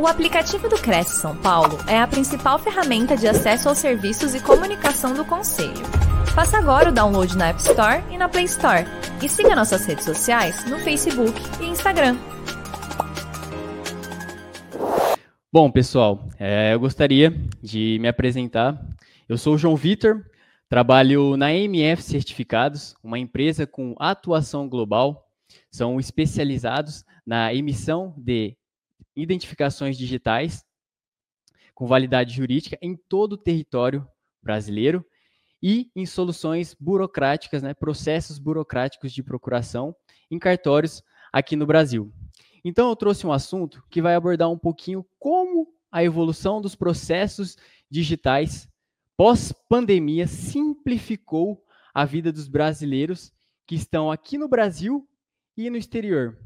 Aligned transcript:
O 0.00 0.06
aplicativo 0.06 0.66
do 0.66 0.76
Cresce 0.76 1.20
São 1.20 1.36
Paulo 1.36 1.76
é 1.86 1.98
a 1.98 2.06
principal 2.06 2.58
ferramenta 2.58 3.14
de 3.18 3.28
acesso 3.28 3.68
aos 3.68 3.76
serviços 3.76 4.34
e 4.34 4.42
comunicação 4.42 5.12
do 5.12 5.26
Conselho. 5.26 5.84
Faça 6.34 6.56
agora 6.56 6.88
o 6.88 6.92
download 6.92 7.36
na 7.36 7.48
App 7.48 7.60
Store 7.60 8.02
e 8.10 8.16
na 8.16 8.26
Play 8.26 8.46
Store. 8.46 8.86
E 9.22 9.28
siga 9.28 9.54
nossas 9.54 9.84
redes 9.84 10.06
sociais 10.06 10.64
no 10.64 10.78
Facebook 10.78 11.38
e 11.62 11.66
Instagram. 11.66 12.16
Bom, 15.52 15.70
pessoal, 15.70 16.26
é, 16.38 16.72
eu 16.72 16.80
gostaria 16.80 17.38
de 17.62 17.98
me 18.00 18.08
apresentar. 18.08 18.82
Eu 19.28 19.36
sou 19.36 19.52
o 19.52 19.58
João 19.58 19.76
Vitor, 19.76 20.24
trabalho 20.66 21.36
na 21.36 21.52
MF 21.52 22.02
Certificados, 22.02 22.94
uma 23.04 23.18
empresa 23.18 23.66
com 23.66 23.94
atuação 23.98 24.66
global. 24.66 25.28
São 25.70 26.00
especializados 26.00 27.04
na 27.26 27.52
emissão 27.52 28.14
de 28.16 28.56
identificações 29.16 29.96
digitais 29.96 30.64
com 31.74 31.86
validade 31.86 32.34
jurídica 32.34 32.78
em 32.82 32.96
todo 32.96 33.34
o 33.34 33.38
território 33.38 34.06
brasileiro 34.42 35.04
e 35.62 35.90
em 35.94 36.06
soluções 36.06 36.74
burocráticas, 36.78 37.62
né, 37.62 37.74
processos 37.74 38.38
burocráticos 38.38 39.12
de 39.12 39.22
procuração 39.22 39.94
em 40.30 40.38
cartórios 40.38 41.02
aqui 41.32 41.56
no 41.56 41.66
Brasil. 41.66 42.12
Então 42.64 42.88
eu 42.88 42.96
trouxe 42.96 43.26
um 43.26 43.32
assunto 43.32 43.82
que 43.90 44.02
vai 44.02 44.14
abordar 44.14 44.50
um 44.50 44.58
pouquinho 44.58 45.04
como 45.18 45.72
a 45.90 46.04
evolução 46.04 46.60
dos 46.60 46.74
processos 46.74 47.56
digitais 47.90 48.68
pós-pandemia 49.16 50.26
simplificou 50.26 51.64
a 51.92 52.04
vida 52.04 52.32
dos 52.32 52.48
brasileiros 52.48 53.32
que 53.66 53.74
estão 53.74 54.10
aqui 54.10 54.38
no 54.38 54.48
Brasil 54.48 55.06
e 55.56 55.68
no 55.68 55.76
exterior. 55.76 56.38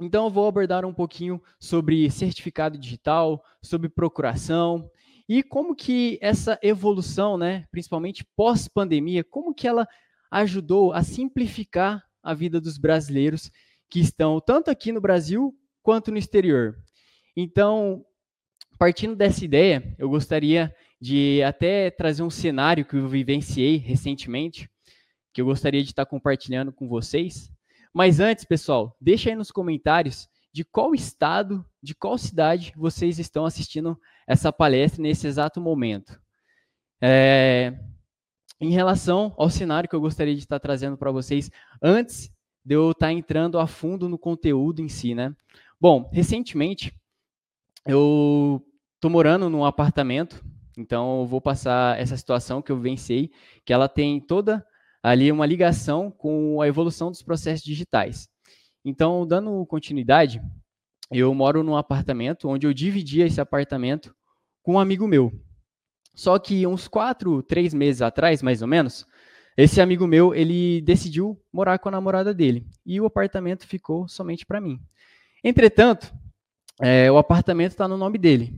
Então, 0.00 0.24
eu 0.24 0.30
vou 0.30 0.46
abordar 0.46 0.84
um 0.84 0.94
pouquinho 0.94 1.40
sobre 1.60 2.10
certificado 2.10 2.78
digital, 2.78 3.44
sobre 3.62 3.88
procuração 3.88 4.90
e 5.28 5.42
como 5.42 5.74
que 5.74 6.18
essa 6.20 6.58
evolução, 6.62 7.38
né, 7.38 7.66
principalmente 7.70 8.24
pós-pandemia, 8.36 9.22
como 9.24 9.54
que 9.54 9.68
ela 9.68 9.86
ajudou 10.30 10.92
a 10.92 11.02
simplificar 11.02 12.04
a 12.22 12.34
vida 12.34 12.60
dos 12.60 12.78
brasileiros 12.78 13.50
que 13.88 14.00
estão 14.00 14.40
tanto 14.40 14.70
aqui 14.70 14.92
no 14.92 15.00
Brasil 15.00 15.54
quanto 15.82 16.10
no 16.10 16.18
exterior. 16.18 16.76
Então, 17.36 18.04
partindo 18.78 19.14
dessa 19.14 19.44
ideia, 19.44 19.94
eu 19.98 20.08
gostaria 20.08 20.74
de 21.00 21.42
até 21.42 21.90
trazer 21.90 22.22
um 22.22 22.30
cenário 22.30 22.84
que 22.84 22.96
eu 22.96 23.08
vivenciei 23.08 23.76
recentemente, 23.76 24.70
que 25.32 25.40
eu 25.40 25.46
gostaria 25.46 25.82
de 25.82 25.90
estar 25.90 26.06
compartilhando 26.06 26.72
com 26.72 26.88
vocês. 26.88 27.50
Mas 27.92 28.20
antes, 28.20 28.44
pessoal, 28.44 28.96
deixa 29.00 29.30
aí 29.30 29.36
nos 29.36 29.50
comentários 29.50 30.28
de 30.52 30.64
qual 30.64 30.94
estado, 30.94 31.64
de 31.82 31.94
qual 31.94 32.16
cidade 32.16 32.72
vocês 32.76 33.18
estão 33.18 33.44
assistindo 33.44 33.98
essa 34.26 34.52
palestra 34.52 35.02
nesse 35.02 35.26
exato 35.26 35.60
momento. 35.60 36.20
É, 37.00 37.74
em 38.60 38.70
relação 38.70 39.34
ao 39.36 39.50
cenário 39.50 39.88
que 39.88 39.96
eu 39.96 40.00
gostaria 40.00 40.34
de 40.34 40.40
estar 40.40 40.60
trazendo 40.60 40.96
para 40.96 41.10
vocês 41.10 41.50
antes 41.82 42.30
de 42.64 42.76
eu 42.76 42.92
estar 42.92 43.12
entrando 43.12 43.58
a 43.58 43.66
fundo 43.66 44.08
no 44.08 44.18
conteúdo 44.18 44.80
em 44.80 44.88
si, 44.88 45.14
né? 45.14 45.34
Bom, 45.80 46.08
recentemente 46.12 46.94
eu 47.84 48.64
estou 48.94 49.10
morando 49.10 49.50
num 49.50 49.64
apartamento, 49.64 50.44
então 50.78 51.22
eu 51.22 51.26
vou 51.26 51.40
passar 51.40 51.98
essa 51.98 52.16
situação 52.16 52.62
que 52.62 52.70
eu 52.70 52.78
vencei, 52.78 53.32
que 53.64 53.72
ela 53.72 53.88
tem 53.88 54.20
toda 54.20 54.64
ali 55.02 55.32
uma 55.32 55.46
ligação 55.46 56.10
com 56.10 56.60
a 56.60 56.68
evolução 56.68 57.10
dos 57.10 57.22
processos 57.22 57.64
digitais. 57.64 58.28
Então, 58.84 59.26
dando 59.26 59.64
continuidade, 59.66 60.40
eu 61.10 61.34
moro 61.34 61.62
num 61.62 61.76
apartamento 61.76 62.48
onde 62.48 62.66
eu 62.66 62.72
dividia 62.72 63.26
esse 63.26 63.40
apartamento 63.40 64.14
com 64.62 64.74
um 64.74 64.78
amigo 64.78 65.06
meu. 65.08 65.32
Só 66.14 66.38
que 66.38 66.66
uns 66.66 66.86
quatro, 66.88 67.42
três 67.42 67.72
meses 67.74 68.02
atrás, 68.02 68.42
mais 68.42 68.62
ou 68.62 68.68
menos, 68.68 69.06
esse 69.56 69.80
amigo 69.80 70.06
meu 70.06 70.34
ele 70.34 70.80
decidiu 70.82 71.40
morar 71.52 71.78
com 71.78 71.88
a 71.88 71.92
namorada 71.92 72.32
dele 72.32 72.66
e 72.84 73.00
o 73.00 73.06
apartamento 73.06 73.66
ficou 73.66 74.08
somente 74.08 74.46
para 74.46 74.60
mim. 74.60 74.80
Entretanto, 75.44 76.12
é, 76.80 77.10
o 77.10 77.18
apartamento 77.18 77.72
está 77.72 77.88
no 77.88 77.96
nome 77.96 78.18
dele. 78.18 78.52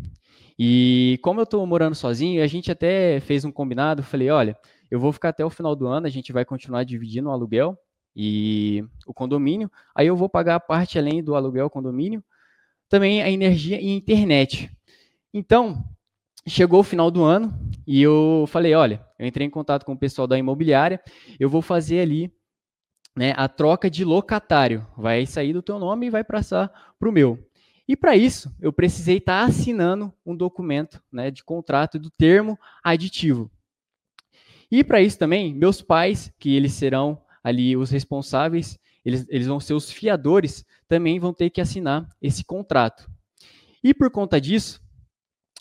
E 0.58 1.18
como 1.22 1.40
eu 1.40 1.44
estou 1.44 1.66
morando 1.66 1.96
sozinho, 1.96 2.42
a 2.42 2.46
gente 2.46 2.70
até 2.70 3.18
fez 3.20 3.44
um 3.44 3.50
combinado. 3.50 4.02
Falei, 4.02 4.30
olha, 4.30 4.56
eu 4.94 5.00
vou 5.00 5.12
ficar 5.12 5.30
até 5.30 5.44
o 5.44 5.50
final 5.50 5.74
do 5.74 5.88
ano, 5.88 6.06
a 6.06 6.10
gente 6.10 6.32
vai 6.32 6.44
continuar 6.44 6.84
dividindo 6.84 7.28
o 7.28 7.32
aluguel 7.32 7.76
e 8.14 8.84
o 9.04 9.12
condomínio. 9.12 9.68
Aí 9.92 10.06
eu 10.06 10.14
vou 10.14 10.28
pagar 10.28 10.54
a 10.54 10.60
parte 10.60 11.00
além 11.00 11.20
do 11.20 11.34
aluguel, 11.34 11.68
condomínio, 11.68 12.22
também 12.88 13.20
a 13.20 13.28
energia 13.28 13.80
e 13.80 13.88
a 13.88 13.92
internet. 13.92 14.70
Então, 15.32 15.84
chegou 16.46 16.78
o 16.78 16.84
final 16.84 17.10
do 17.10 17.24
ano 17.24 17.52
e 17.84 18.00
eu 18.00 18.44
falei, 18.46 18.72
olha, 18.72 19.04
eu 19.18 19.26
entrei 19.26 19.44
em 19.44 19.50
contato 19.50 19.84
com 19.84 19.94
o 19.94 19.98
pessoal 19.98 20.28
da 20.28 20.38
imobiliária, 20.38 21.02
eu 21.40 21.50
vou 21.50 21.60
fazer 21.60 21.98
ali 21.98 22.32
né, 23.16 23.34
a 23.36 23.48
troca 23.48 23.90
de 23.90 24.04
locatário. 24.04 24.86
Vai 24.96 25.26
sair 25.26 25.52
do 25.52 25.60
teu 25.60 25.76
nome 25.76 26.06
e 26.06 26.10
vai 26.10 26.22
passar 26.22 26.94
para 27.00 27.08
o 27.08 27.12
meu. 27.12 27.44
E 27.88 27.96
para 27.96 28.14
isso, 28.14 28.54
eu 28.60 28.72
precisei 28.72 29.16
estar 29.16 29.42
tá 29.42 29.48
assinando 29.48 30.14
um 30.24 30.36
documento 30.36 31.02
né, 31.10 31.32
de 31.32 31.42
contrato 31.42 31.98
do 31.98 32.10
termo 32.10 32.56
aditivo. 32.80 33.50
E 34.74 34.82
para 34.82 35.00
isso 35.00 35.16
também, 35.16 35.54
meus 35.54 35.80
pais, 35.80 36.32
que 36.36 36.52
eles 36.52 36.72
serão 36.72 37.22
ali 37.44 37.76
os 37.76 37.92
responsáveis, 37.92 38.76
eles, 39.04 39.24
eles 39.28 39.46
vão 39.46 39.60
ser 39.60 39.72
os 39.72 39.88
fiadores, 39.88 40.64
também 40.88 41.20
vão 41.20 41.32
ter 41.32 41.48
que 41.48 41.60
assinar 41.60 42.08
esse 42.20 42.42
contrato. 42.44 43.08
E 43.84 43.94
por 43.94 44.10
conta 44.10 44.40
disso, 44.40 44.82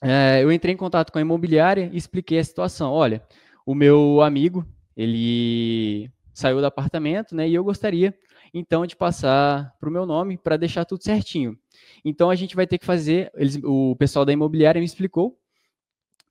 é, 0.01 0.41
eu 0.41 0.51
entrei 0.51 0.73
em 0.73 0.77
contato 0.77 1.11
com 1.11 1.19
a 1.19 1.21
imobiliária 1.21 1.91
e 1.93 1.97
expliquei 1.97 2.39
a 2.39 2.43
situação. 2.43 2.91
Olha, 2.91 3.23
o 3.67 3.75
meu 3.75 4.19
amigo, 4.23 4.65
ele 4.97 6.09
saiu 6.33 6.59
do 6.59 6.65
apartamento, 6.65 7.35
né? 7.35 7.47
E 7.47 7.53
eu 7.53 7.63
gostaria, 7.63 8.17
então, 8.51 8.83
de 8.83 8.95
passar 8.95 9.75
para 9.79 9.89
o 9.89 9.93
meu 9.93 10.07
nome 10.07 10.39
para 10.39 10.57
deixar 10.57 10.85
tudo 10.85 11.03
certinho. 11.03 11.55
Então, 12.03 12.31
a 12.31 12.35
gente 12.35 12.55
vai 12.55 12.65
ter 12.65 12.79
que 12.79 12.85
fazer, 12.85 13.31
eles, 13.35 13.59
o 13.63 13.95
pessoal 13.95 14.25
da 14.25 14.33
imobiliária 14.33 14.79
me 14.79 14.85
explicou 14.87 15.37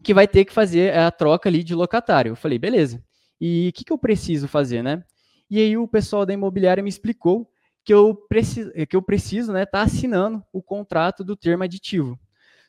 que 0.02 0.12
vai 0.12 0.26
ter 0.26 0.44
que 0.44 0.52
fazer 0.52 0.96
a 0.96 1.10
troca 1.10 1.48
ali 1.48 1.62
de 1.62 1.74
locatário. 1.74 2.30
Eu 2.30 2.36
falei, 2.36 2.58
beleza. 2.58 3.02
E 3.40 3.68
o 3.68 3.72
que, 3.72 3.84
que 3.84 3.92
eu 3.92 3.98
preciso 3.98 4.48
fazer, 4.48 4.82
né? 4.82 5.04
E 5.50 5.58
aí 5.58 5.76
o 5.76 5.88
pessoal 5.88 6.24
da 6.24 6.32
imobiliária 6.32 6.82
me 6.82 6.88
explicou 6.88 7.48
que 7.84 7.92
eu 7.92 8.14
preciso, 8.14 8.70
que 8.88 8.96
eu 8.96 9.02
preciso, 9.02 9.52
né, 9.52 9.66
tá 9.66 9.82
assinando 9.82 10.42
o 10.52 10.62
contrato 10.62 11.24
do 11.24 11.36
termo 11.36 11.64
aditivo. 11.64 12.18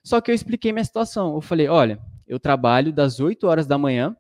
Só 0.04 0.20
que 0.20 0.32
eu 0.32 0.36
expliquei 0.36 0.72
minha 0.72 0.84
situação. 0.84 1.36
Eu 1.36 1.42
falei, 1.42 1.68
olha, 1.68 2.00
eu 2.28 2.40
trabalho 2.40 2.92
das 2.92 3.20
8 3.20 3.48
horas 3.48 3.68
da 3.68 3.78
manhã 3.78 4.16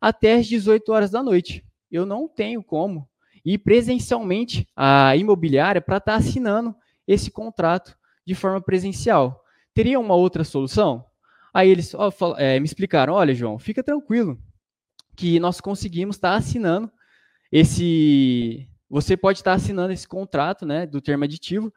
até 0.00 0.34
as 0.34 0.46
18 0.46 0.90
horas 0.90 1.10
da 1.10 1.22
noite. 1.22 1.64
Eu 1.90 2.06
não 2.06 2.26
tenho 2.26 2.62
como 2.62 3.08
ir 3.44 3.58
presencialmente 3.58 4.66
à 4.74 5.14
imobiliária 5.16 5.80
para 5.80 5.98
estar 5.98 6.12
tá 6.12 6.18
assinando 6.18 6.74
esse 7.06 7.30
contrato 7.30 7.96
de 8.26 8.34
forma 8.34 8.60
presencial. 8.60 9.42
Teria 9.74 10.00
uma 10.00 10.14
outra 10.14 10.44
solução? 10.44 11.04
Aí 11.52 11.68
eles 11.68 11.94
ó, 11.94 12.10
é, 12.36 12.58
me 12.58 12.66
explicaram: 12.66 13.14
olha, 13.14 13.34
João, 13.34 13.58
fica 13.58 13.82
tranquilo, 13.82 14.38
que 15.16 15.40
nós 15.40 15.60
conseguimos 15.60 16.16
estar 16.16 16.32
tá 16.32 16.36
assinando 16.36 16.90
esse. 17.50 18.68
Você 18.88 19.16
pode 19.16 19.38
estar 19.38 19.52
tá 19.52 19.56
assinando 19.56 19.92
esse 19.92 20.06
contrato 20.06 20.66
né, 20.66 20.86
do 20.86 21.00
termo 21.00 21.24
aditivo 21.24 21.72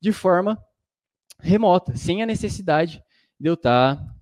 de 0.00 0.12
forma 0.12 0.58
remota, 1.40 1.96
sem 1.96 2.22
a 2.22 2.26
necessidade 2.26 3.02
de 3.38 3.48
eu 3.48 3.54
estar 3.54 3.96
tá 3.96 4.14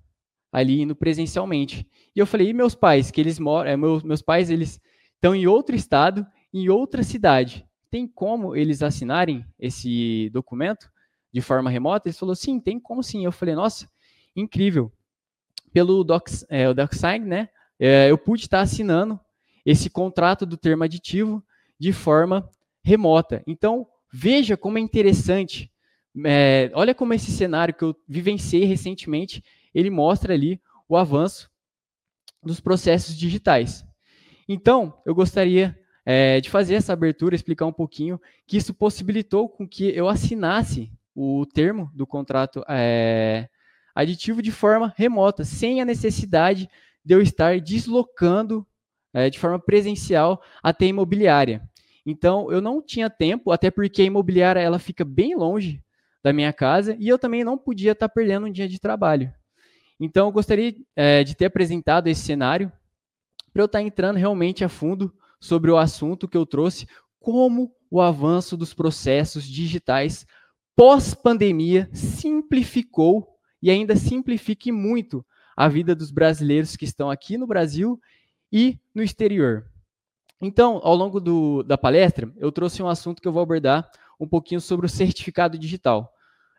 ali 0.51 0.81
indo 0.81 0.95
presencialmente. 0.95 1.87
E 2.15 2.19
eu 2.19 2.27
falei, 2.27 2.49
e 2.49 2.53
meus 2.53 2.75
pais, 2.75 3.09
que 3.09 3.19
eles 3.19 3.39
moram, 3.39 3.69
é, 3.69 3.77
meus, 3.77 4.03
meus 4.03 4.21
pais, 4.21 4.49
eles 4.49 4.79
estão 5.15 5.33
em 5.33 5.47
outro 5.47 5.75
estado, 5.75 6.25
em 6.53 6.69
outra 6.69 7.01
cidade. 7.01 7.65
Tem 7.89 8.07
como 8.07 8.55
eles 8.55 8.83
assinarem 8.83 9.45
esse 9.57 10.29
documento 10.31 10.91
de 11.33 11.41
forma 11.41 11.69
remota? 11.69 12.07
Ele 12.07 12.15
falou, 12.15 12.35
sim, 12.35 12.59
tem 12.59 12.79
como 12.79 13.01
sim. 13.01 13.25
Eu 13.25 13.31
falei, 13.31 13.55
nossa, 13.55 13.89
incrível. 14.35 14.91
Pelo 15.71 16.03
Docs, 16.03 16.45
é, 16.49 16.69
o 16.69 16.73
DocSign, 16.73 17.25
né, 17.25 17.49
é, 17.79 18.09
eu 18.09 18.17
pude 18.17 18.43
estar 18.43 18.61
assinando 18.61 19.19
esse 19.65 19.89
contrato 19.89 20.45
do 20.45 20.57
termo 20.57 20.83
aditivo 20.83 21.43
de 21.79 21.91
forma 21.91 22.49
remota. 22.83 23.41
Então, 23.47 23.87
veja 24.11 24.55
como 24.55 24.77
é 24.77 24.81
interessante. 24.81 25.71
É, 26.25 26.71
olha 26.75 26.93
como 26.93 27.13
esse 27.13 27.31
cenário 27.31 27.73
que 27.73 27.83
eu 27.83 27.95
vivenciei 28.07 28.65
recentemente, 28.65 29.43
ele 29.73 29.89
mostra 29.89 30.33
ali 30.33 30.61
o 30.87 30.95
avanço 30.95 31.49
dos 32.43 32.59
processos 32.59 33.17
digitais. 33.17 33.85
Então, 34.47 35.01
eu 35.05 35.15
gostaria 35.15 35.77
é, 36.05 36.41
de 36.41 36.49
fazer 36.49 36.75
essa 36.75 36.93
abertura, 36.93 37.35
explicar 37.35 37.65
um 37.65 37.73
pouquinho 37.73 38.19
que 38.45 38.57
isso 38.57 38.73
possibilitou 38.73 39.47
com 39.49 39.67
que 39.67 39.85
eu 39.95 40.07
assinasse 40.07 40.91
o 41.15 41.45
termo 41.45 41.89
do 41.93 42.05
contrato 42.05 42.63
é, 42.67 43.47
aditivo 43.95 44.41
de 44.41 44.51
forma 44.51 44.93
remota, 44.97 45.43
sem 45.43 45.81
a 45.81 45.85
necessidade 45.85 46.69
de 47.03 47.13
eu 47.13 47.21
estar 47.21 47.59
deslocando 47.59 48.65
é, 49.13 49.29
de 49.29 49.37
forma 49.37 49.59
presencial 49.59 50.41
até 50.61 50.85
a 50.85 50.89
imobiliária. 50.89 51.61
Então, 52.05 52.51
eu 52.51 52.61
não 52.61 52.81
tinha 52.81 53.09
tempo, 53.09 53.51
até 53.51 53.71
porque 53.71 54.01
a 54.01 54.05
imobiliária 54.05 54.59
ela 54.59 54.79
fica 54.79 55.05
bem 55.05 55.35
longe 55.35 55.81
da 56.23 56.33
minha 56.33 56.51
casa 56.51 56.95
e 56.99 57.07
eu 57.07 57.19
também 57.19 57.43
não 57.43 57.57
podia 57.57 57.91
estar 57.91 58.09
perdendo 58.09 58.47
um 58.47 58.51
dia 58.51 58.67
de 58.67 58.79
trabalho. 58.79 59.33
Então, 59.99 60.27
eu 60.27 60.31
gostaria 60.31 60.75
é, 60.95 61.23
de 61.23 61.35
ter 61.35 61.45
apresentado 61.45 62.07
esse 62.07 62.21
cenário 62.21 62.71
para 63.53 63.61
eu 63.61 63.67
estar 63.67 63.81
entrando 63.81 64.17
realmente 64.17 64.63
a 64.63 64.69
fundo 64.69 65.13
sobre 65.39 65.69
o 65.69 65.77
assunto 65.77 66.27
que 66.27 66.35
eu 66.35 66.45
trouxe, 66.45 66.87
como 67.19 67.71
o 67.89 68.01
avanço 68.01 68.57
dos 68.57 68.73
processos 68.73 69.43
digitais 69.45 70.25
pós-pandemia 70.75 71.89
simplificou 71.93 73.32
e 73.63 73.71
ainda 73.71 73.95
simplifique 73.95 74.73
muito 74.73 75.25
a 75.55 75.69
vida 75.69 75.95
dos 75.95 76.11
brasileiros 76.11 76.75
que 76.75 76.83
estão 76.83 77.09
aqui 77.09 77.37
no 77.37 77.47
Brasil 77.47 77.97
e 78.51 78.77
no 78.93 79.01
exterior. 79.01 79.65
Então, 80.41 80.81
ao 80.83 80.93
longo 80.93 81.21
do, 81.21 81.63
da 81.63 81.77
palestra, 81.77 82.29
eu 82.35 82.51
trouxe 82.51 82.83
um 82.83 82.89
assunto 82.89 83.21
que 83.21 83.27
eu 83.27 83.31
vou 83.31 83.41
abordar 83.41 83.89
um 84.19 84.27
pouquinho 84.27 84.59
sobre 84.59 84.85
o 84.85 84.89
certificado 84.89 85.57
digital. 85.57 86.11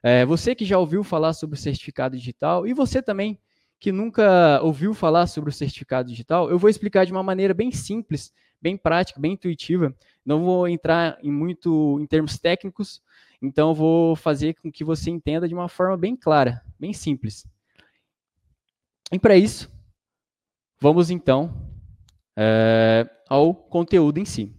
É, 0.03 0.25
você 0.25 0.55
que 0.55 0.65
já 0.65 0.79
ouviu 0.79 1.05
falar 1.05 1.35
sobre 1.35 1.59
o 1.59 1.61
certificado 1.61 2.17
digital 2.17 2.67
e 2.67 2.73
você 2.73 3.03
também 3.03 3.39
que 3.79 3.93
nunca 3.93 4.63
ouviu 4.63 4.95
falar 4.95 5.27
sobre 5.27 5.51
o 5.51 5.53
certificado 5.53 6.09
digital, 6.09 6.49
eu 6.49 6.59
vou 6.59 6.71
explicar 6.71 7.05
de 7.05 7.13
uma 7.13 7.23
maneira 7.23 7.53
bem 7.53 7.71
simples, 7.71 8.33
bem 8.63 8.79
prática, 8.79 9.21
bem 9.21 9.33
intuitiva. 9.33 9.95
Não 10.25 10.43
vou 10.43 10.67
entrar 10.67 11.19
em 11.23 11.31
muito 11.31 12.01
em 12.01 12.07
termos 12.07 12.39
técnicos, 12.39 13.03
então 13.45 13.75
vou 13.75 14.17
fazer 14.17 14.55
com 14.55 14.73
que 14.73 14.83
você 14.83 15.11
entenda 15.11 15.47
de 15.47 15.55
uma 15.55 15.69
forma 15.69 15.99
bem 15.99 16.17
clara, 16.17 16.63
bem 16.81 16.95
simples. 16.95 17.47
E 19.13 19.19
para 19.19 19.37
isso, 19.37 19.71
vamos 20.81 21.11
então 21.11 21.71
é, 22.35 23.07
ao 23.29 23.55
conteúdo 23.55 24.19
em 24.19 24.25
si. 24.25 24.51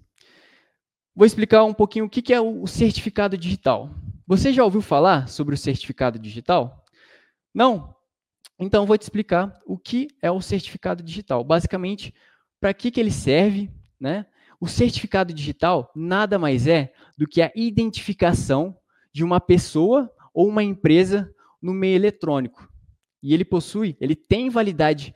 Vou 1.16 1.26
explicar 1.26 1.64
um 1.64 1.74
pouquinho 1.74 2.06
o 2.06 2.10
que 2.10 2.32
é 2.32 2.40
o 2.40 2.68
certificado 2.68 3.36
digital. 3.36 3.90
Você 4.28 4.54
já 4.54 4.64
ouviu 4.64 4.82
falar 4.82 5.28
sobre 5.30 5.56
o 5.56 5.58
certificado 5.58 6.20
digital? 6.20 6.86
Não? 7.52 7.96
Então 8.60 8.86
vou 8.86 8.98
te 8.98 9.02
explicar 9.02 9.60
o 9.66 9.80
que 9.80 10.10
é 10.22 10.30
o 10.30 10.42
certificado 10.42 11.02
digital. 11.02 11.44
Basicamente, 11.44 12.14
para 12.60 12.74
que, 12.74 12.92
que 12.92 13.00
ele 13.00 13.12
serve, 13.12 13.72
né? 14.00 14.28
O 14.66 14.68
certificado 14.68 15.32
digital 15.32 15.92
nada 15.96 16.40
mais 16.40 16.66
é 16.66 16.92
do 17.16 17.28
que 17.28 17.40
a 17.40 17.52
identificação 17.56 18.76
de 19.14 19.24
uma 19.24 19.40
pessoa 19.40 20.12
ou 20.34 20.48
uma 20.48 20.64
empresa 20.64 21.32
no 21.62 21.72
meio 21.72 21.94
eletrônico. 21.94 22.68
E 23.22 23.32
ele 23.32 23.46
possui, 23.46 23.96
ele 24.02 24.16
tem 24.16 24.50
validade 24.50 25.14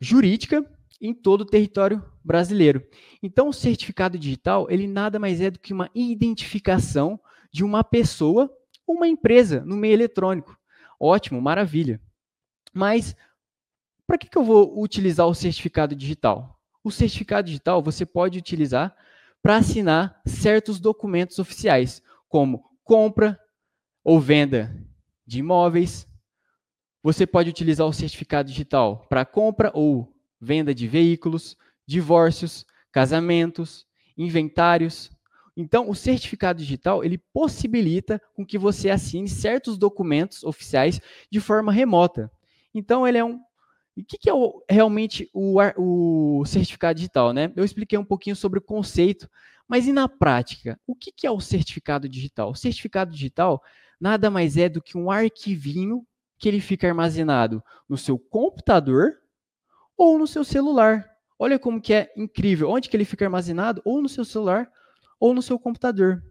jurídica 0.00 0.64
em 1.00 1.12
todo 1.12 1.40
o 1.40 1.44
território 1.44 2.00
brasileiro. 2.22 2.80
Então, 3.20 3.48
o 3.48 3.52
certificado 3.52 4.16
digital, 4.16 4.70
ele 4.70 4.86
nada 4.86 5.18
mais 5.18 5.40
é 5.40 5.50
do 5.50 5.58
que 5.58 5.72
uma 5.72 5.90
identificação 5.92 7.18
de 7.52 7.64
uma 7.64 7.82
pessoa 7.82 8.48
ou 8.86 8.94
uma 8.94 9.08
empresa 9.08 9.60
no 9.64 9.76
meio 9.76 9.94
eletrônico. 9.94 10.56
Ótimo, 11.00 11.42
maravilha. 11.42 12.00
Mas 12.72 13.16
para 14.06 14.18
que, 14.18 14.28
que 14.28 14.38
eu 14.38 14.44
vou 14.44 14.80
utilizar 14.80 15.26
o 15.26 15.34
certificado 15.34 15.96
digital? 15.96 16.57
O 16.88 16.90
certificado 16.90 17.44
digital 17.44 17.82
você 17.82 18.06
pode 18.06 18.38
utilizar 18.38 18.96
para 19.42 19.58
assinar 19.58 20.22
certos 20.24 20.80
documentos 20.80 21.38
oficiais, 21.38 22.02
como 22.30 22.64
compra 22.82 23.38
ou 24.02 24.18
venda 24.18 24.74
de 25.26 25.40
imóveis. 25.40 26.08
Você 27.02 27.26
pode 27.26 27.50
utilizar 27.50 27.86
o 27.86 27.92
certificado 27.92 28.48
digital 28.48 29.06
para 29.06 29.26
compra 29.26 29.70
ou 29.74 30.10
venda 30.40 30.74
de 30.74 30.88
veículos, 30.88 31.58
divórcios, 31.86 32.64
casamentos, 32.90 33.86
inventários, 34.16 35.10
então, 35.54 35.90
o 35.90 35.94
certificado 35.94 36.60
digital, 36.60 37.04
ele 37.04 37.18
possibilita 37.18 38.18
com 38.32 38.46
que 38.46 38.56
você 38.56 38.88
assine 38.88 39.28
certos 39.28 39.76
documentos 39.76 40.42
oficiais 40.42 41.00
de 41.30 41.38
forma 41.38 41.70
remota. 41.70 42.32
Então, 42.72 43.06
ele 43.06 43.18
é 43.18 43.24
um... 43.24 43.40
E 43.98 44.02
o 44.02 44.04
que, 44.04 44.16
que 44.16 44.30
é 44.30 44.32
o, 44.32 44.62
realmente 44.70 45.28
o, 45.34 45.58
o, 45.76 46.44
certificado 46.44 46.94
digital? 46.94 47.32
Né? 47.32 47.52
Eu 47.56 47.64
expliquei 47.64 47.98
um 47.98 48.04
pouquinho 48.04 48.36
sobre 48.36 48.60
o 48.60 48.62
conceito, 48.62 49.28
mas 49.66 49.88
e 49.88 49.92
na 49.92 50.08
prática? 50.08 50.78
O 50.86 50.94
que, 50.94 51.10
que 51.10 51.26
é 51.26 51.30
o 51.32 51.40
certificado 51.40 52.08
digital? 52.08 52.50
O 52.50 52.54
certificado 52.54 53.10
digital 53.10 53.60
nada 54.00 54.30
mais 54.30 54.56
é 54.56 54.68
do 54.68 54.80
que 54.80 54.96
um 54.96 55.10
arquivinho 55.10 56.06
que 56.38 56.48
ele 56.48 56.60
fica 56.60 56.86
armazenado 56.86 57.60
no 57.88 57.96
seu 57.96 58.16
computador 58.16 59.18
ou 59.96 60.16
no 60.16 60.28
seu 60.28 60.44
celular. 60.44 61.10
Olha 61.36 61.58
como 61.58 61.80
que 61.80 61.92
é 61.92 62.12
incrível. 62.16 62.70
Onde 62.70 62.88
que 62.88 62.96
ele 62.96 63.04
fica 63.04 63.24
armazenado? 63.24 63.82
Ou 63.84 64.00
no 64.00 64.08
seu 64.08 64.24
celular 64.24 64.70
ou 65.18 65.34
no 65.34 65.42
seu 65.42 65.58
computador. 65.58 66.22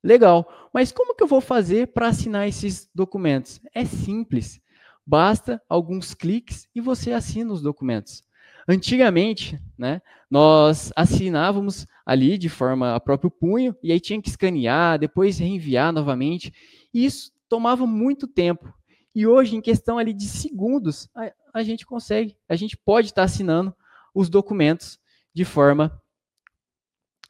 Legal, 0.00 0.70
mas 0.72 0.92
como 0.92 1.16
que 1.16 1.24
eu 1.24 1.26
vou 1.26 1.40
fazer 1.40 1.88
para 1.88 2.06
assinar 2.06 2.46
esses 2.46 2.88
documentos? 2.94 3.60
É 3.74 3.84
simples, 3.84 4.60
basta 5.06 5.60
alguns 5.68 6.14
cliques 6.14 6.68
e 6.74 6.80
você 6.80 7.12
assina 7.12 7.52
os 7.52 7.62
documentos. 7.62 8.22
Antigamente, 8.66 9.60
né, 9.76 10.00
nós 10.30 10.90
assinávamos 10.96 11.86
ali 12.04 12.38
de 12.38 12.48
forma 12.48 12.94
a 12.94 13.00
próprio 13.00 13.30
punho 13.30 13.76
e 13.82 13.92
aí 13.92 14.00
tinha 14.00 14.20
que 14.20 14.28
escanear, 14.28 14.98
depois 14.98 15.38
reenviar 15.38 15.92
novamente. 15.92 16.52
E 16.92 17.04
isso 17.04 17.30
tomava 17.48 17.86
muito 17.86 18.26
tempo. 18.26 18.72
E 19.14 19.26
hoje, 19.26 19.54
em 19.54 19.60
questão 19.60 19.98
ali 19.98 20.12
de 20.12 20.26
segundos, 20.26 21.08
a, 21.14 21.32
a 21.52 21.62
gente 21.62 21.86
consegue, 21.86 22.36
a 22.48 22.56
gente 22.56 22.76
pode 22.76 23.08
estar 23.08 23.22
assinando 23.22 23.74
os 24.14 24.28
documentos 24.28 24.98
de 25.32 25.44
forma 25.44 26.00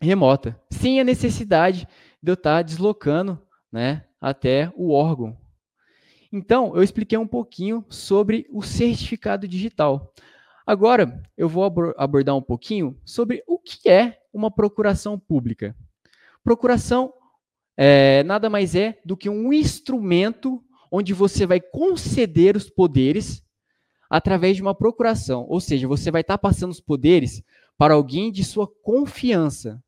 remota, 0.00 0.60
sem 0.70 1.00
a 1.00 1.04
necessidade 1.04 1.88
de 2.22 2.30
eu 2.30 2.34
estar 2.34 2.62
deslocando 2.62 3.40
né, 3.70 4.04
até 4.20 4.72
o 4.76 4.92
órgão. 4.92 5.36
Então, 6.36 6.74
eu 6.74 6.82
expliquei 6.82 7.16
um 7.16 7.28
pouquinho 7.28 7.84
sobre 7.88 8.44
o 8.50 8.60
certificado 8.60 9.46
digital. 9.46 10.12
Agora, 10.66 11.22
eu 11.36 11.48
vou 11.48 11.62
abordar 11.96 12.34
um 12.34 12.42
pouquinho 12.42 12.98
sobre 13.04 13.44
o 13.46 13.56
que 13.56 13.88
é 13.88 14.18
uma 14.32 14.50
procuração 14.50 15.16
pública. 15.16 15.76
Procuração 16.42 17.14
é, 17.76 18.24
nada 18.24 18.50
mais 18.50 18.74
é 18.74 18.98
do 19.04 19.16
que 19.16 19.30
um 19.30 19.52
instrumento 19.52 20.60
onde 20.90 21.14
você 21.14 21.46
vai 21.46 21.60
conceder 21.60 22.56
os 22.56 22.68
poderes 22.68 23.40
através 24.10 24.56
de 24.56 24.62
uma 24.62 24.74
procuração. 24.74 25.46
Ou 25.48 25.60
seja, 25.60 25.86
você 25.86 26.10
vai 26.10 26.22
estar 26.22 26.38
passando 26.38 26.72
os 26.72 26.80
poderes 26.80 27.44
para 27.78 27.94
alguém 27.94 28.32
de 28.32 28.42
sua 28.42 28.66
confiança. 28.66 29.80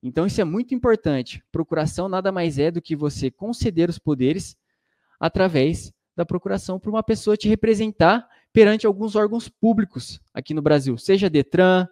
Então, 0.00 0.26
isso 0.26 0.40
é 0.40 0.44
muito 0.44 0.72
importante. 0.76 1.42
Procuração 1.50 2.08
nada 2.08 2.30
mais 2.30 2.56
é 2.56 2.70
do 2.70 2.80
que 2.80 2.94
você 2.94 3.32
conceder 3.32 3.90
os 3.90 3.98
poderes 3.98 4.56
através 5.18 5.92
da 6.16 6.26
procuração 6.26 6.78
para 6.78 6.90
uma 6.90 7.02
pessoa 7.02 7.36
te 7.36 7.48
representar 7.48 8.28
perante 8.52 8.86
alguns 8.86 9.14
órgãos 9.14 9.48
públicos 9.48 10.20
aqui 10.32 10.52
no 10.52 10.62
Brasil, 10.62 10.96
seja 10.98 11.30
Detran, 11.30 11.86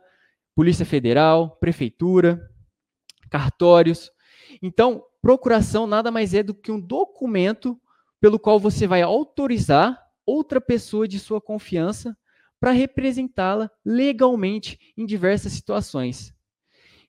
Polícia 0.54 0.87
Federal, 0.87 1.56
Prefeitura, 1.61 2.50
cartórios. 3.30 4.11
Então, 4.62 5.04
procuração 5.21 5.87
nada 5.87 6.11
mais 6.11 6.35
é 6.35 6.42
do 6.42 6.54
que 6.54 6.73
um 6.73 6.80
documento 6.80 7.80
pelo 8.21 8.38
qual 8.38 8.59
você 8.59 8.87
vai 8.87 9.02
autorizar 9.02 10.02
outra 10.25 10.61
pessoa 10.61 11.06
de 11.06 11.21
sua 11.21 11.40
confiança 11.40 12.16
para 12.59 12.71
representá-la 12.71 13.71
legalmente 13.85 14.78
em 14.97 15.04
diversas 15.04 15.52
situações. 15.52 16.35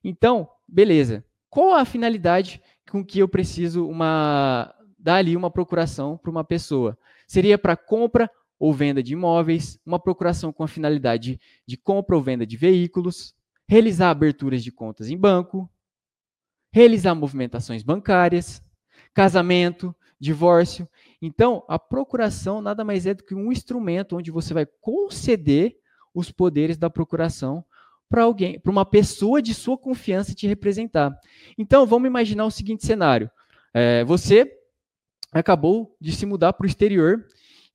Então, 0.04 0.48
beleza. 0.66 1.24
Qual 1.50 1.72
a 1.74 1.84
finalidade 1.84 2.62
com 2.90 3.04
que 3.04 3.18
eu 3.18 3.28
preciso 3.28 3.88
uma 3.88 4.74
dar 4.98 5.16
ali 5.16 5.36
uma 5.36 5.50
procuração 5.50 6.16
para 6.16 6.30
uma 6.30 6.44
pessoa? 6.44 6.98
Seria 7.26 7.58
para 7.58 7.76
compra 7.76 8.30
ou 8.58 8.72
venda 8.72 9.02
de 9.02 9.12
imóveis, 9.12 9.78
uma 9.86 9.98
procuração 9.98 10.52
com 10.52 10.64
a 10.64 10.68
finalidade 10.68 11.40
de 11.66 11.76
compra 11.76 12.16
ou 12.16 12.22
venda 12.22 12.44
de 12.44 12.56
veículos, 12.56 13.34
realizar 13.68 14.10
aberturas 14.10 14.64
de 14.64 14.72
contas 14.72 15.08
em 15.08 15.16
banco, 15.16 15.70
realizar 16.72 17.14
movimentações 17.14 17.82
bancárias, 17.82 18.62
casamento, 19.14 19.94
divórcio. 20.18 20.88
Então, 21.22 21.64
a 21.68 21.78
procuração 21.78 22.60
nada 22.60 22.84
mais 22.84 23.06
é 23.06 23.14
do 23.14 23.22
que 23.22 23.34
um 23.34 23.52
instrumento 23.52 24.16
onde 24.16 24.30
você 24.30 24.52
vai 24.52 24.66
conceder 24.80 25.76
os 26.14 26.30
poderes 26.32 26.76
da 26.76 26.90
procuração 26.90 27.64
para 28.08 28.22
alguém, 28.22 28.58
para 28.58 28.72
uma 28.72 28.86
pessoa 28.86 29.40
de 29.42 29.54
sua 29.54 29.76
confiança 29.76 30.34
te 30.34 30.46
representar. 30.46 31.16
Então, 31.56 31.86
vamos 31.86 32.08
imaginar 32.08 32.46
o 32.46 32.50
seguinte 32.50 32.84
cenário: 32.84 33.30
é, 33.72 34.02
você 34.04 34.57
acabou 35.32 35.96
de 36.00 36.12
se 36.12 36.26
mudar 36.26 36.52
para 36.52 36.64
o 36.64 36.68
exterior 36.68 37.24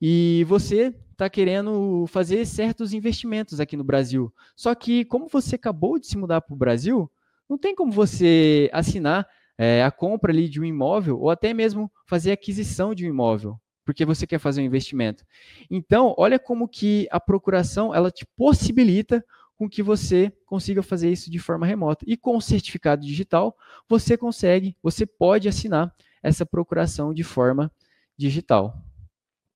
e 0.02 0.44
você 0.48 0.94
está 1.12 1.30
querendo 1.30 2.06
fazer 2.08 2.46
certos 2.46 2.94
investimentos 2.94 3.60
aqui 3.60 3.78
no 3.78 3.84
Brasil. 3.84 4.34
Só 4.56 4.74
que, 4.76 5.06
como 5.06 5.28
você 5.28 5.56
acabou 5.56 6.00
de 6.00 6.08
se 6.08 6.18
mudar 6.18 6.42
para 6.42 6.54
o 6.54 6.58
Brasil, 6.58 7.10
não 7.50 7.58
tem 7.58 7.76
como 7.76 7.92
você 7.92 8.70
assinar 8.74 9.28
é, 9.58 9.84
a 9.84 9.92
compra 9.92 10.32
ali 10.32 10.50
de 10.50 10.60
um 10.60 10.66
imóvel 10.66 11.20
ou 11.20 11.30
até 11.30 11.54
mesmo 11.54 11.92
fazer 12.06 12.32
aquisição 12.32 12.94
de 12.94 13.06
um 13.06 13.10
imóvel, 13.10 13.60
porque 13.86 14.06
você 14.06 14.26
quer 14.26 14.40
fazer 14.40 14.62
um 14.62 14.66
investimento. 14.66 15.24
Então, 15.70 16.16
olha 16.18 16.40
como 16.40 16.68
que 16.68 17.08
a 17.12 17.20
procuração 17.20 17.94
ela 17.94 18.10
te 18.10 18.26
possibilita 18.36 19.24
com 19.56 19.70
que 19.70 19.84
você 19.84 20.34
consiga 20.46 20.82
fazer 20.82 21.12
isso 21.12 21.30
de 21.30 21.40
forma 21.40 21.66
remota. 21.66 22.04
E 22.08 22.18
com 22.18 22.36
o 22.36 22.42
certificado 22.42 23.06
digital, 23.06 23.56
você 23.88 24.18
consegue, 24.18 24.76
você 24.82 25.06
pode 25.06 25.48
assinar 25.48 25.94
essa 26.24 26.46
procuração 26.46 27.14
de 27.14 27.24
forma 27.24 27.72
digital. 28.18 28.82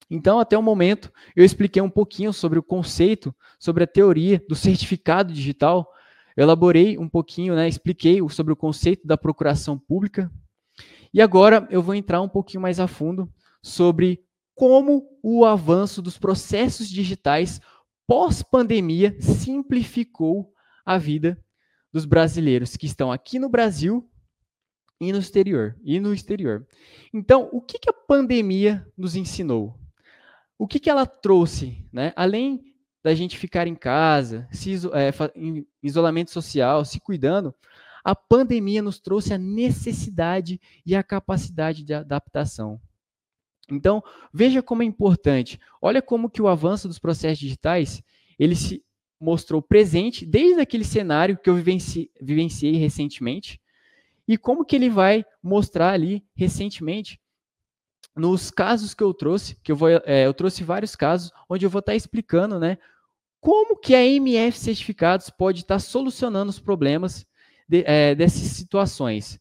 Então, 0.10 0.40
até 0.40 0.58
o 0.58 0.62
momento, 0.62 1.12
eu 1.36 1.44
expliquei 1.44 1.82
um 1.82 1.90
pouquinho 1.90 2.32
sobre 2.32 2.60
o 2.60 2.64
conceito, 2.64 3.36
sobre 3.60 3.84
a 3.84 3.88
teoria 3.88 4.44
do 4.48 4.56
certificado 4.56 5.34
digital. 5.34 5.90
Eu 6.36 6.44
elaborei 6.44 6.98
um 6.98 7.10
pouquinho, 7.10 7.56
né, 7.56 7.68
expliquei 7.68 8.20
sobre 8.30 8.54
o 8.54 8.56
conceito 8.56 9.08
da 9.08 9.18
procuração 9.18 9.78
pública. 9.78 10.32
E 11.14 11.22
agora 11.22 11.68
eu 11.72 11.82
vou 11.82 11.96
entrar 11.96 12.22
um 12.22 12.30
pouquinho 12.30 12.62
mais 12.62 12.80
a 12.80 12.88
fundo 12.88 13.30
sobre 13.62 14.22
como 14.56 15.08
o 15.22 15.46
avanço 15.46 16.02
dos 16.02 16.18
processos 16.18 16.90
digitais 16.90 17.62
pós-pandemia 18.08 19.16
simplificou 19.20 20.52
a 20.86 20.98
vida 20.98 21.38
dos 21.92 22.06
brasileiros 22.06 22.78
que 22.78 22.86
estão 22.86 23.12
aqui 23.12 23.38
no 23.38 23.50
Brasil 23.50 24.10
e 25.00 25.12
no 25.12 25.20
exterior. 25.20 25.76
E 25.84 26.00
no 26.00 26.14
exterior. 26.14 26.68
Então, 27.14 27.50
o 27.52 27.62
que, 27.62 27.80
que 27.80 27.90
a 27.90 27.94
pandemia 27.94 28.86
nos 28.98 29.16
ensinou? 29.16 29.78
O 30.58 30.68
que, 30.68 30.80
que 30.80 30.90
ela 30.90 31.06
trouxe? 31.06 31.86
Né? 31.92 32.14
Além 32.16 32.64
da 33.04 33.14
gente 33.14 33.38
ficar 33.38 33.68
em 33.68 33.76
casa, 33.76 34.48
se, 34.52 34.74
é, 34.94 35.12
em 35.36 35.66
isolamento 35.82 36.32
social, 36.32 36.84
se 36.84 37.00
cuidando, 37.00 37.54
a 38.04 38.16
pandemia 38.16 38.82
nos 38.82 39.00
trouxe 39.00 39.34
a 39.34 39.38
necessidade 39.38 40.60
e 40.86 40.96
a 40.96 41.04
capacidade 41.04 41.84
de 41.84 41.94
adaptação. 41.94 42.82
Então, 43.70 44.02
veja 44.34 44.64
como 44.64 44.82
é 44.82 44.86
importante. 44.86 45.60
Olha 45.82 46.02
como 46.02 46.30
que 46.30 46.42
o 46.42 46.48
avanço 46.48 46.88
dos 46.88 47.00
processos 47.00 47.40
digitais, 47.40 48.02
ele 48.40 48.56
se 48.56 48.84
mostrou 49.20 49.62
presente 49.62 50.26
desde 50.26 50.62
aquele 50.62 50.86
cenário 50.86 51.38
que 51.38 51.50
eu 51.50 51.56
vivenci, 51.56 52.10
vivenciei 52.22 52.78
recentemente, 52.78 53.60
e 54.28 54.38
como 54.38 54.66
que 54.66 54.76
ele 54.76 54.90
vai 54.90 55.26
mostrar 55.42 55.92
ali 55.94 56.26
recentemente 56.36 57.20
nos 58.16 58.50
casos 58.50 58.94
que 58.94 59.04
eu 59.04 59.14
trouxe, 59.14 59.56
que 59.64 59.72
eu 59.72 59.76
vou, 59.76 59.90
é, 59.90 60.26
eu 60.26 60.34
trouxe 60.34 60.64
vários 60.64 60.96
casos 60.96 61.32
onde 61.48 61.66
eu 61.66 61.70
vou 61.70 61.80
estar 61.80 61.96
explicando, 61.96 62.60
né, 62.60 62.78
como 63.40 63.78
que 63.78 63.96
a 63.96 64.04
MF 64.04 64.58
Certificados 64.58 65.30
pode 65.30 65.62
estar 65.62 65.80
solucionando 65.80 66.50
os 66.50 66.60
problemas 66.60 67.26
de, 67.68 67.84
é, 67.86 68.16
dessas 68.16 68.42
situações. 68.42 69.40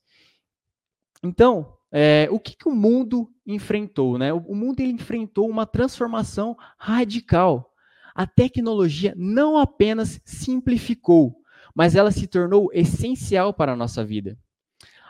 Então, 1.23 1.77
é, 1.91 2.29
o 2.31 2.39
que, 2.39 2.57
que, 2.57 2.69
o 2.69 2.75
mundo 2.75 3.31
enfrentou? 3.47 4.19
Né? 4.19 4.33
O, 4.33 4.39
o 4.39 4.55
mundo 4.55 4.81
enfrentou 4.81 5.49
uma 5.49 5.67
transformação 5.67 6.57
radical. 6.79 7.73
A 8.15 8.27
tecnologia 8.27 9.15
não 9.17 9.57
apenas 9.57 10.21
simplificou, 10.25 11.37
mas 11.75 11.95
ela 11.95 12.11
se 12.11 12.27
tornou 12.27 12.71
essencial 12.73 13.53
para 13.53 13.73
a 13.73 13.77
nossa 13.77 14.05
vida. 14.05 14.39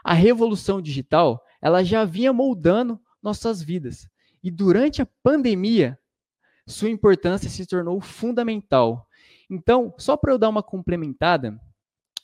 A 0.07 0.15
revolução 0.15 0.81
digital 0.81 1.45
ela 1.61 1.83
já 1.83 2.05
vinha 2.05 2.33
moldando 2.33 3.01
nossas 3.21 3.61
vidas. 3.61 4.09
E 4.41 4.53
durante 4.53 5.03
a 5.03 5.09
pandemia, 5.21 5.99
sua 6.65 6.89
importância 6.89 7.51
se 7.51 7.67
tornou 7.67 8.01
fundamental. 8.01 9.09
Então, 9.51 9.93
só 9.99 10.17
para 10.17 10.33
eu 10.33 10.39
dar 10.39 10.49
uma 10.49 10.63
complementada, 10.63 11.61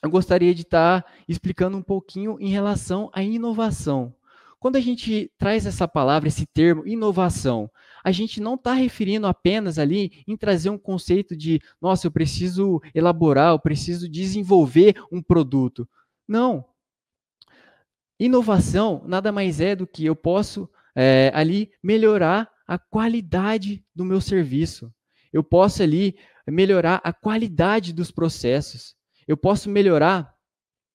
eu 0.01 0.09
gostaria 0.09 0.55
de 0.55 0.61
estar 0.61 1.01
tá 1.01 1.11
explicando 1.27 1.75
um 1.75 1.81
pouquinho 1.81 2.37
em 2.39 2.47
relação 2.47 3.09
à 3.11 3.21
inovação. 3.21 4.15
Quando 4.61 4.77
a 4.77 4.79
gente 4.79 5.29
traz 5.37 5.65
essa 5.65 5.85
palavra, 5.85 6.29
esse 6.29 6.45
termo, 6.45 6.87
inovação, 6.87 7.69
a 8.01 8.13
gente 8.13 8.39
não 8.39 8.55
está 8.55 8.71
referindo 8.71 9.27
apenas 9.27 9.77
ali 9.77 10.23
em 10.25 10.37
trazer 10.37 10.69
um 10.69 10.77
conceito 10.77 11.35
de, 11.35 11.59
nossa, 11.81 12.07
eu 12.07 12.11
preciso 12.11 12.81
elaborar, 12.95 13.51
eu 13.51 13.59
preciso 13.59 14.07
desenvolver 14.07 14.95
um 15.11 15.21
produto. 15.21 15.85
Não. 16.25 16.63
Inovação 18.25 19.03
nada 19.05 19.31
mais 19.31 19.59
é 19.59 19.75
do 19.75 19.85
que 19.85 20.05
eu 20.05 20.15
posso 20.15 20.69
é, 20.95 21.31
ali 21.33 21.71
melhorar 21.81 22.49
a 22.65 22.77
qualidade 22.77 23.83
do 23.93 24.05
meu 24.05 24.21
serviço. 24.21 24.93
Eu 25.31 25.43
posso 25.43 25.83
ali 25.83 26.15
melhorar 26.47 27.01
a 27.03 27.11
qualidade 27.11 27.91
dos 27.91 28.11
processos. 28.11 28.95
Eu 29.27 29.35
posso 29.35 29.69
melhorar 29.69 30.33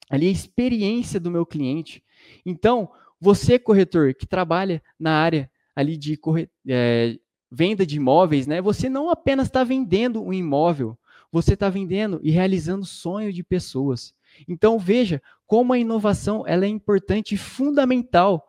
ali 0.08 0.28
a 0.28 0.32
experiência 0.32 1.20
do 1.20 1.30
meu 1.30 1.44
cliente. 1.44 2.02
Então, 2.46 2.90
você, 3.20 3.58
corretor, 3.58 4.14
que 4.14 4.26
trabalha 4.26 4.82
na 4.98 5.12
área 5.12 5.50
ali 5.74 5.96
de 5.96 6.16
corre... 6.16 6.48
é, 6.66 7.18
venda 7.50 7.84
de 7.84 7.96
imóveis, 7.96 8.46
né? 8.46 8.60
Você 8.60 8.88
não 8.88 9.10
apenas 9.10 9.48
está 9.48 9.64
vendendo 9.64 10.22
um 10.22 10.32
imóvel, 10.32 10.98
você 11.30 11.54
está 11.54 11.68
vendendo 11.68 12.20
e 12.22 12.30
realizando 12.30 12.84
sonho 12.84 13.32
de 13.32 13.42
pessoas. 13.42 14.14
Então 14.46 14.78
veja 14.78 15.20
como 15.48 15.72
a 15.72 15.78
inovação 15.78 16.44
ela 16.46 16.66
é 16.66 16.68
importante 16.68 17.34
e 17.34 17.38
fundamental 17.38 18.46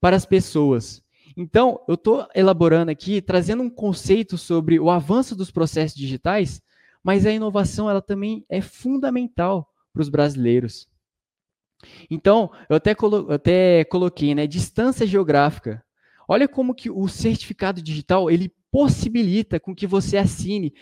para 0.00 0.16
as 0.16 0.24
pessoas. 0.24 1.02
Então 1.36 1.80
eu 1.88 1.94
estou 1.94 2.26
elaborando 2.34 2.90
aqui, 2.90 3.20
trazendo 3.20 3.62
um 3.62 3.68
conceito 3.68 4.38
sobre 4.38 4.78
o 4.78 4.88
avanço 4.88 5.34
dos 5.34 5.50
processos 5.50 5.98
digitais, 5.98 6.62
mas 7.02 7.26
a 7.26 7.32
inovação 7.32 7.90
ela 7.90 8.00
também 8.00 8.46
é 8.48 8.60
fundamental 8.60 9.68
para 9.92 10.02
os 10.02 10.08
brasileiros. 10.08 10.88
Então, 12.10 12.50
eu 12.68 12.76
até, 12.76 12.94
colo 12.94 13.32
até 13.32 13.84
coloquei, 13.84 14.34
né, 14.34 14.46
distância 14.46 15.06
geográfica. 15.06 15.82
Olha 16.28 16.46
como 16.46 16.74
que 16.74 16.90
o 16.90 17.08
certificado 17.08 17.82
digital, 17.82 18.30
ele 18.30 18.54
possibilita 18.70 19.58
com 19.58 19.74
que 19.74 19.86
você 19.86 20.18
assine 20.18 20.74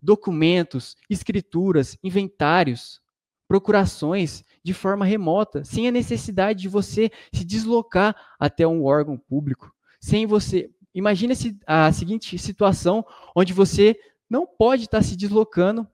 documentos, 0.00 0.96
escrituras, 1.08 1.96
inventários, 2.02 3.00
procurações 3.48 4.44
de 4.62 4.74
forma 4.74 5.04
remota, 5.04 5.64
sem 5.64 5.88
a 5.88 5.92
necessidade 5.92 6.60
de 6.60 6.68
você 6.68 7.10
se 7.32 7.44
deslocar 7.44 8.14
até 8.38 8.66
um 8.66 8.84
órgão 8.84 9.16
público, 9.16 9.74
sem 9.98 10.26
você 10.26 10.70
Imagine 10.98 11.32
a 11.64 11.92
seguinte 11.92 12.36
situação 12.38 13.04
onde 13.32 13.52
você 13.52 13.96
não 14.28 14.44
pode 14.44 14.84
estar 14.84 15.00
se 15.00 15.16
deslocando 15.16 15.86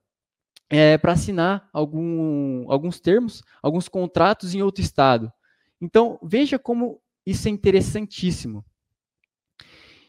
é, 0.70 0.96
para 0.96 1.12
assinar 1.12 1.68
algum, 1.74 2.64
alguns 2.72 3.00
termos, 3.00 3.42
alguns 3.62 3.86
contratos 3.86 4.54
em 4.54 4.62
outro 4.62 4.82
estado. 4.82 5.30
Então, 5.78 6.18
veja 6.22 6.58
como 6.58 7.02
isso 7.26 7.48
é 7.48 7.50
interessantíssimo. 7.50 8.64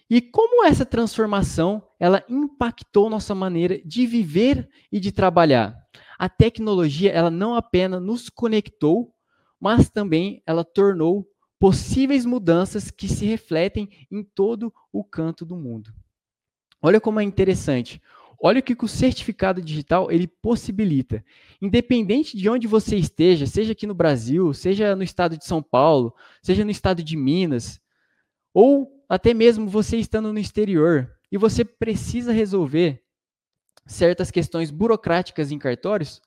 E 0.09 0.21
como 0.21 0.65
essa 0.65 0.85
transformação 0.85 1.83
ela 1.99 2.23
impactou 2.29 3.09
nossa 3.09 3.35
maneira 3.35 3.81
de 3.83 4.05
viver 4.05 4.69
e 4.89 4.99
de 4.99 5.11
trabalhar. 5.11 5.75
A 6.17 6.29
tecnologia 6.29 7.12
ela 7.12 7.29
não 7.29 7.55
apenas 7.55 8.01
nos 8.01 8.29
conectou, 8.29 9.13
mas 9.60 9.89
também 9.89 10.41
ela 10.45 10.63
tornou 10.63 11.27
possíveis 11.60 12.25
mudanças 12.25 12.91
que 12.91 13.07
se 13.07 13.25
refletem 13.25 13.89
em 14.12 14.24
todo 14.24 14.74
o 14.91 15.03
canto 15.03 15.45
do 15.45 15.55
mundo. 15.55 15.93
Olha 16.81 17.01
como 17.01 17.19
é 17.19 17.24
interessante. 17.24 18.01
Olha 18.39 18.60
o 18.60 18.63
que 18.63 18.75
o 18.79 18.88
certificado 18.88 19.62
digital 19.62 20.12
ele 20.12 20.27
possibilita. 20.27 21.24
Independente 21.62 22.38
de 22.38 22.50
onde 22.50 22.67
você 22.67 22.98
esteja, 22.98 23.48
seja 23.48 23.72
aqui 23.72 23.88
no 23.88 23.95
Brasil, 23.95 24.53
seja 24.53 24.95
no 24.95 25.03
estado 25.03 25.38
de 25.38 25.45
São 25.45 25.63
Paulo, 25.63 26.13
seja 26.41 26.63
no 26.65 26.72
estado 26.72 27.01
de 27.01 27.15
Minas, 27.15 27.79
ou 28.53 29.03
até 29.07 29.34
mesmo 29.34 29.67
você 29.67 29.98
estando 29.98 30.31
no 30.34 30.39
exterior, 30.39 31.12
e 31.31 31.38
você 31.38 31.63
precisa 31.65 32.31
resolver 32.31 33.04
certas 33.85 34.31
questões 34.31 34.71
burocráticas 34.71 35.51
em 35.51 35.59
cartórios, 35.59 36.21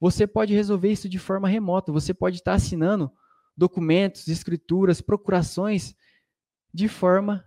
você 0.00 0.26
pode 0.26 0.54
resolver 0.54 0.90
isso 0.90 1.08
de 1.08 1.18
forma 1.18 1.48
remota. 1.48 1.92
Você 1.92 2.12
pode 2.12 2.36
estar 2.36 2.54
assinando 2.54 3.10
documentos, 3.56 4.28
escrituras, 4.28 5.00
procurações 5.00 5.94
de 6.72 6.88
forma 6.88 7.44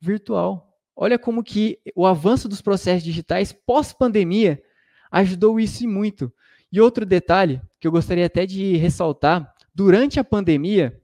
virtual. 0.00 0.72
Olha 0.96 1.18
como 1.18 1.42
que 1.42 1.80
o 1.94 2.06
avanço 2.06 2.48
dos 2.48 2.60
processos 2.60 3.04
digitais 3.04 3.52
pós-pandemia 3.52 4.62
ajudou 5.10 5.60
isso 5.60 5.88
muito. 5.88 6.32
E 6.70 6.80
outro 6.80 7.06
detalhe 7.06 7.60
que 7.78 7.86
eu 7.86 7.92
gostaria 7.92 8.26
até 8.26 8.44
de 8.46 8.76
ressaltar, 8.76 9.54
durante 9.72 10.18
a 10.18 10.24
pandemia, 10.24 11.00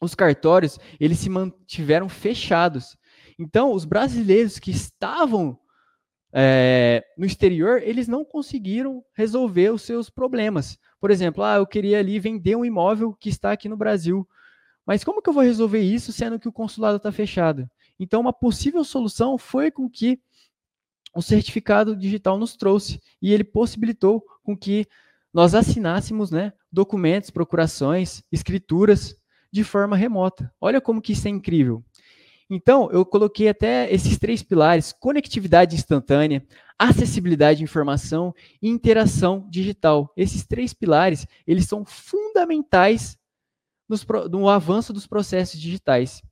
os 0.00 0.14
cartórios, 0.14 0.78
eles 0.98 1.20
se 1.20 1.30
mantiveram 1.30 2.08
fechados. 2.08 2.96
Então, 3.38 3.72
os 3.72 3.84
brasileiros 3.84 4.58
que 4.58 4.72
estavam 4.72 5.58
é, 6.32 7.04
no 7.16 7.26
exterior, 7.26 7.82
eles 7.82 8.08
não 8.08 8.24
conseguiram 8.24 9.04
resolver 9.12 9.70
os 9.70 9.82
seus 9.82 10.08
problemas. 10.08 10.78
Por 10.98 11.10
exemplo, 11.10 11.44
ah, 11.44 11.56
eu 11.56 11.66
queria 11.66 11.98
ali 11.98 12.18
vender 12.18 12.56
um 12.56 12.64
imóvel 12.64 13.12
que 13.12 13.28
está 13.28 13.52
aqui 13.52 13.68
no 13.68 13.76
Brasil. 13.76 14.26
Mas 14.86 15.04
como 15.04 15.20
que 15.20 15.28
eu 15.28 15.34
vou 15.34 15.42
resolver 15.42 15.80
isso 15.80 16.12
sendo 16.12 16.38
que 16.38 16.48
o 16.48 16.52
consulado 16.52 16.96
está 16.96 17.12
fechado? 17.12 17.68
Então, 17.98 18.20
uma 18.20 18.32
possível 18.32 18.82
solução 18.82 19.36
foi 19.36 19.70
com 19.70 19.88
que 19.88 20.18
o 21.14 21.20
certificado 21.20 21.94
digital 21.94 22.38
nos 22.38 22.56
trouxe 22.56 23.00
e 23.20 23.32
ele 23.32 23.44
possibilitou 23.44 24.24
com 24.42 24.56
que 24.56 24.86
nós 25.32 25.54
assinássemos 25.54 26.30
né, 26.30 26.52
documentos, 26.70 27.30
procurações, 27.30 28.22
escrituras 28.32 29.16
de 29.52 29.62
forma 29.62 29.96
remota. 29.96 30.52
Olha 30.60 30.80
como 30.80 31.02
que 31.02 31.12
isso 31.12 31.28
é 31.28 31.30
incrível. 31.30 31.84
Então, 32.54 32.90
eu 32.92 33.02
coloquei 33.06 33.48
até 33.48 33.90
esses 33.90 34.18
três 34.18 34.42
pilares: 34.42 34.92
conectividade 34.92 35.74
instantânea, 35.74 36.46
acessibilidade 36.78 37.58
de 37.58 37.64
informação 37.64 38.34
e 38.60 38.68
interação 38.68 39.48
digital. 39.48 40.12
Esses 40.14 40.44
três 40.44 40.74
pilares, 40.74 41.26
eles 41.46 41.64
são 41.64 41.82
fundamentais 41.82 43.16
nos, 43.88 44.04
no 44.30 44.50
avanço 44.50 44.92
dos 44.92 45.06
processos 45.06 45.58
digitais. 45.58 46.22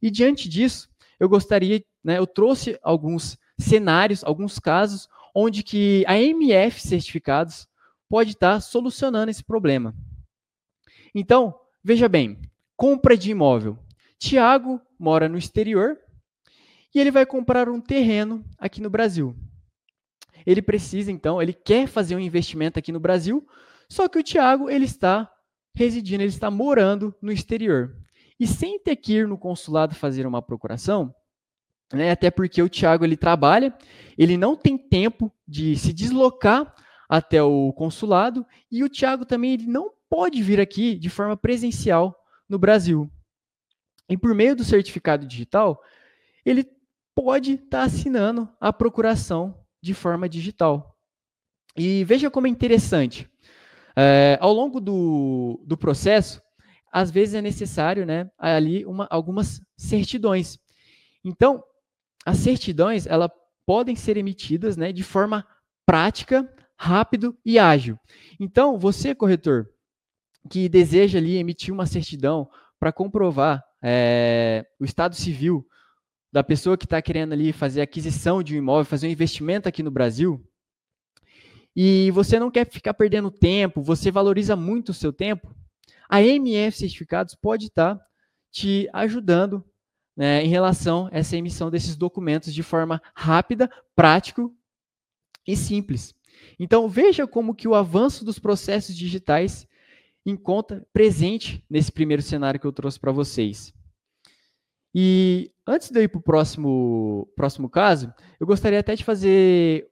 E 0.00 0.10
diante 0.10 0.48
disso, 0.48 0.88
eu 1.20 1.28
gostaria, 1.28 1.84
né, 2.02 2.16
eu 2.16 2.26
trouxe 2.26 2.78
alguns 2.82 3.36
cenários, 3.58 4.24
alguns 4.24 4.58
casos 4.58 5.06
onde 5.34 5.62
que 5.62 6.04
a 6.06 6.18
MF 6.18 6.80
certificados 6.80 7.68
pode 8.08 8.30
estar 8.30 8.60
solucionando 8.60 9.30
esse 9.30 9.44
problema. 9.44 9.94
Então, 11.14 11.54
veja 11.84 12.08
bem, 12.08 12.40
compra 12.78 13.14
de 13.14 13.30
imóvel. 13.30 13.78
Tiago 14.18 14.80
mora 14.98 15.28
no 15.28 15.38
exterior 15.38 15.98
e 16.94 16.98
ele 16.98 17.10
vai 17.10 17.26
comprar 17.26 17.68
um 17.68 17.80
terreno 17.80 18.44
aqui 18.58 18.80
no 18.80 18.88
Brasil. 18.88 19.36
Ele 20.46 20.62
precisa, 20.62 21.10
então, 21.10 21.42
ele 21.42 21.52
quer 21.52 21.86
fazer 21.86 22.14
um 22.14 22.20
investimento 22.20 22.78
aqui 22.78 22.92
no 22.92 23.00
Brasil, 23.00 23.46
só 23.88 24.08
que 24.08 24.18
o 24.18 24.22
Tiago, 24.22 24.70
ele 24.70 24.84
está 24.84 25.30
residindo, 25.74 26.22
ele 26.22 26.30
está 26.30 26.50
morando 26.50 27.14
no 27.20 27.32
exterior. 27.32 27.94
E 28.38 28.46
sem 28.46 28.78
ter 28.78 28.96
que 28.96 29.14
ir 29.14 29.28
no 29.28 29.36
consulado 29.36 29.94
fazer 29.94 30.26
uma 30.26 30.40
procuração, 30.40 31.14
né, 31.92 32.10
até 32.10 32.30
porque 32.30 32.62
o 32.62 32.68
Tiago 32.68 33.04
ele 33.04 33.16
trabalha, 33.16 33.76
ele 34.16 34.36
não 34.36 34.56
tem 34.56 34.76
tempo 34.76 35.32
de 35.46 35.76
se 35.76 35.92
deslocar 35.92 36.74
até 37.08 37.42
o 37.42 37.72
consulado 37.72 38.44
e 38.70 38.82
o 38.82 38.88
Tiago 38.88 39.24
também 39.24 39.52
ele 39.52 39.66
não 39.66 39.90
pode 40.08 40.42
vir 40.42 40.60
aqui 40.60 40.96
de 40.96 41.08
forma 41.08 41.36
presencial 41.36 42.16
no 42.48 42.58
Brasil. 42.58 43.10
E 44.08 44.16
por 44.16 44.34
meio 44.34 44.54
do 44.54 44.64
certificado 44.64 45.26
digital, 45.26 45.82
ele 46.44 46.64
pode 47.14 47.52
estar 47.52 47.78
tá 47.78 47.82
assinando 47.82 48.48
a 48.60 48.72
procuração 48.72 49.58
de 49.82 49.94
forma 49.94 50.28
digital. 50.28 50.96
E 51.76 52.04
veja 52.04 52.30
como 52.30 52.46
é 52.46 52.50
interessante. 52.50 53.28
É, 53.96 54.38
ao 54.40 54.52
longo 54.52 54.80
do, 54.80 55.62
do 55.66 55.76
processo, 55.76 56.42
às 56.92 57.10
vezes 57.10 57.34
é 57.34 57.42
necessário 57.42 58.06
né, 58.06 58.30
ali 58.38 58.84
uma, 58.84 59.06
algumas 59.10 59.60
certidões. 59.76 60.58
Então, 61.24 61.62
as 62.24 62.38
certidões 62.38 63.06
elas 63.06 63.30
podem 63.66 63.96
ser 63.96 64.16
emitidas 64.16 64.76
né, 64.76 64.92
de 64.92 65.02
forma 65.02 65.46
prática, 65.84 66.48
rápido 66.76 67.36
e 67.44 67.58
ágil. 67.58 67.98
Então, 68.38 68.78
você, 68.78 69.14
corretor, 69.14 69.68
que 70.48 70.68
deseja 70.68 71.18
ali 71.18 71.36
emitir 71.36 71.72
uma 71.72 71.86
certidão 71.86 72.48
para 72.78 72.92
comprovar 72.92 73.64
é, 73.88 74.66
o 74.80 74.84
estado 74.84 75.14
civil 75.14 75.64
da 76.32 76.42
pessoa 76.42 76.76
que 76.76 76.84
está 76.84 77.00
querendo 77.00 77.32
ali 77.32 77.52
fazer 77.52 77.80
aquisição 77.80 78.42
de 78.42 78.54
um 78.54 78.58
imóvel, 78.58 78.84
fazer 78.84 79.06
um 79.06 79.10
investimento 79.10 79.68
aqui 79.68 79.80
no 79.80 79.92
Brasil, 79.92 80.44
e 81.74 82.10
você 82.10 82.40
não 82.40 82.50
quer 82.50 82.68
ficar 82.68 82.94
perdendo 82.94 83.30
tempo, 83.30 83.80
você 83.80 84.10
valoriza 84.10 84.56
muito 84.56 84.88
o 84.88 84.94
seu 84.94 85.12
tempo, 85.12 85.54
a 86.08 86.20
MF 86.20 86.76
Certificados 86.76 87.36
pode 87.36 87.66
estar 87.66 87.94
tá 87.94 88.06
te 88.50 88.88
ajudando 88.92 89.64
né, 90.16 90.42
em 90.42 90.48
relação 90.48 91.06
a 91.12 91.18
essa 91.18 91.36
emissão 91.36 91.70
desses 91.70 91.94
documentos 91.94 92.52
de 92.52 92.64
forma 92.64 93.00
rápida, 93.14 93.70
prático 93.94 94.52
e 95.46 95.56
simples. 95.56 96.12
Então 96.58 96.88
veja 96.88 97.24
como 97.24 97.54
que 97.54 97.68
o 97.68 97.74
avanço 97.74 98.24
dos 98.24 98.40
processos 98.40 98.96
digitais 98.96 99.64
encontra 100.24 100.84
presente 100.92 101.64
nesse 101.70 101.92
primeiro 101.92 102.22
cenário 102.22 102.58
que 102.58 102.66
eu 102.66 102.72
trouxe 102.72 102.98
para 102.98 103.12
vocês. 103.12 103.75
E 104.98 105.52
antes 105.66 105.90
de 105.90 105.98
eu 105.98 106.04
ir 106.04 106.08
para 106.08 106.18
o 106.18 106.22
próximo, 106.22 107.30
próximo 107.36 107.68
caso, 107.68 108.10
eu 108.40 108.46
gostaria 108.46 108.80
até 108.80 108.96
de 108.96 109.04
fazer, 109.04 109.90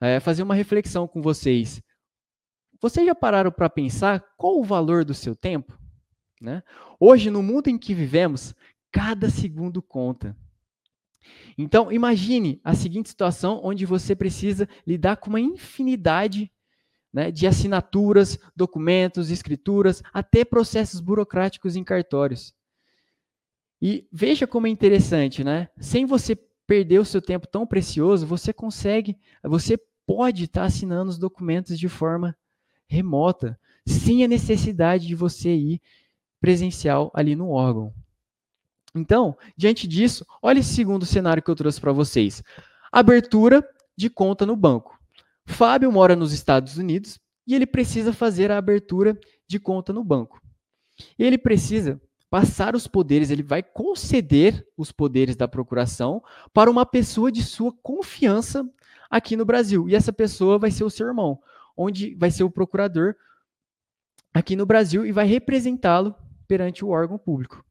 é, 0.00 0.18
fazer 0.18 0.42
uma 0.42 0.56
reflexão 0.56 1.06
com 1.06 1.22
vocês. 1.22 1.80
Vocês 2.80 3.06
já 3.06 3.14
pararam 3.14 3.52
para 3.52 3.70
pensar 3.70 4.20
qual 4.36 4.58
o 4.58 4.64
valor 4.64 5.04
do 5.04 5.14
seu 5.14 5.36
tempo? 5.36 5.78
Né? 6.40 6.60
Hoje, 6.98 7.30
no 7.30 7.40
mundo 7.40 7.68
em 7.68 7.78
que 7.78 7.94
vivemos, 7.94 8.52
cada 8.90 9.30
segundo 9.30 9.80
conta. 9.80 10.36
Então, 11.56 11.92
imagine 11.92 12.60
a 12.64 12.74
seguinte 12.74 13.10
situação 13.10 13.60
onde 13.62 13.86
você 13.86 14.16
precisa 14.16 14.68
lidar 14.84 15.18
com 15.18 15.30
uma 15.30 15.40
infinidade 15.40 16.50
né, 17.12 17.30
de 17.30 17.46
assinaturas, 17.46 18.40
documentos, 18.56 19.30
escrituras, 19.30 20.02
até 20.12 20.44
processos 20.44 20.98
burocráticos 20.98 21.76
em 21.76 21.84
cartórios. 21.84 22.52
E 23.82 24.06
veja 24.12 24.46
como 24.46 24.68
é 24.68 24.70
interessante, 24.70 25.42
né? 25.42 25.68
Sem 25.80 26.06
você 26.06 26.36
perder 26.68 27.00
o 27.00 27.04
seu 27.04 27.20
tempo 27.20 27.48
tão 27.48 27.66
precioso, 27.66 28.24
você 28.24 28.52
consegue, 28.52 29.18
você 29.42 29.76
pode 30.06 30.44
estar 30.44 30.62
assinando 30.62 31.10
os 31.10 31.18
documentos 31.18 31.76
de 31.76 31.88
forma 31.88 32.36
remota, 32.86 33.58
sem 33.84 34.22
a 34.22 34.28
necessidade 34.28 35.08
de 35.08 35.16
você 35.16 35.52
ir 35.52 35.82
presencial 36.40 37.10
ali 37.12 37.34
no 37.34 37.50
órgão. 37.50 37.92
Então, 38.94 39.36
diante 39.56 39.88
disso, 39.88 40.24
olha 40.40 40.60
esse 40.60 40.74
segundo 40.74 41.04
cenário 41.04 41.42
que 41.42 41.50
eu 41.50 41.56
trouxe 41.56 41.80
para 41.80 41.92
vocês. 41.92 42.40
Abertura 42.92 43.68
de 43.96 44.08
conta 44.08 44.46
no 44.46 44.54
banco. 44.54 44.96
Fábio 45.44 45.90
mora 45.90 46.14
nos 46.14 46.32
Estados 46.32 46.76
Unidos 46.76 47.18
e 47.44 47.52
ele 47.52 47.66
precisa 47.66 48.12
fazer 48.12 48.52
a 48.52 48.58
abertura 48.58 49.18
de 49.48 49.58
conta 49.58 49.92
no 49.92 50.04
banco. 50.04 50.40
Ele 51.18 51.36
precisa 51.36 52.00
passar 52.32 52.74
os 52.74 52.86
poderes, 52.86 53.28
ele 53.28 53.42
vai 53.42 53.62
conceder 53.62 54.66
os 54.74 54.90
poderes 54.90 55.36
da 55.36 55.46
procuração 55.46 56.24
para 56.50 56.70
uma 56.70 56.86
pessoa 56.86 57.30
de 57.30 57.42
sua 57.42 57.70
confiança 57.82 58.66
aqui 59.10 59.36
no 59.36 59.44
Brasil. 59.44 59.86
E 59.86 59.94
essa 59.94 60.14
pessoa 60.14 60.58
vai 60.58 60.70
ser 60.70 60.82
o 60.82 60.88
seu 60.88 61.06
irmão, 61.06 61.38
onde 61.76 62.14
vai 62.14 62.30
ser 62.30 62.42
o 62.42 62.50
procurador 62.50 63.14
aqui 64.32 64.56
no 64.56 64.64
Brasil 64.64 65.04
e 65.04 65.12
vai 65.12 65.26
representá-lo 65.26 66.14
perante 66.48 66.82
o 66.82 66.88
órgão 66.88 67.18
público. 67.18 67.62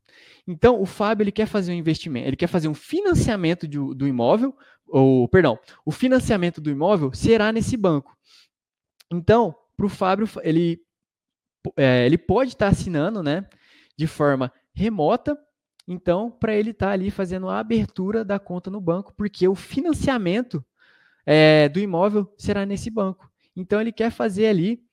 Então, 0.48 0.80
o 0.80 0.86
Fábio 0.86 1.24
ele 1.24 1.32
quer 1.32 1.48
fazer 1.48 1.72
um 1.72 1.76
investimento, 1.76 2.28
ele 2.28 2.38
quer 2.38 2.46
fazer 2.46 2.68
um 2.68 2.76
financiamento 2.76 3.68
de, 3.68 3.80
do 3.80 4.08
imóvel, 4.08 4.56
ou, 4.88 5.28
perdão, 5.28 5.58
o 5.84 5.92
financiamento 5.92 6.62
do 6.62 6.70
imóvel 6.70 7.12
será 7.16 7.52
nesse 7.52 7.76
banco. 7.76 8.16
Então, 9.12 9.56
para 9.76 9.88
o 9.88 9.90
Fábio, 9.90 10.30
ele, 10.44 10.80
é, 11.76 12.06
ele 12.06 12.20
pode 12.20 12.52
estar 12.52 12.68
tá 12.68 12.72
assinando 12.72 13.24
né, 13.24 13.48
de 14.02 14.08
forma 14.08 14.52
remota, 14.74 15.38
então, 15.88 16.32
para 16.32 16.56
ele 16.56 16.72
estar 16.72 16.88
tá 16.88 16.92
ali 16.92 17.12
fazendo 17.12 17.48
a 17.50 17.60
abertura 17.60 18.26
da 18.26 18.40
conta 18.40 18.72
no 18.72 18.82
banco, 18.82 19.14
porque 19.16 19.48
o 19.48 19.54
financiamento 19.54 20.66
é, 21.24 21.70
do 21.70 21.80
imóvel 21.80 22.34
será 22.36 22.66
nesse 22.66 22.90
banco. 22.90 23.32
Então, 23.56 23.80
ele 23.80 23.92
quer 23.92 24.10
fazer 24.10 24.48
ali 24.48 24.84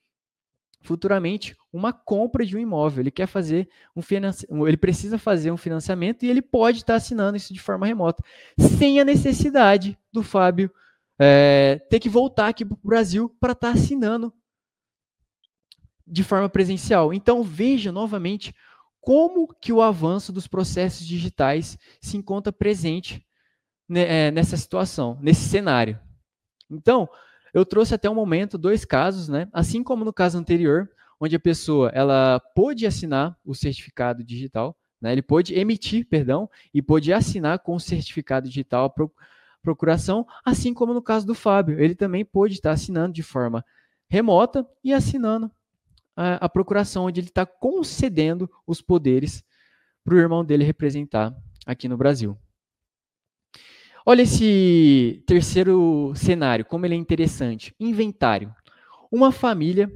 futuramente 0.82 1.56
uma 1.72 1.90
compra 1.90 2.44
de 2.44 2.54
um 2.54 2.60
imóvel. 2.60 3.00
Ele 3.00 3.10
quer 3.10 3.26
fazer 3.26 3.66
um 3.96 4.02
financiamento, 4.02 4.68
ele 4.68 4.76
precisa 4.76 5.16
fazer 5.16 5.50
um 5.50 5.56
financiamento 5.56 6.22
e 6.22 6.28
ele 6.28 6.42
pode 6.42 6.78
estar 6.78 6.96
assinando 6.96 7.38
isso 7.38 7.54
de 7.54 7.60
forma 7.60 7.86
remota, 7.86 8.22
sem 8.58 9.00
a 9.00 9.04
necessidade 9.06 9.98
do 10.12 10.22
Fábio 10.22 10.70
é, 11.18 11.80
ter 11.88 11.98
que 11.98 12.10
voltar 12.10 12.48
aqui 12.48 12.62
para 12.62 12.74
o 12.74 12.80
Brasil 12.86 13.34
para 13.40 13.52
estar 13.52 13.70
assinando 13.70 14.32
de 16.08 16.24
forma 16.24 16.48
presencial. 16.48 17.12
Então 17.12 17.42
veja 17.42 17.92
novamente 17.92 18.54
como 19.00 19.48
que 19.60 19.72
o 19.72 19.82
avanço 19.82 20.32
dos 20.32 20.46
processos 20.46 21.06
digitais 21.06 21.78
se 22.00 22.16
encontra 22.16 22.52
presente 22.52 23.26
né, 23.88 24.30
nessa 24.30 24.56
situação, 24.56 25.18
nesse 25.20 25.48
cenário. 25.48 25.98
Então, 26.70 27.08
eu 27.54 27.64
trouxe 27.64 27.94
até 27.94 28.08
o 28.08 28.14
momento 28.14 28.58
dois 28.58 28.84
casos, 28.84 29.28
né? 29.28 29.48
Assim 29.52 29.82
como 29.82 30.04
no 30.04 30.12
caso 30.12 30.38
anterior, 30.38 30.88
onde 31.18 31.34
a 31.34 31.40
pessoa 31.40 31.90
ela 31.94 32.38
pôde 32.54 32.86
assinar 32.86 33.36
o 33.44 33.54
certificado 33.54 34.22
digital, 34.22 34.76
né? 35.00 35.12
Ele 35.12 35.22
pôde 35.22 35.54
emitir, 35.54 36.06
perdão, 36.06 36.48
e 36.72 36.82
pôde 36.82 37.12
assinar 37.12 37.60
com 37.60 37.74
o 37.74 37.80
certificado 37.80 38.48
digital 38.48 38.84
a 38.84 39.08
procuração, 39.62 40.26
assim 40.44 40.74
como 40.74 40.92
no 40.92 41.02
caso 41.02 41.26
do 41.26 41.34
Fábio, 41.34 41.80
ele 41.80 41.94
também 41.94 42.24
pôde 42.24 42.54
estar 42.54 42.72
assinando 42.72 43.14
de 43.14 43.22
forma 43.22 43.64
remota 44.08 44.66
e 44.82 44.92
assinando 44.92 45.50
a, 46.18 46.48
procuração, 46.48 47.04
onde 47.04 47.20
ele 47.20 47.28
está 47.28 47.46
concedendo 47.46 48.50
os 48.66 48.82
poderes 48.82 49.44
para 50.04 50.14
o 50.14 50.18
irmão 50.18 50.44
dele 50.44 50.64
representar 50.64 51.32
aqui 51.64 51.88
no 51.88 51.96
Brasil. 51.96 52.36
Olha 54.04 54.22
esse 54.22 55.22
terceiro 55.26 56.12
cenário, 56.16 56.64
como 56.64 56.84
ele 56.84 56.94
é 56.94 56.98
interessante. 56.98 57.72
Inventário. 57.78 58.52
Uma 59.12 59.30
família, 59.30 59.88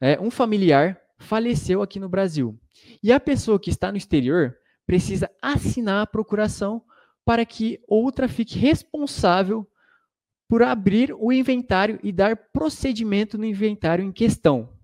é, 0.00 0.20
um 0.20 0.30
familiar 0.30 1.00
faleceu 1.18 1.82
aqui 1.82 1.98
no 1.98 2.08
Brasil. 2.08 2.56
E 3.02 3.12
a 3.12 3.18
pessoa 3.18 3.58
que 3.58 3.70
está 3.70 3.90
no 3.90 3.98
exterior 3.98 4.56
precisa 4.86 5.28
assinar 5.42 6.02
a 6.02 6.06
procuração 6.06 6.82
para 7.24 7.44
que 7.44 7.80
outra 7.88 8.28
fique 8.28 8.58
responsável 8.58 9.66
por 10.48 10.62
abrir 10.62 11.12
o 11.18 11.32
inventário 11.32 11.98
e 12.02 12.12
dar 12.12 12.36
procedimento 12.52 13.36
no 13.36 13.44
inventário 13.44 14.04
em 14.04 14.12
questão. 14.12 14.77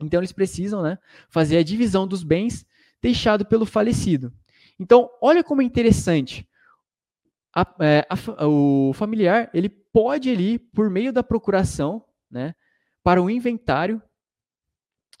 Então 0.00 0.20
eles 0.20 0.32
precisam 0.32 0.82
né, 0.82 0.98
fazer 1.28 1.56
a 1.58 1.62
divisão 1.62 2.06
dos 2.06 2.22
bens 2.22 2.66
deixado 3.00 3.44
pelo 3.44 3.66
falecido. 3.66 4.32
Então, 4.78 5.08
olha 5.20 5.44
como 5.44 5.62
é 5.62 5.64
interessante 5.64 6.48
a, 7.54 7.74
é, 7.80 8.06
a, 8.10 8.46
o 8.46 8.92
familiar 8.92 9.48
ele 9.54 9.68
pode 9.68 10.28
ali, 10.28 10.58
por 10.58 10.90
meio 10.90 11.12
da 11.12 11.22
procuração, 11.22 12.04
né, 12.30 12.54
para 13.02 13.22
o 13.22 13.30
inventário, 13.30 14.02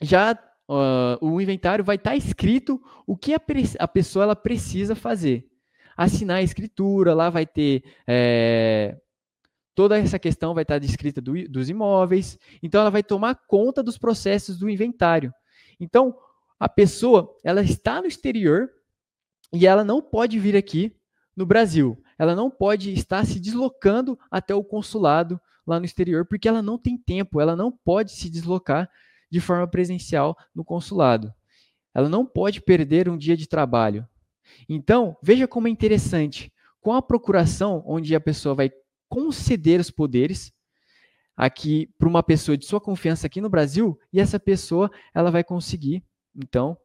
já 0.00 0.32
uh, 0.68 1.24
o 1.24 1.40
inventário 1.40 1.84
vai 1.84 1.96
estar 1.96 2.10
tá 2.10 2.16
escrito 2.16 2.82
o 3.06 3.16
que 3.16 3.34
a, 3.34 3.86
pessoa 3.86 4.24
ela 4.24 4.34
precisa 4.34 4.96
fazer. 4.96 5.46
Assinar 5.96 6.38
a 6.38 6.42
escritura, 6.42 7.14
lá 7.14 7.30
vai 7.30 7.46
ter 7.46 7.84
é, 8.04 8.96
toda 9.74 9.98
essa 9.98 10.18
questão 10.18 10.54
vai 10.54 10.62
estar 10.62 10.78
descrita 10.78 11.20
do, 11.20 11.48
dos 11.48 11.68
imóveis. 11.68 12.38
Então, 12.62 12.80
ela 12.80 12.90
vai 12.90 13.02
tomar 13.02 13.34
conta 13.46 13.82
dos 13.82 13.98
processos 13.98 14.58
do 14.58 14.68
inventário. 14.68 15.32
Então, 15.80 16.16
a 16.58 16.68
pessoa 16.68 17.36
ela 17.44 17.62
está 17.62 18.00
no 18.00 18.06
exterior 18.06 18.70
e 19.52 19.66
ela 19.66 19.84
não 19.84 20.00
pode 20.00 20.38
vir 20.38 20.56
aqui 20.56 20.96
no 21.36 21.44
Brasil. 21.44 22.00
Ela 22.18 22.34
não 22.34 22.50
pode 22.50 22.92
estar 22.92 23.26
se 23.26 23.40
deslocando 23.40 24.18
até 24.30 24.54
o 24.54 24.64
consulado 24.64 25.40
lá 25.66 25.78
no 25.78 25.86
exterior, 25.86 26.24
porque 26.26 26.48
ela 26.48 26.62
não 26.62 26.78
tem 26.78 26.96
tempo, 26.96 27.40
ela 27.40 27.56
não 27.56 27.72
pode 27.72 28.12
se 28.12 28.28
deslocar 28.28 28.88
de 29.30 29.40
forma 29.40 29.66
presencial 29.66 30.36
no 30.54 30.64
consulado. 30.64 31.32
Ela 31.94 32.08
não 32.08 32.24
pode 32.26 32.60
perder 32.60 33.08
um 33.08 33.16
dia 33.16 33.36
de 33.36 33.48
trabalho. 33.48 34.06
Então, 34.68 35.16
veja 35.22 35.48
como 35.48 35.68
é 35.68 35.70
interessante. 35.70 36.52
Com 36.80 36.92
a 36.92 37.02
procuração, 37.02 37.82
onde 37.86 38.14
a 38.14 38.20
pessoa 38.20 38.54
vai 38.54 38.70
conceder 39.14 39.78
os 39.78 39.92
poderes 39.92 40.52
aqui 41.36 41.88
para 41.96 42.08
uma 42.08 42.20
pessoa 42.20 42.58
de 42.58 42.66
sua 42.66 42.80
confiança 42.80 43.28
aqui 43.28 43.40
no 43.40 43.48
Brasil, 43.48 43.96
e 44.12 44.18
essa 44.18 44.40
pessoa 44.40 44.90
ela 45.14 45.30
vai 45.30 45.44
conseguir, 45.44 46.04
então, 46.34 46.76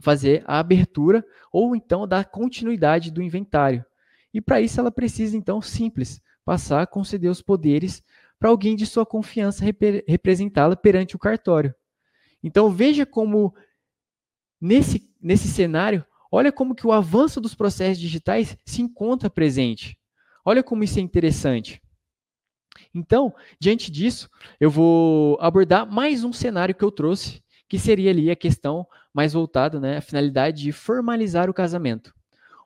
fazer 0.00 0.42
a 0.48 0.58
abertura 0.58 1.24
ou 1.52 1.76
então 1.76 2.08
dar 2.08 2.24
continuidade 2.24 3.12
do 3.12 3.22
inventário. 3.22 3.84
E 4.32 4.40
para 4.40 4.60
isso 4.60 4.80
ela 4.80 4.90
precisa, 4.90 5.36
então, 5.36 5.62
simples, 5.62 6.20
passar 6.44 6.82
a 6.82 6.86
conceder 6.88 7.30
os 7.30 7.40
poderes 7.40 8.02
para 8.36 8.48
alguém 8.48 8.74
de 8.74 8.84
sua 8.84 9.06
confiança 9.06 9.64
rep 9.64 10.04
representá-la 10.08 10.74
perante 10.74 11.14
o 11.14 11.20
cartório. 11.20 11.72
Então 12.42 12.68
veja 12.68 13.06
como 13.06 13.54
nesse, 14.60 15.08
nesse 15.22 15.46
cenário, 15.46 16.04
olha 16.32 16.50
como 16.50 16.74
que 16.74 16.86
o 16.86 16.90
avanço 16.90 17.40
dos 17.40 17.54
processos 17.54 18.00
digitais 18.00 18.58
se 18.66 18.82
encontra 18.82 19.30
presente. 19.30 19.96
Olha 20.44 20.62
como 20.62 20.84
isso 20.84 20.98
é 20.98 21.02
interessante. 21.02 21.80
Então, 22.94 23.34
diante 23.58 23.90
disso, 23.90 24.28
eu 24.60 24.70
vou 24.70 25.38
abordar 25.40 25.90
mais 25.90 26.22
um 26.24 26.32
cenário 26.32 26.74
que 26.74 26.84
eu 26.84 26.90
trouxe, 26.90 27.42
que 27.68 27.78
seria 27.78 28.10
ali 28.10 28.30
a 28.30 28.36
questão 28.36 28.86
mais 29.12 29.32
voltada, 29.32 29.80
né, 29.80 29.96
a 29.96 30.02
finalidade 30.02 30.62
de 30.62 30.72
formalizar 30.72 31.48
o 31.48 31.54
casamento. 31.54 32.14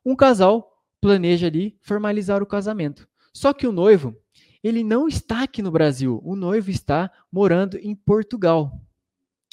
Um 0.04 0.16
casal 0.16 0.82
planeja 1.00 1.46
ali 1.46 1.76
formalizar 1.82 2.42
o 2.42 2.46
casamento. 2.46 3.08
Só 3.32 3.52
que 3.52 3.66
o 3.66 3.72
noivo, 3.72 4.16
ele 4.62 4.82
não 4.82 5.06
está 5.06 5.42
aqui 5.42 5.62
no 5.62 5.70
Brasil, 5.70 6.20
o 6.24 6.34
noivo 6.34 6.70
está 6.70 7.10
morando 7.30 7.78
em 7.78 7.94
Portugal. 7.94 8.72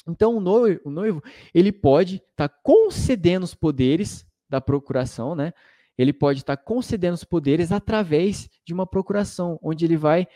Então 0.08 0.36
o 0.36 0.40
noivo, 0.40 0.80
o 0.84 0.90
noivo 0.90 1.22
ele 1.54 1.72
pode 1.72 2.16
estar 2.16 2.48
tá 2.48 2.54
concedendo 2.62 3.44
os 3.44 3.54
poderes 3.54 4.26
da 4.48 4.60
procuração, 4.60 5.34
né? 5.34 5.52
Ele 5.96 6.12
pode 6.12 6.40
estar 6.40 6.56
concedendo 6.56 7.14
os 7.14 7.24
poderes 7.24 7.72
através 7.72 8.48
de 8.64 8.72
uma 8.74 8.86
procuração, 8.86 9.58
onde 9.62 9.84
ele 9.84 9.96
vai 9.96 10.26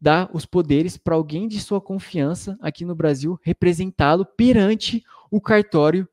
dar 0.00 0.30
os 0.32 0.46
poderes 0.46 0.96
para 0.96 1.14
alguém 1.14 1.48
de 1.48 1.60
sua 1.60 1.80
confiança 1.80 2.56
aqui 2.60 2.84
no 2.84 2.94
Brasil 2.94 3.38
representá-lo 3.42 4.24
perante 4.24 5.02
o 5.30 5.40
cartório 5.40 6.08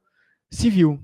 civil 0.50 1.00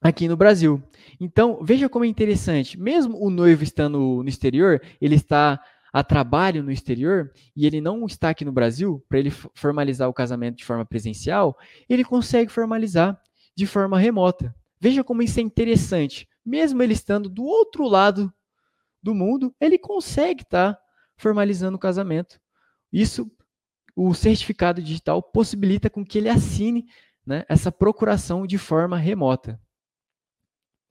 aqui 0.00 0.28
no 0.28 0.36
Brasil. 0.36 0.82
Então, 1.20 1.58
veja 1.62 1.88
como 1.88 2.04
é 2.04 2.08
interessante. 2.08 2.78
Mesmo 2.78 3.18
o 3.20 3.30
noivo 3.30 3.64
estando 3.64 4.22
no 4.22 4.28
exterior, 4.28 4.80
ele 5.00 5.16
está 5.16 5.60
a 5.92 6.04
trabalho 6.04 6.62
no 6.62 6.70
exterior 6.70 7.32
e 7.56 7.66
ele 7.66 7.80
não 7.80 8.06
está 8.06 8.30
aqui 8.30 8.44
no 8.44 8.52
Brasil 8.52 9.04
para 9.08 9.18
ele 9.18 9.30
formalizar 9.30 10.08
o 10.08 10.14
casamento 10.14 10.58
de 10.58 10.64
forma 10.64 10.84
presencial, 10.84 11.56
ele 11.88 12.04
consegue 12.04 12.52
formalizar 12.52 13.18
de 13.56 13.66
forma 13.66 13.98
remota. 13.98 14.54
Veja 14.80 15.02
como 15.02 15.22
isso 15.22 15.40
é 15.40 15.42
interessante. 15.42 16.28
Mesmo 16.44 16.82
ele 16.82 16.92
estando 16.92 17.28
do 17.28 17.44
outro 17.44 17.86
lado 17.86 18.32
do 19.02 19.14
mundo, 19.14 19.54
ele 19.60 19.78
consegue 19.78 20.42
estar 20.42 20.74
tá 20.74 20.80
formalizando 21.16 21.76
o 21.76 21.80
casamento. 21.80 22.40
Isso, 22.92 23.30
o 23.94 24.14
certificado 24.14 24.82
digital 24.82 25.22
possibilita 25.22 25.90
com 25.90 26.04
que 26.04 26.18
ele 26.18 26.28
assine 26.28 26.86
né, 27.26 27.44
essa 27.48 27.70
procuração 27.70 28.46
de 28.46 28.56
forma 28.58 28.96
remota. 28.96 29.60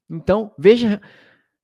Então, 0.10 0.54
veja 0.58 1.02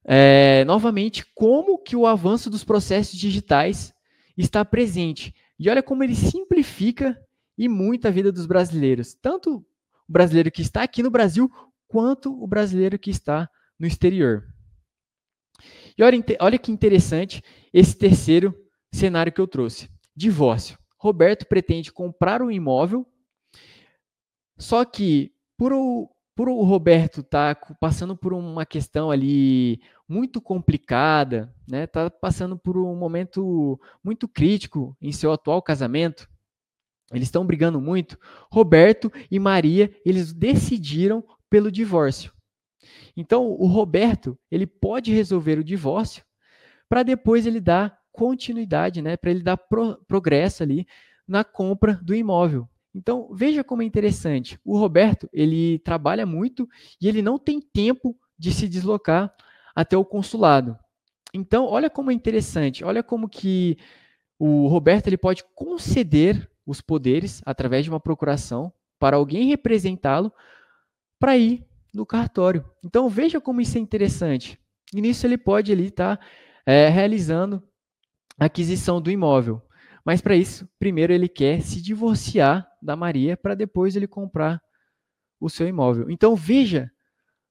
é, 0.04 0.66
novamente 0.66 1.26
como 1.34 1.78
que 1.78 1.96
o 1.96 2.06
avanço 2.06 2.50
dos 2.50 2.64
processos 2.64 3.18
digitais 3.18 3.94
está 4.38 4.66
presente. 4.66 5.34
E 5.58 5.70
olha 5.70 5.84
como 5.84 6.04
ele 6.04 6.16
simplifica 6.16 7.18
e 7.58 7.70
muito 7.70 8.08
a 8.08 8.12
vida 8.12 8.32
dos 8.32 8.46
brasileiros. 8.46 9.14
Tanto 9.14 9.58
o 9.58 10.12
brasileiro 10.12 10.52
que 10.52 10.62
está 10.62 10.84
aqui 10.84 11.02
no 11.02 11.12
Brasil, 11.12 11.50
quanto 11.88 12.34
o 12.42 12.48
brasileiro 12.48 13.00
que 13.00 13.12
está 13.12 13.50
no 13.80 13.88
exterior. 13.88 14.46
E 15.98 16.04
olha, 16.04 16.24
olha 16.40 16.58
que 16.58 16.72
interessante 16.72 17.42
esse 17.72 17.96
terceiro 17.96 18.56
cenário 18.92 19.32
que 19.32 19.42
eu 19.42 19.48
trouxe. 19.48 19.90
Divórcio. 20.16 20.78
Roberto 20.98 21.46
pretende 21.46 21.92
comprar 21.92 22.42
um 22.42 22.50
imóvel, 22.50 23.06
só 24.58 24.86
que 24.86 25.34
por 25.58 25.74
o, 25.74 26.10
por 26.36 26.48
o 26.48 26.64
Roberto 26.64 27.22
tá 27.22 27.56
passando 27.80 28.16
por 28.16 28.34
uma 28.34 28.66
questão 28.66 29.12
ali 29.12 29.82
muito 30.08 30.42
complicada, 30.42 31.54
né? 31.68 31.88
Tá 31.88 32.10
passando 32.10 32.58
por 32.58 32.78
um 32.78 32.96
momento 32.96 33.80
muito 34.04 34.28
crítico 34.28 34.96
em 35.02 35.12
seu 35.12 35.32
atual 35.32 35.62
casamento. 35.62 36.30
Eles 37.12 37.28
estão 37.28 37.46
brigando 37.46 37.80
muito. 37.80 38.18
Roberto 38.52 39.12
e 39.30 39.40
Maria, 39.40 39.94
eles 40.06 40.34
decidiram 40.34 41.24
pelo 41.50 41.72
divórcio. 41.72 42.33
Então, 43.16 43.46
o 43.48 43.66
Roberto, 43.68 44.38
ele 44.52 44.66
pode 44.66 45.14
resolver 45.14 45.60
o 45.60 45.64
divórcio 45.64 46.24
para 46.88 47.04
depois 47.04 47.46
ele 47.46 47.60
dar 47.60 47.98
continuidade, 48.12 49.02
né? 49.02 49.18
Para 49.18 49.32
ele 49.32 49.42
dar 49.42 49.58
pro, 49.58 49.98
progresso 50.08 50.64
ali 50.64 50.86
na 51.28 51.44
compra 51.44 52.00
do 52.02 52.14
imóvel. 52.14 52.68
Então, 52.94 53.30
veja 53.34 53.64
como 53.64 53.82
é 53.82 53.86
interessante. 53.86 54.60
O 54.64 54.78
Roberto, 54.78 55.28
ele 55.34 55.80
trabalha 55.80 56.26
muito 56.26 56.68
e 57.02 57.08
ele 57.08 57.22
não 57.22 57.40
tem 57.40 57.60
tempo 57.60 58.16
de 58.38 58.54
se 58.54 58.68
deslocar 58.68 59.34
até 59.76 59.98
o 59.98 60.06
consulado. 60.06 60.78
Então, 61.34 61.66
olha 61.66 61.90
como 61.90 62.12
é 62.12 62.14
interessante. 62.14 62.84
Olha 62.84 63.02
como 63.02 63.28
que 63.28 63.78
o 64.38 64.68
Roberto 64.68 65.08
ele 65.08 65.18
pode 65.18 65.44
conceder 65.56 66.48
os 66.66 66.82
poderes 66.82 67.42
através 67.46 67.84
de 67.84 67.90
uma 67.90 68.00
procuração 68.00 68.72
para 69.00 69.18
alguém 69.18 69.48
representá-lo 69.48 70.32
para 71.20 71.36
ir 71.38 71.66
no 71.94 72.06
cartório. 72.06 72.66
Então, 72.84 73.10
veja 73.10 73.40
como 73.40 73.62
isso 73.62 73.78
é 73.78 73.82
interessante. 73.82 74.60
E 74.94 75.02
nisso 75.02 75.26
ele 75.26 75.38
pode 75.38 75.72
ali 75.72 75.88
estar 75.88 76.18
tá, 76.18 76.26
é, 76.66 76.90
realizando 76.90 77.62
a 78.40 78.46
aquisição 78.46 79.02
do 79.02 79.12
imóvel. 79.12 79.62
Mas 80.06 80.22
para 80.22 80.36
isso, 80.36 80.68
primeiro 80.78 81.14
ele 81.14 81.30
quer 81.30 81.62
se 81.62 81.82
divorciar 81.82 82.68
da 82.82 82.96
Maria 82.96 83.38
para 83.38 83.56
depois 83.56 83.96
ele 83.96 84.08
comprar 84.08 84.62
o 85.40 85.50
seu 85.50 85.68
imóvel. 85.68 86.10
Então 86.10 86.36
veja 86.36 86.92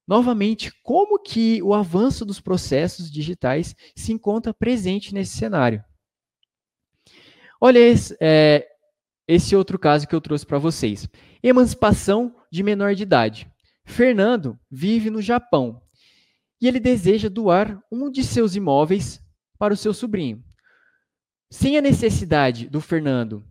novamente 0.07 0.73
como 0.83 1.19
que 1.19 1.63
o 1.63 1.73
avanço 1.73 2.25
dos 2.25 2.41
processos 2.41 3.11
digitais 3.11 3.75
se 3.95 4.13
encontra 4.13 4.53
presente 4.53 5.15
nesse 5.15 5.37
cenário. 5.37 5.83
Olha 7.61 7.79
esse, 7.79 8.17
é, 8.21 8.67
esse 9.27 9.55
outro 9.55 9.79
caso 9.79 10.07
que 10.07 10.15
eu 10.15 10.21
trouxe 10.21 10.45
para 10.45 10.59
vocês. 10.59 11.09
Emancipação 11.43 12.35
de 12.51 12.63
menor 12.63 12.95
de 12.95 13.05
idade. 13.05 13.52
Fernando 13.93 14.59
vive 14.71 15.11
no 15.11 15.23
Japão 15.23 15.81
e 16.61 16.67
ele 16.67 16.81
deseja 16.81 17.29
doar 17.29 17.81
um 17.91 18.11
de 18.11 18.25
seus 18.25 18.57
imóveis 18.57 19.23
para 19.59 19.75
o 19.75 19.77
seu 19.77 19.95
sobrinho 19.95 20.43
sem 21.53 21.77
a 21.77 21.83
necessidade 21.83 22.67
do 22.67 22.81
Fernando 22.81 23.45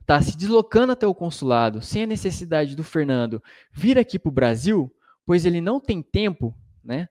estar 0.00 0.18
tá 0.18 0.22
se 0.22 0.36
deslocando 0.36 0.92
até 0.92 1.08
o 1.08 1.14
consulado, 1.14 1.82
sem 1.82 2.04
a 2.04 2.06
necessidade 2.06 2.76
do 2.76 2.84
Fernando 2.84 3.42
vir 3.72 3.98
aqui 3.98 4.16
para 4.16 4.28
o 4.28 4.32
Brasil, 4.32 4.94
pois 5.26 5.44
ele 5.44 5.60
não 5.60 5.80
tem 5.80 6.00
tempo, 6.00 6.56
né? 6.84 7.08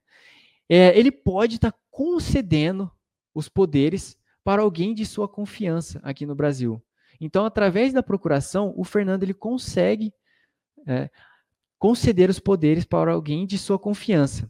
É, 0.70 0.98
ele 0.98 1.12
pode 1.12 1.56
estar 1.56 1.74
tá 1.74 1.78
concedendo 1.92 2.90
os 3.34 3.50
poderes 3.50 4.18
para 4.42 4.62
alguém 4.62 4.94
de 4.94 5.06
sua 5.06 5.28
confiança 5.28 6.00
aqui 6.02 6.26
no 6.26 6.34
Brasil. 6.34 6.82
Então, 7.20 7.46
através 7.46 7.92
da 7.92 8.02
procuração, 8.02 8.74
o 8.78 8.86
Fernando 8.86 9.24
ele 9.24 9.34
consegue 9.34 10.14
é, 10.88 11.10
conceder 11.78 12.30
os 12.30 12.40
poderes 12.40 12.86
para 12.86 13.12
alguém 13.12 13.46
de 13.46 13.58
sua 13.58 13.78
confiança. 13.78 14.50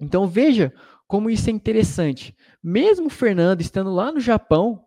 Então, 0.00 0.26
veja 0.26 0.72
como 1.06 1.30
isso 1.30 1.48
é 1.48 1.52
interessante. 1.52 2.36
Mesmo 2.62 3.08
Fernando 3.08 3.60
estando 3.60 3.92
lá 3.92 4.12
no 4.12 4.20
Japão, 4.20 4.84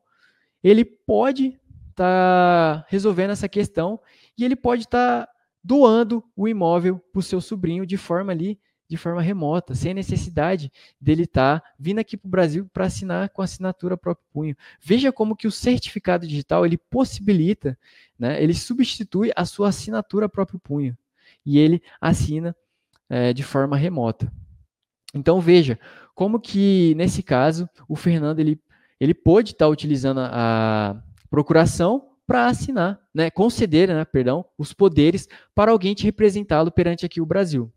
ele 0.63 0.83
pode 0.83 1.59
estar 1.89 2.81
tá 2.81 2.85
resolvendo 2.88 3.31
essa 3.31 3.49
questão 3.49 3.99
e 4.38 4.43
ele 4.43 4.55
pode 4.55 4.83
estar 4.83 5.25
tá 5.25 5.31
doando 5.63 6.23
o 6.35 6.47
imóvel 6.47 6.99
para 7.12 7.19
o 7.19 7.23
seu 7.23 7.41
sobrinho 7.41 7.85
de 7.85 7.97
forma 7.97 8.31
ali, 8.31 8.59
de 8.88 8.97
forma 8.97 9.21
remota, 9.21 9.75
sem 9.75 9.93
necessidade 9.93 10.71
dele 10.99 11.23
estar 11.23 11.59
tá 11.59 11.69
vindo 11.77 11.99
aqui 11.99 12.17
para 12.17 12.27
o 12.27 12.31
Brasil 12.31 12.69
para 12.73 12.85
assinar 12.85 13.29
com 13.29 13.41
assinatura 13.41 13.97
próprio 13.97 14.25
punho. 14.31 14.55
Veja 14.81 15.12
como 15.12 15.35
que 15.35 15.47
o 15.47 15.51
certificado 15.51 16.27
digital 16.27 16.65
ele 16.65 16.77
possibilita 16.77 17.77
né, 18.17 18.41
ele 18.43 18.53
substitui 18.53 19.31
a 19.35 19.45
sua 19.45 19.69
assinatura 19.69 20.27
próprio 20.27 20.59
punho 20.59 20.97
e 21.49 21.57
ele 21.57 21.81
assina 21.99 22.55
é, 23.09 23.33
de 23.33 23.43
forma 23.43 23.75
remota. 23.75 24.31
Então 25.13 25.41
veja 25.41 25.79
como 26.13 26.39
que 26.39 26.93
nesse 26.95 27.23
caso 27.23 27.67
o 27.88 27.95
Fernando 27.95 28.39
ele, 28.39 28.62
ele 28.99 29.13
pôde 29.13 29.51
estar 29.51 29.67
utilizando 29.67 30.19
a 30.21 31.01
procuração 31.29 32.09
para 32.27 32.45
assinar, 32.45 32.99
né, 33.13 33.31
conceder, 33.31 33.88
né, 33.88 34.05
perdão, 34.05 34.45
os 34.55 34.71
poderes 34.71 35.27
para 35.55 35.71
alguém 35.71 35.95
te 35.95 36.03
representá-lo 36.03 36.71
perante 36.71 37.05
aqui 37.05 37.19
o 37.19 37.25
Brasil. 37.25 37.73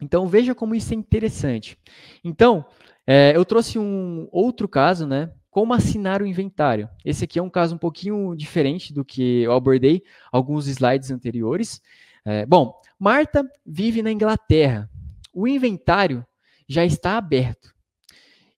Então 0.00 0.26
veja 0.26 0.54
como 0.54 0.74
isso 0.74 0.92
é 0.92 0.96
interessante. 0.96 1.78
Então 2.24 2.66
é, 3.06 3.32
eu 3.34 3.42
trouxe 3.42 3.78
um 3.78 4.28
outro 4.30 4.68
caso, 4.68 5.06
né? 5.06 5.32
Como 5.50 5.72
assinar 5.72 6.20
o 6.20 6.26
inventário. 6.26 6.90
Esse 7.02 7.24
aqui 7.24 7.38
é 7.38 7.42
um 7.42 7.48
caso 7.48 7.74
um 7.74 7.78
pouquinho 7.78 8.34
diferente 8.36 8.92
do 8.92 9.02
que 9.02 9.44
eu 9.44 9.52
abordei 9.52 10.02
alguns 10.30 10.68
slides 10.68 11.10
anteriores. 11.10 11.80
É, 12.30 12.44
bom, 12.44 12.78
Marta 12.98 13.50
vive 13.64 14.02
na 14.02 14.12
Inglaterra. 14.12 14.86
O 15.32 15.48
inventário 15.48 16.26
já 16.68 16.84
está 16.84 17.16
aberto. 17.16 17.74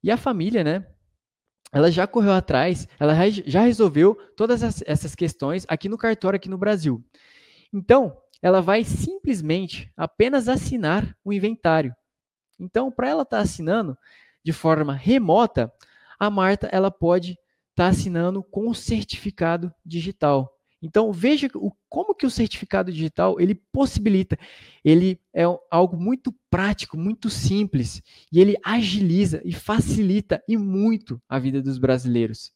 E 0.02 0.10
a 0.10 0.16
família, 0.16 0.64
né? 0.64 0.84
Ela 1.72 1.88
já 1.88 2.04
correu 2.04 2.32
atrás, 2.32 2.88
ela 2.98 3.14
já 3.30 3.60
resolveu 3.60 4.16
todas 4.36 4.82
essas 4.84 5.14
questões 5.14 5.64
aqui 5.68 5.88
no 5.88 5.96
cartório, 5.96 6.36
aqui 6.36 6.48
no 6.48 6.58
Brasil. 6.58 7.00
Então, 7.72 8.16
ela 8.42 8.60
vai 8.60 8.82
simplesmente 8.82 9.88
apenas 9.96 10.48
assinar 10.48 11.16
o 11.24 11.32
inventário. 11.32 11.94
Então, 12.58 12.90
para 12.90 13.08
ela 13.08 13.22
estar 13.22 13.36
tá 13.36 13.42
assinando, 13.44 13.96
de 14.42 14.52
forma 14.52 14.94
remota, 14.94 15.72
a 16.18 16.28
Marta 16.28 16.66
ela 16.72 16.90
pode 16.90 17.34
estar 17.70 17.84
tá 17.84 17.86
assinando 17.86 18.42
com 18.42 18.68
o 18.68 18.74
certificado 18.74 19.72
digital. 19.86 20.59
Então 20.82 21.12
veja 21.12 21.48
o, 21.54 21.72
como 21.88 22.14
que 22.14 22.24
o 22.24 22.30
certificado 22.30 22.90
digital 22.90 23.38
ele 23.38 23.54
possibilita, 23.54 24.38
ele 24.82 25.20
é 25.34 25.42
algo 25.70 25.96
muito 25.96 26.34
prático, 26.48 26.96
muito 26.96 27.28
simples 27.28 28.02
e 28.32 28.40
ele 28.40 28.56
agiliza 28.64 29.42
e 29.44 29.52
facilita 29.52 30.42
e 30.48 30.56
muito 30.56 31.20
a 31.28 31.38
vida 31.38 31.60
dos 31.60 31.76
brasileiros. 31.76 32.50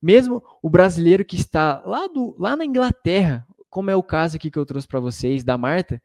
Mesmo 0.00 0.42
o 0.62 0.70
brasileiro 0.70 1.24
que 1.24 1.34
está 1.34 1.82
lá, 1.84 2.06
do, 2.06 2.36
lá 2.38 2.54
na 2.54 2.64
Inglaterra, 2.64 3.44
como 3.68 3.90
é 3.90 3.96
o 3.96 4.02
caso 4.02 4.36
aqui 4.36 4.50
que 4.50 4.58
eu 4.58 4.66
trouxe 4.66 4.86
para 4.86 5.00
vocês 5.00 5.42
da 5.42 5.58
Marta, 5.58 6.00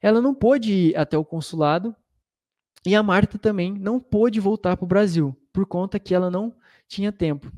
ela 0.00 0.20
não 0.20 0.34
pôde 0.34 0.72
ir 0.72 0.96
até 0.96 1.16
o 1.16 1.24
consulado 1.24 1.94
e 2.84 2.94
a 2.96 3.02
Marta 3.02 3.38
também 3.38 3.72
não 3.72 4.00
pôde 4.00 4.40
voltar 4.40 4.76
para 4.76 4.84
o 4.84 4.88
Brasil, 4.88 5.34
por 5.52 5.64
conta 5.64 5.98
que 6.00 6.14
ela 6.14 6.30
não 6.30 6.54
tinha 6.88 7.12
tempo. 7.12 7.50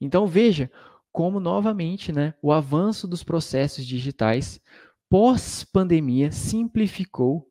Então 0.00 0.26
veja 0.26 0.70
como 1.14 1.38
novamente 1.38 2.10
né, 2.10 2.34
o 2.42 2.50
avanço 2.50 3.06
dos 3.06 3.22
processos 3.22 3.86
digitais 3.86 4.60
pós-pandemia 5.08 6.32
simplificou 6.32 7.48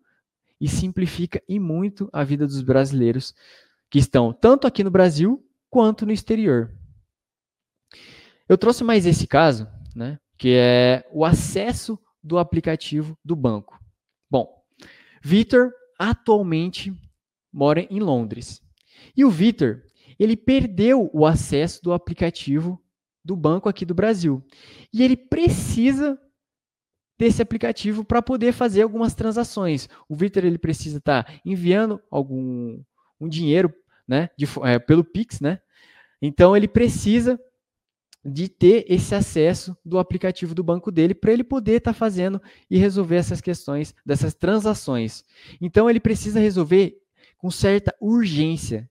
e 0.60 0.68
simplifica 0.68 1.42
e 1.48 1.62
muito 1.62 2.10
a 2.12 2.26
vida 2.26 2.46
dos 2.46 2.62
brasileiros 2.62 3.34
que 3.90 4.00
estão 4.00 4.34
tanto 4.34 4.68
aqui 4.68 4.84
no 4.84 4.92
Brasil 4.92 5.42
quanto 5.70 6.06
no 6.06 6.12
exterior. 6.12 6.76
Eu 8.50 8.58
trouxe 8.58 8.84
mais 8.84 9.06
esse 9.06 9.26
caso, 9.26 9.66
né, 9.96 10.20
que 10.38 10.54
é 10.58 11.08
o 11.10 11.24
acesso 11.24 11.98
do 12.22 12.38
aplicativo 12.38 13.18
do 13.24 13.34
banco. 13.34 13.80
Bom, 14.30 14.62
Vitor 15.24 15.72
atualmente 15.98 16.94
mora 17.50 17.88
em 17.90 18.02
Londres. 18.02 18.62
E 19.16 19.24
o 19.24 19.30
Vitor, 19.30 19.84
ele 20.20 20.36
perdeu 20.36 21.10
o 21.14 21.26
acesso 21.26 21.82
do 21.82 21.94
aplicativo 21.94 22.83
do 23.24 23.36
banco 23.36 23.70
aqui 23.70 23.86
do 23.86 23.94
Brasil. 23.94 24.44
E 24.92 25.04
ele 25.04 25.16
precisa 25.16 26.20
desse 27.18 27.42
aplicativo 27.42 28.04
para 28.04 28.22
poder 28.22 28.52
fazer 28.52 28.82
algumas 28.82 29.14
transações. 29.14 29.88
O 30.10 30.16
Vitor 30.16 30.44
ele 30.44 30.58
precisa 30.58 30.98
estar 30.98 31.24
tá 31.24 31.34
enviando 31.46 32.02
algum 32.10 32.82
um 33.20 33.30
dinheiro, 33.30 33.74
né, 34.06 34.30
de, 34.38 34.46
é, 34.64 34.78
pelo 34.80 35.04
Pix, 35.04 35.40
né? 35.40 35.62
Então 36.22 36.58
ele 36.58 36.68
precisa 36.68 37.40
de 38.26 38.48
ter 38.48 38.86
esse 38.88 39.14
acesso 39.14 39.78
do 39.84 40.00
aplicativo 40.00 40.56
do 40.56 40.64
banco 40.64 40.92
dele 40.92 41.14
para 41.14 41.32
ele 41.32 41.44
poder 41.44 41.78
estar 41.78 41.94
tá 41.94 41.98
fazendo 41.98 42.42
e 42.70 42.78
resolver 42.78 43.18
essas 43.18 43.42
questões 43.42 43.94
dessas 44.06 44.34
transações. 44.34 45.24
Então 45.60 45.90
ele 45.90 46.00
precisa 46.00 46.40
resolver 46.40 46.98
com 47.38 47.52
certa 47.52 47.94
urgência. 48.00 48.90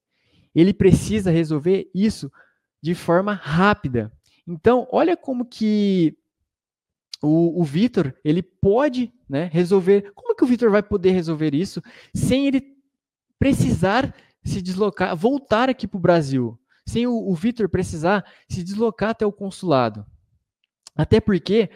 Ele 0.54 0.74
precisa 0.74 1.30
resolver 1.30 1.90
isso 1.94 2.30
de 2.82 2.94
forma 2.94 3.32
rápida. 3.32 4.12
Então, 4.46 4.88
olha 4.90 5.16
como 5.16 5.44
que 5.44 6.16
o, 7.22 7.60
o 7.60 7.64
Vitor 7.64 8.14
ele 8.24 8.42
pode 8.42 9.12
né, 9.28 9.48
resolver. 9.52 10.12
Como 10.14 10.34
que 10.34 10.44
o 10.44 10.46
Vitor 10.46 10.70
vai 10.70 10.82
poder 10.82 11.12
resolver 11.12 11.54
isso 11.54 11.80
sem 12.14 12.46
ele 12.46 12.76
precisar 13.38 14.14
se 14.44 14.60
deslocar, 14.60 15.16
voltar 15.16 15.68
aqui 15.68 15.86
para 15.86 15.98
o 15.98 16.00
Brasil? 16.00 16.58
sem 16.86 17.06
o, 17.06 17.28
o 17.28 17.34
Vitor 17.34 17.68
precisar 17.68 18.24
se 18.48 18.62
deslocar 18.62 19.10
até 19.10 19.24
o 19.24 19.32
consulado. 19.32 20.06
Até 20.94 21.20
porque, 21.20 21.70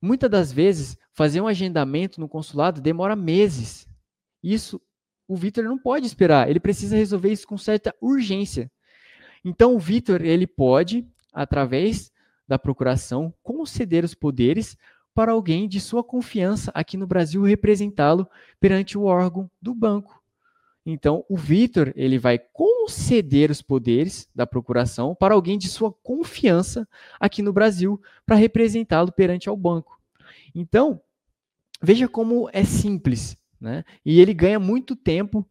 muitas 0.00 0.30
das 0.30 0.52
vezes, 0.52 0.96
fazer 1.12 1.40
um 1.40 1.46
agendamento 1.46 2.20
no 2.20 2.28
consulado 2.28 2.80
demora 2.80 3.16
meses. 3.16 3.88
Isso 4.42 4.80
o 5.28 5.36
Vitor 5.36 5.64
não 5.64 5.78
pode 5.78 6.06
esperar, 6.06 6.50
ele 6.50 6.60
precisa 6.60 6.96
resolver 6.96 7.32
isso 7.32 7.46
com 7.46 7.56
certa 7.56 7.94
urgência. 8.00 8.70
Então, 9.44 9.74
o 9.74 9.78
Vitor, 9.78 10.20
ele 10.20 10.46
pode, 10.46 11.06
através 11.32 12.11
da 12.52 12.58
procuração, 12.58 13.32
conceder 13.42 14.04
os 14.04 14.14
poderes 14.14 14.76
para 15.14 15.32
alguém 15.32 15.66
de 15.66 15.80
sua 15.80 16.04
confiança 16.04 16.70
aqui 16.74 16.98
no 16.98 17.06
Brasil 17.06 17.42
representá-lo 17.42 18.28
perante 18.60 18.98
o 18.98 19.04
órgão 19.04 19.50
do 19.60 19.74
banco. 19.74 20.22
Então, 20.84 21.24
o 21.30 21.34
Vitor 21.34 21.94
ele 21.96 22.18
vai 22.18 22.38
conceder 22.38 23.50
os 23.50 23.62
poderes 23.62 24.28
da 24.34 24.46
procuração 24.46 25.14
para 25.14 25.32
alguém 25.32 25.56
de 25.56 25.66
sua 25.66 25.90
confiança 25.90 26.86
aqui 27.18 27.40
no 27.40 27.54
Brasil 27.54 27.98
para 28.26 28.36
representá-lo 28.36 29.10
perante 29.10 29.48
ao 29.48 29.56
banco. 29.56 29.98
Então, 30.54 31.00
veja 31.80 32.06
como 32.06 32.50
é 32.52 32.64
simples, 32.64 33.34
né? 33.58 33.82
E 34.04 34.20
ele 34.20 34.34
ganha 34.34 34.60
muito 34.60 34.94
tempo 34.94 35.48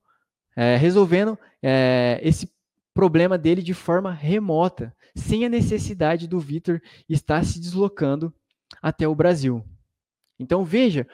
é, 0.55 0.75
resolvendo 0.75 1.35
é, 1.63 2.19
esse 2.21 2.47
problema 2.93 3.39
dele 3.39 3.63
de 3.63 3.73
forma 3.73 4.11
remota, 4.11 4.95
sem 5.15 5.45
a 5.45 5.50
necessidade 5.50 6.28
do 6.28 6.39
Vitor 6.39 6.82
estar 7.08 7.43
se 7.45 7.60
deslocando 7.60 8.34
até 8.82 9.08
o 9.08 9.15
Brasil. 9.15 9.63
Então 10.39 10.63
veja 10.65 11.08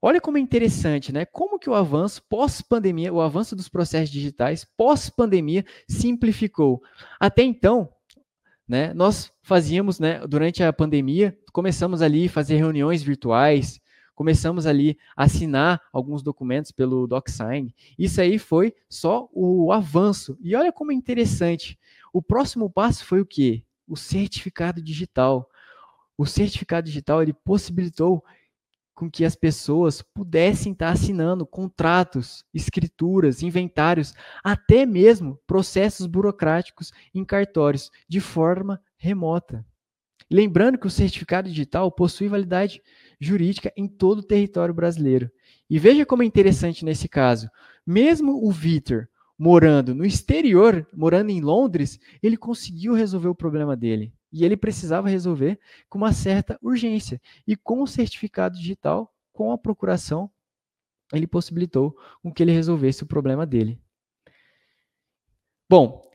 Olha 0.00 0.20
como 0.20 0.38
é 0.38 0.40
interessante, 0.40 1.12
né? 1.12 1.24
Como 1.24 1.58
que 1.58 1.68
o 1.68 1.74
avanço 1.74 2.22
pós-pandemia, 2.28 3.12
o 3.12 3.20
avanço 3.20 3.56
dos 3.56 3.68
processos 3.68 4.10
digitais 4.10 4.64
pós-pandemia 4.76 5.64
simplificou. 5.88 6.80
Até 7.18 7.42
então, 7.42 7.88
né, 8.66 8.94
nós 8.94 9.32
fazíamos, 9.42 9.98
né, 9.98 10.24
durante 10.24 10.62
a 10.62 10.72
pandemia, 10.72 11.36
começamos 11.52 12.00
ali 12.00 12.26
a 12.26 12.30
fazer 12.30 12.56
reuniões 12.56 13.02
virtuais, 13.02 13.80
começamos 14.14 14.66
ali 14.66 14.96
a 15.16 15.24
assinar 15.24 15.80
alguns 15.92 16.22
documentos 16.22 16.70
pelo 16.70 17.08
DocSign. 17.08 17.74
Isso 17.98 18.20
aí 18.20 18.38
foi 18.38 18.72
só 18.88 19.28
o 19.32 19.72
avanço. 19.72 20.38
E 20.40 20.54
olha 20.54 20.70
como 20.70 20.92
é 20.92 20.94
interessante. 20.94 21.76
O 22.18 22.22
próximo 22.22 22.68
passo 22.68 23.04
foi 23.04 23.20
o 23.20 23.24
quê? 23.24 23.62
O 23.86 23.96
certificado 23.96 24.82
digital. 24.82 25.48
O 26.16 26.26
certificado 26.26 26.84
digital 26.84 27.22
ele 27.22 27.32
possibilitou 27.32 28.24
com 28.92 29.08
que 29.08 29.24
as 29.24 29.36
pessoas 29.36 30.02
pudessem 30.02 30.72
estar 30.72 30.90
assinando 30.90 31.46
contratos, 31.46 32.44
escrituras, 32.52 33.40
inventários, 33.40 34.14
até 34.42 34.84
mesmo 34.84 35.38
processos 35.46 36.06
burocráticos 36.06 36.90
em 37.14 37.24
cartórios 37.24 37.88
de 38.08 38.18
forma 38.18 38.82
remota. 38.96 39.64
Lembrando 40.28 40.76
que 40.76 40.88
o 40.88 40.90
certificado 40.90 41.48
digital 41.48 41.88
possui 41.92 42.26
validade 42.26 42.82
jurídica 43.20 43.72
em 43.76 43.86
todo 43.86 44.18
o 44.18 44.26
território 44.26 44.74
brasileiro. 44.74 45.30
E 45.70 45.78
veja 45.78 46.04
como 46.04 46.24
é 46.24 46.26
interessante 46.26 46.84
nesse 46.84 47.08
caso. 47.08 47.48
Mesmo 47.86 48.44
o 48.44 48.50
Vitor 48.50 49.08
morando 49.38 49.94
no 49.94 50.04
exterior, 50.04 50.86
morando 50.92 51.30
em 51.30 51.40
Londres, 51.40 52.00
ele 52.22 52.36
conseguiu 52.36 52.92
resolver 52.92 53.28
o 53.28 53.34
problema 53.34 53.76
dele. 53.76 54.12
E 54.32 54.44
ele 54.44 54.56
precisava 54.56 55.08
resolver 55.08 55.58
com 55.88 55.96
uma 55.98 56.12
certa 56.12 56.58
urgência. 56.60 57.20
E 57.46 57.56
com 57.56 57.82
o 57.82 57.86
certificado 57.86 58.58
digital, 58.58 59.14
com 59.32 59.52
a 59.52 59.58
procuração, 59.58 60.30
ele 61.12 61.26
possibilitou 61.26 61.96
com 62.22 62.32
que 62.32 62.42
ele 62.42 62.52
resolvesse 62.52 63.04
o 63.04 63.06
problema 63.06 63.46
dele. 63.46 63.80
Bom, 65.70 66.10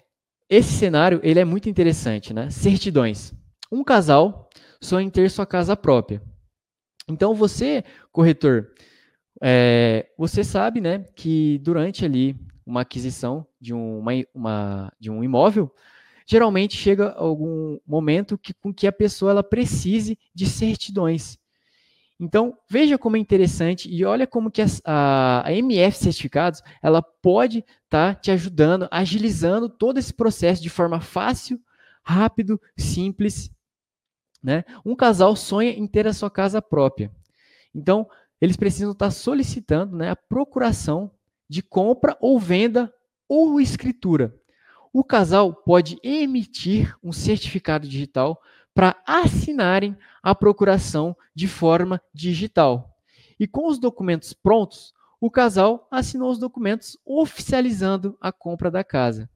esse 0.49 0.73
cenário 0.73 1.19
ele 1.23 1.39
é 1.39 1.45
muito 1.45 1.69
interessante, 1.69 2.33
né? 2.33 2.49
Certidões. 2.49 3.33
Um 3.71 3.83
casal 3.83 4.49
sonha 4.81 5.07
em 5.07 5.09
ter 5.09 5.31
sua 5.31 5.45
casa 5.45 5.75
própria. 5.75 6.21
Então 7.07 7.33
você, 7.33 7.83
corretor, 8.11 8.71
é, 9.41 10.09
você 10.17 10.43
sabe, 10.43 10.79
né, 10.79 10.99
que 11.15 11.57
durante 11.59 12.05
ali 12.05 12.37
uma 12.65 12.81
aquisição 12.81 13.45
de, 13.59 13.73
uma, 13.73 14.11
uma, 14.33 14.93
de 14.99 15.09
um 15.09 15.23
imóvel, 15.23 15.73
geralmente 16.25 16.77
chega 16.77 17.11
algum 17.13 17.79
momento 17.85 18.37
que, 18.37 18.53
com 18.53 18.73
que 18.73 18.87
a 18.87 18.91
pessoa 18.91 19.31
ela 19.31 19.43
precise 19.43 20.17
de 20.33 20.45
certidões. 20.45 21.37
Então, 22.19 22.57
veja 22.69 22.97
como 22.97 23.17
é 23.17 23.19
interessante 23.19 23.89
e 23.93 24.05
olha 24.05 24.25
como 24.25 24.51
que 24.51 24.61
a, 24.61 24.65
a, 24.85 25.47
a 25.47 25.53
MF 25.53 25.97
Certificados 25.97 26.61
ela 26.81 27.01
pode 27.01 27.59
estar 27.83 28.15
tá 28.15 28.15
te 28.15 28.31
ajudando, 28.31 28.87
agilizando 28.89 29.67
todo 29.67 29.97
esse 29.97 30.13
processo 30.13 30.61
de 30.61 30.69
forma 30.69 31.01
fácil, 31.01 31.59
rápido, 32.03 32.61
simples. 32.77 33.51
Né? 34.41 34.63
Um 34.85 34.95
casal 34.95 35.35
sonha 35.35 35.71
em 35.71 35.87
ter 35.87 36.07
a 36.07 36.13
sua 36.13 36.29
casa 36.29 36.61
própria. 36.61 37.11
Então, 37.73 38.07
eles 38.39 38.55
precisam 38.55 38.91
estar 38.91 39.07
tá 39.07 39.11
solicitando 39.11 39.95
né, 39.95 40.09
a 40.09 40.15
procuração 40.15 41.11
de 41.53 41.61
compra 41.61 42.17
ou 42.19 42.39
venda 42.39 42.91
ou 43.29 43.61
escritura. 43.61 44.35
O 44.91 45.03
casal 45.03 45.53
pode 45.53 45.99
emitir 46.01 46.97
um 47.03 47.11
certificado 47.11 47.87
digital 47.87 48.41
para 48.73 48.99
assinarem 49.05 49.95
a 50.23 50.33
procuração 50.33 51.15
de 51.35 51.47
forma 51.47 52.01
digital. 52.11 52.97
E 53.39 53.45
com 53.45 53.67
os 53.67 53.77
documentos 53.77 54.33
prontos, 54.33 54.95
o 55.21 55.29
casal 55.29 55.87
assinou 55.91 56.31
os 56.31 56.39
documentos 56.39 56.97
oficializando 57.05 58.17
a 58.19 58.31
compra 58.31 58.71
da 58.71 58.83
casa. 58.83 59.29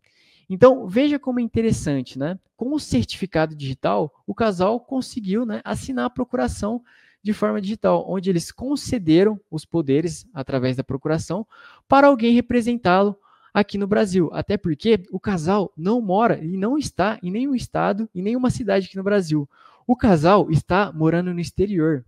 Então, 0.50 0.88
veja 0.88 1.20
como 1.20 1.40
é 1.40 1.44
interessante, 1.44 2.18
né? 2.18 2.40
Com 2.56 2.74
o 2.74 2.80
certificado 2.80 3.54
digital, 3.54 4.12
o 4.26 4.34
casal 4.34 4.80
conseguiu 4.80 5.46
né, 5.46 5.62
assinar 5.64 6.06
a 6.06 6.10
procuração 6.10 6.82
de 7.24 7.34
forma 7.34 7.62
digital, 7.62 8.06
onde 8.08 8.30
eles 8.30 8.52
concederam 8.52 9.40
os 9.52 9.66
poderes 9.66 10.26
através 10.34 10.78
da 10.78 10.84
procuração 10.84 11.46
para 11.88 12.08
alguém 12.08 12.34
representá-lo 12.34 13.18
aqui 13.54 13.78
no 13.78 13.88
Brasil. 13.88 14.30
Até 14.34 14.58
porque 14.58 15.04
o 15.12 15.20
casal 15.20 15.74
não 15.76 16.00
mora 16.00 16.40
e 16.44 16.58
não 16.58 16.78
está 16.78 17.20
em 17.24 17.32
nenhum 17.32 17.56
estado, 17.56 18.10
em 18.14 18.22
nenhuma 18.22 18.50
cidade 18.50 18.88
aqui 18.88 18.96
no 18.96 19.04
Brasil. 19.04 19.50
O 19.86 19.96
casal 19.96 20.52
está 20.52 20.92
morando 20.92 21.34
no 21.34 21.40
exterior. 21.40 22.06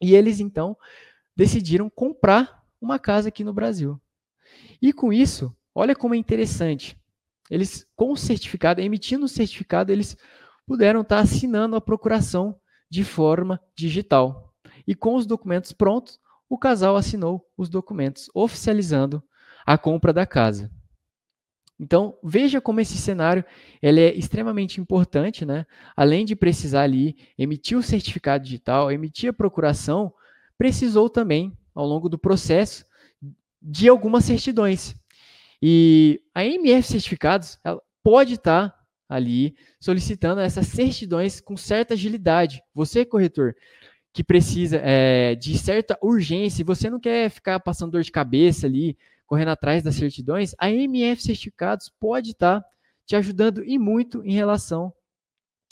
E 0.00 0.14
eles 0.14 0.40
então 0.40 0.76
decidiram 1.36 1.90
comprar 1.90 2.64
uma 2.80 2.98
casa 2.98 3.28
aqui 3.28 3.44
no 3.44 3.52
Brasil. 3.52 4.00
E 4.80 4.92
com 4.92 5.12
isso, 5.12 5.54
olha 5.74 5.94
como 5.94 6.14
é 6.14 6.16
interessante. 6.16 6.96
Eles, 7.50 7.86
com 7.94 8.12
o 8.12 8.16
certificado, 8.16 8.80
emitindo 8.80 9.26
o 9.26 9.28
certificado, 9.28 9.92
eles 9.92 10.16
puderam 10.66 11.02
estar 11.02 11.18
assinando 11.18 11.76
a 11.76 11.80
procuração 11.80 12.58
de 12.94 13.02
forma 13.02 13.60
digital. 13.74 14.54
E 14.86 14.94
com 14.94 15.16
os 15.16 15.26
documentos 15.26 15.72
prontos, 15.72 16.20
o 16.48 16.56
casal 16.56 16.94
assinou 16.94 17.44
os 17.56 17.68
documentos, 17.68 18.30
oficializando 18.32 19.20
a 19.66 19.76
compra 19.76 20.12
da 20.12 20.24
casa. 20.24 20.70
Então, 21.76 22.16
veja 22.22 22.60
como 22.60 22.78
esse 22.78 22.96
cenário 22.96 23.44
ele 23.82 24.00
é 24.00 24.14
extremamente 24.14 24.80
importante, 24.80 25.44
né? 25.44 25.66
Além 25.96 26.24
de 26.24 26.36
precisar 26.36 26.82
ali 26.82 27.16
emitir 27.36 27.76
o 27.76 27.82
certificado 27.82 28.44
digital, 28.44 28.92
emitir 28.92 29.30
a 29.30 29.32
procuração, 29.32 30.14
precisou 30.56 31.10
também, 31.10 31.52
ao 31.74 31.84
longo 31.84 32.08
do 32.08 32.16
processo, 32.16 32.86
de 33.60 33.88
algumas 33.88 34.24
certidões. 34.24 34.94
E 35.60 36.22
a 36.32 36.44
MF 36.44 36.86
Certificados 36.86 37.58
pode 38.04 38.34
estar 38.34 38.70
tá 38.70 38.83
ali 39.08 39.56
solicitando 39.80 40.40
essas 40.40 40.66
certidões 40.66 41.40
com 41.40 41.56
certa 41.56 41.94
agilidade. 41.94 42.62
Você, 42.74 43.04
corretor, 43.04 43.54
que 44.12 44.22
precisa 44.22 44.80
é, 44.82 45.34
de 45.34 45.58
certa 45.58 45.98
urgência, 46.00 46.64
você 46.64 46.88
não 46.88 47.00
quer 47.00 47.28
ficar 47.30 47.58
passando 47.60 47.92
dor 47.92 48.02
de 48.02 48.12
cabeça 48.12 48.66
ali, 48.66 48.96
correndo 49.26 49.48
atrás 49.48 49.82
das 49.82 49.96
certidões, 49.96 50.54
a 50.58 50.70
MF 50.70 51.22
Certificados 51.22 51.90
pode 51.98 52.30
estar 52.30 52.60
tá 52.60 52.68
te 53.06 53.16
ajudando 53.16 53.64
e 53.64 53.78
muito 53.78 54.24
em 54.24 54.32
relação 54.32 54.92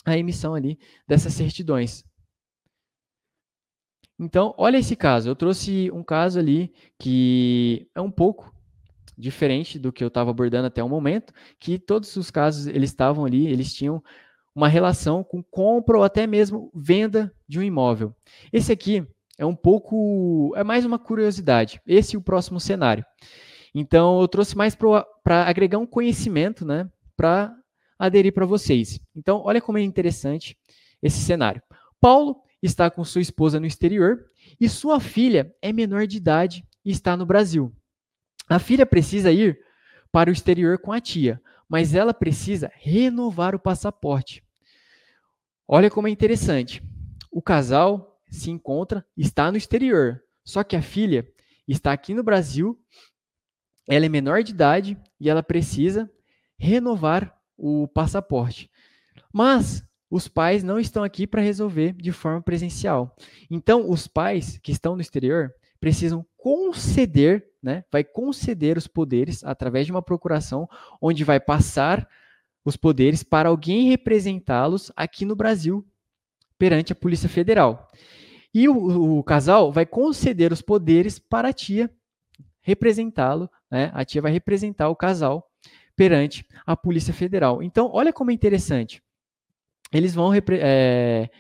à 0.05 0.16
emissão 0.18 0.55
ali 0.55 0.79
dessas 1.07 1.35
certidões. 1.35 2.05
Então, 4.18 4.55
olha 4.57 4.79
esse 4.79 4.95
caso. 4.95 5.29
Eu 5.29 5.37
trouxe 5.37 5.90
um 5.90 6.03
caso 6.03 6.38
ali 6.38 6.73
que 6.99 7.88
é 7.95 8.01
um 8.01 8.11
pouco 8.11 8.51
diferente 9.22 9.78
do 9.78 9.92
que 9.92 10.02
eu 10.02 10.08
estava 10.08 10.30
abordando 10.30 10.66
até 10.66 10.82
o 10.82 10.88
momento, 10.88 11.32
que 11.58 11.78
todos 11.78 12.14
os 12.16 12.30
casos 12.30 12.66
eles 12.66 12.90
estavam 12.90 13.24
ali, 13.24 13.46
eles 13.46 13.72
tinham 13.72 14.02
uma 14.54 14.68
relação 14.68 15.24
com 15.24 15.42
compra 15.42 15.96
ou 15.96 16.04
até 16.04 16.26
mesmo 16.26 16.70
venda 16.74 17.32
de 17.48 17.58
um 17.58 17.62
imóvel. 17.62 18.14
Esse 18.52 18.72
aqui 18.72 19.06
é 19.38 19.46
um 19.46 19.54
pouco, 19.54 20.52
é 20.56 20.62
mais 20.62 20.85
uma 20.85 20.98
curiosidade. 20.98 21.80
Esse 21.87 22.16
é 22.16 22.18
o 22.18 22.22
próximo 22.22 22.61
cenário. 22.61 23.04
Então, 23.74 24.20
eu 24.20 24.28
trouxe 24.28 24.56
mais 24.56 24.74
para 24.74 25.46
agregar 25.46 25.78
um 25.78 25.87
conhecimento, 25.87 26.66
né, 26.66 26.90
para 27.16 27.56
aderir 27.98 28.35
para 28.35 28.44
vocês. 28.44 29.00
Então, 29.16 29.40
olha 29.44 29.61
como 29.61 29.78
é 29.78 29.82
interessante 29.82 30.56
esse 31.02 31.18
cenário. 31.18 31.62
Paulo 31.98 32.42
está 32.62 32.90
com 32.90 33.04
sua 33.04 33.22
esposa 33.22 33.58
no 33.58 33.66
exterior 33.66 34.26
e 34.61 34.68
sua 34.68 35.00
filha 35.00 35.54
é 35.62 35.72
menor 35.72 36.06
de 36.06 36.18
idade 36.18 36.64
e 36.85 36.90
está 36.90 37.16
no 37.16 37.24
Brasil. 37.24 37.72
A 38.52 38.58
filha 38.58 38.86
precisa 38.86 39.32
ir 39.32 39.58
para 40.10 40.30
o 40.30 40.32
exterior 40.32 40.78
com 40.78 40.92
a 40.92 41.00
tia, 41.00 41.40
mas 41.68 41.94
ela 41.94 42.12
precisa 42.12 42.70
renovar 42.76 43.54
o 43.54 43.58
passaporte. 43.58 44.42
Olha 45.66 45.90
como 45.90 46.08
é 46.08 46.10
interessante. 46.10 46.82
O 47.30 47.40
casal 47.40 48.20
se 48.30 48.50
encontra, 48.50 49.04
está 49.16 49.50
no 49.50 49.56
exterior, 49.56 50.22
só 50.44 50.62
que 50.62 50.76
a 50.76 50.82
filha 50.82 51.26
está 51.66 51.92
aqui 51.92 52.14
no 52.14 52.22
Brasil 52.22 52.78
ela 53.88 54.06
é 54.06 54.08
menor 54.08 54.42
de 54.42 54.52
idade 54.52 54.96
e 55.20 55.28
ela 55.28 55.42
precisa 55.42 56.10
renovar 56.58 57.36
o 57.56 57.88
passaporte. 57.88 58.70
Mas 59.32 59.84
os 60.10 60.28
pais 60.28 60.62
não 60.62 60.78
estão 60.78 61.02
aqui 61.02 61.26
para 61.26 61.42
resolver 61.42 61.92
de 61.94 62.12
forma 62.12 62.42
presencial. 62.42 63.16
Então, 63.50 63.90
os 63.90 64.06
pais 64.06 64.58
que 64.62 64.70
estão 64.70 64.94
no 64.94 65.00
exterior 65.00 65.52
precisam 65.80 66.24
conceder, 66.42 67.46
né? 67.62 67.85
Vai 67.90 68.02
conceder 68.02 68.76
os 68.76 68.87
poderes 68.87 69.44
através 69.44 69.87
de 69.87 69.92
uma 69.92 70.02
procuração, 70.02 70.68
onde 71.00 71.22
vai 71.22 71.38
passar 71.38 72.09
os 72.64 72.76
poderes 72.76 73.22
para 73.22 73.48
alguém 73.48 73.88
representá-los 73.88 74.90
aqui 74.96 75.24
no 75.24 75.37
Brasil 75.37 75.87
perante 76.59 76.92
a 76.92 76.96
Polícia 76.96 77.28
Federal. 77.28 77.88
E 78.55 78.68
o, 78.68 79.18
o 79.18 79.22
casal 79.22 79.72
vai 79.72 79.87
conceder 79.87 80.52
os 80.52 80.61
poderes 80.61 81.18
para 81.18 81.48
a 81.48 81.52
tia 81.52 81.90
representá-lo 82.61 83.50
né, 83.72 83.90
a 83.94 84.05
tia 84.05 84.20
vai 84.20 84.31
representar 84.31 84.90
o 84.90 84.94
casal 84.94 85.50
perante 85.96 86.46
a 86.66 86.76
Polícia 86.76 87.14
Federal. 87.14 87.62
Então, 87.62 87.90
olha 87.90 88.12
como 88.12 88.31
é 88.31 88.35
interessante. 88.35 89.02
Eles 89.90 90.14
vão, 90.14 90.31
é, 90.35 91.31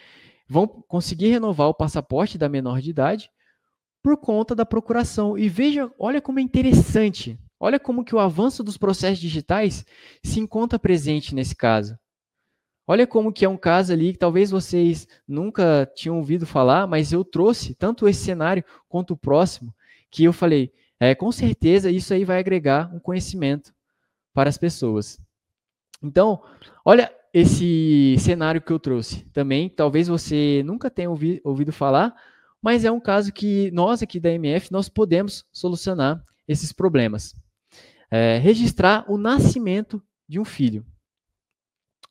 vão 0.48 0.66
conseguir 0.66 1.28
renovar 1.28 1.68
o 1.68 1.74
passaporte 1.74 2.38
da 2.38 2.48
menor 2.48 2.80
de 2.80 2.88
idade 2.88 3.30
por 4.02 4.16
conta 4.16 4.54
da 4.54 4.66
procuração. 4.66 5.38
E 5.38 5.48
veja, 5.48 5.90
olha 5.98 6.20
como 6.20 6.38
é 6.38 6.42
interessante. 6.42 7.38
Olha 7.58 7.78
como 7.78 8.04
que 8.04 8.14
o 8.14 8.18
avanço 8.18 8.64
dos 8.64 8.76
processos 8.76 9.20
digitais 9.20 9.86
se 10.24 10.40
encontra 10.40 10.78
presente 10.78 11.34
nesse 11.34 11.54
caso. 11.54 11.96
Olha 12.86 13.06
como 13.06 13.32
que 13.32 13.44
é 13.44 13.48
um 13.48 13.56
caso 13.56 13.92
ali 13.92 14.12
que 14.12 14.18
talvez 14.18 14.50
vocês 14.50 15.06
nunca 15.26 15.88
tinham 15.94 16.18
ouvido 16.18 16.44
falar, 16.44 16.86
mas 16.88 17.12
eu 17.12 17.24
trouxe 17.24 17.74
tanto 17.74 18.08
esse 18.08 18.24
cenário 18.24 18.64
quanto 18.88 19.12
o 19.12 19.16
próximo, 19.16 19.72
que 20.10 20.24
eu 20.24 20.32
falei, 20.32 20.72
é, 20.98 21.14
com 21.14 21.30
certeza 21.30 21.90
isso 21.90 22.12
aí 22.12 22.24
vai 22.24 22.40
agregar 22.40 22.92
um 22.92 22.98
conhecimento 22.98 23.72
para 24.34 24.50
as 24.50 24.58
pessoas. 24.58 25.20
Então, 26.02 26.42
olha 26.84 27.12
esse 27.32 28.16
cenário 28.18 28.60
que 28.60 28.72
eu 28.72 28.78
trouxe. 28.78 29.24
Também, 29.32 29.68
talvez 29.68 30.08
você 30.08 30.62
nunca 30.64 30.90
tenha 30.90 31.08
ouvi, 31.08 31.40
ouvido 31.44 31.72
falar, 31.72 32.14
mas 32.62 32.84
é 32.84 32.90
um 32.90 33.00
caso 33.00 33.32
que 33.32 33.70
nós 33.72 34.02
aqui 34.02 34.20
da 34.20 34.30
MF, 34.30 34.70
nós 34.70 34.88
podemos 34.88 35.44
solucionar 35.52 36.24
esses 36.46 36.72
problemas. 36.72 37.34
É, 38.10 38.38
registrar 38.38 39.04
o 39.10 39.18
nascimento 39.18 40.02
de 40.28 40.38
um 40.38 40.44
filho. 40.44 40.86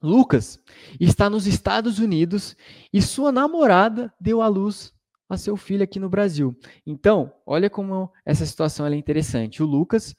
Lucas 0.01 0.59
está 0.99 1.29
nos 1.29 1.45
Estados 1.45 1.99
Unidos 1.99 2.57
e 2.91 3.01
sua 3.01 3.31
namorada 3.31 4.11
deu 4.19 4.41
à 4.41 4.47
luz 4.47 4.93
a 5.29 5.37
seu 5.37 5.55
filho 5.55 5.83
aqui 5.83 5.99
no 5.99 6.09
Brasil. 6.09 6.57
Então, 6.85 7.31
olha 7.45 7.69
como 7.69 8.11
essa 8.25 8.45
situação 8.45 8.85
é 8.85 8.95
interessante. 8.95 9.63
O 9.63 9.65
Lucas 9.65 10.15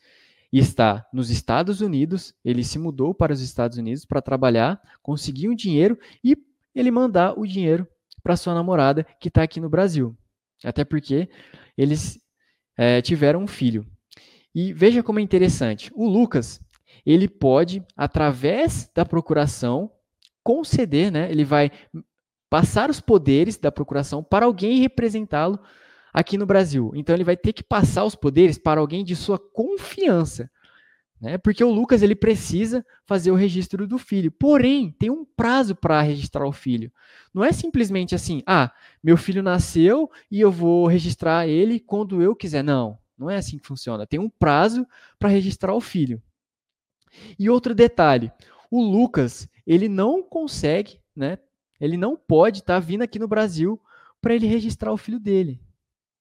está 0.52 1.04
nos 1.12 1.30
Estados 1.30 1.80
Unidos, 1.80 2.32
ele 2.44 2.62
se 2.62 2.78
mudou 2.78 3.12
para 3.12 3.32
os 3.32 3.40
Estados 3.40 3.76
Unidos 3.76 4.04
para 4.04 4.22
trabalhar, 4.22 4.80
conseguir 5.02 5.48
um 5.48 5.54
dinheiro 5.54 5.98
e 6.22 6.36
ele 6.74 6.90
mandar 6.90 7.38
o 7.38 7.46
dinheiro 7.46 7.86
para 8.22 8.36
sua 8.36 8.54
namorada 8.54 9.04
que 9.18 9.28
está 9.28 9.42
aqui 9.42 9.60
no 9.60 9.68
Brasil. 9.68 10.16
Até 10.64 10.84
porque 10.84 11.28
eles 11.76 12.18
é, 12.76 13.00
tiveram 13.00 13.42
um 13.42 13.46
filho. 13.46 13.86
E 14.54 14.72
veja 14.72 15.02
como 15.02 15.18
é 15.18 15.22
interessante. 15.22 15.90
O 15.94 16.08
Lucas, 16.08 16.60
ele 17.04 17.28
pode, 17.28 17.82
através 17.96 18.90
da 18.94 19.04
procuração, 19.04 19.90
conceder, 20.42 21.10
né? 21.10 21.30
Ele 21.30 21.44
vai 21.44 21.70
passar 22.50 22.90
os 22.90 23.00
poderes 23.00 23.56
da 23.56 23.72
procuração 23.72 24.22
para 24.22 24.44
alguém 24.44 24.80
representá-lo 24.80 25.58
aqui 26.12 26.36
no 26.36 26.44
Brasil. 26.44 26.92
Então 26.94 27.14
ele 27.14 27.24
vai 27.24 27.36
ter 27.36 27.52
que 27.52 27.62
passar 27.62 28.04
os 28.04 28.14
poderes 28.14 28.58
para 28.58 28.80
alguém 28.80 29.02
de 29.02 29.16
sua 29.16 29.38
confiança. 29.38 30.50
Né? 31.22 31.38
Porque 31.38 31.62
o 31.62 31.70
Lucas 31.70 32.02
ele 32.02 32.16
precisa 32.16 32.84
fazer 33.06 33.30
o 33.30 33.36
registro 33.36 33.86
do 33.86 33.96
filho. 33.96 34.32
Porém, 34.32 34.90
tem 34.90 35.08
um 35.08 35.24
prazo 35.24 35.72
para 35.76 36.02
registrar 36.02 36.44
o 36.48 36.52
filho. 36.52 36.92
Não 37.32 37.44
é 37.44 37.52
simplesmente 37.52 38.12
assim, 38.12 38.42
ah, 38.44 38.72
meu 39.00 39.16
filho 39.16 39.40
nasceu 39.40 40.10
e 40.28 40.40
eu 40.40 40.50
vou 40.50 40.88
registrar 40.88 41.46
ele 41.46 41.78
quando 41.78 42.20
eu 42.20 42.34
quiser. 42.34 42.64
Não, 42.64 42.98
não 43.16 43.30
é 43.30 43.36
assim 43.36 43.56
que 43.56 43.66
funciona. 43.68 44.04
Tem 44.04 44.18
um 44.18 44.28
prazo 44.28 44.84
para 45.16 45.28
registrar 45.28 45.72
o 45.72 45.80
filho. 45.80 46.20
E 47.38 47.48
outro 47.48 47.72
detalhe, 47.72 48.32
o 48.68 48.82
Lucas, 48.82 49.48
ele 49.64 49.88
não 49.88 50.24
consegue, 50.24 50.98
né? 51.14 51.38
Ele 51.80 51.96
não 51.96 52.16
pode 52.16 52.58
estar 52.58 52.74
tá 52.74 52.80
vindo 52.80 53.02
aqui 53.02 53.20
no 53.20 53.28
Brasil 53.28 53.80
para 54.20 54.34
ele 54.34 54.46
registrar 54.46 54.92
o 54.92 54.96
filho 54.96 55.20
dele. 55.20 55.60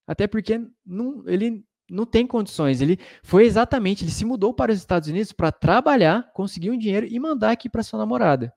Até 0.05 0.27
porque 0.27 0.61
não, 0.85 1.23
ele 1.27 1.65
não 1.91 2.05
tem 2.05 2.25
condições. 2.25 2.81
Ele 2.81 2.97
foi 3.21 3.45
exatamente, 3.45 4.03
ele 4.03 4.11
se 4.11 4.25
mudou 4.25 4.53
para 4.53 4.71
os 4.71 4.77
Estados 4.77 5.09
Unidos 5.09 5.31
para 5.31 5.51
trabalhar, 5.51 6.31
conseguir 6.33 6.71
um 6.71 6.77
dinheiro 6.77 7.05
e 7.05 7.19
mandar 7.19 7.51
aqui 7.51 7.69
para 7.69 7.83
sua 7.83 7.99
namorada. 7.99 8.53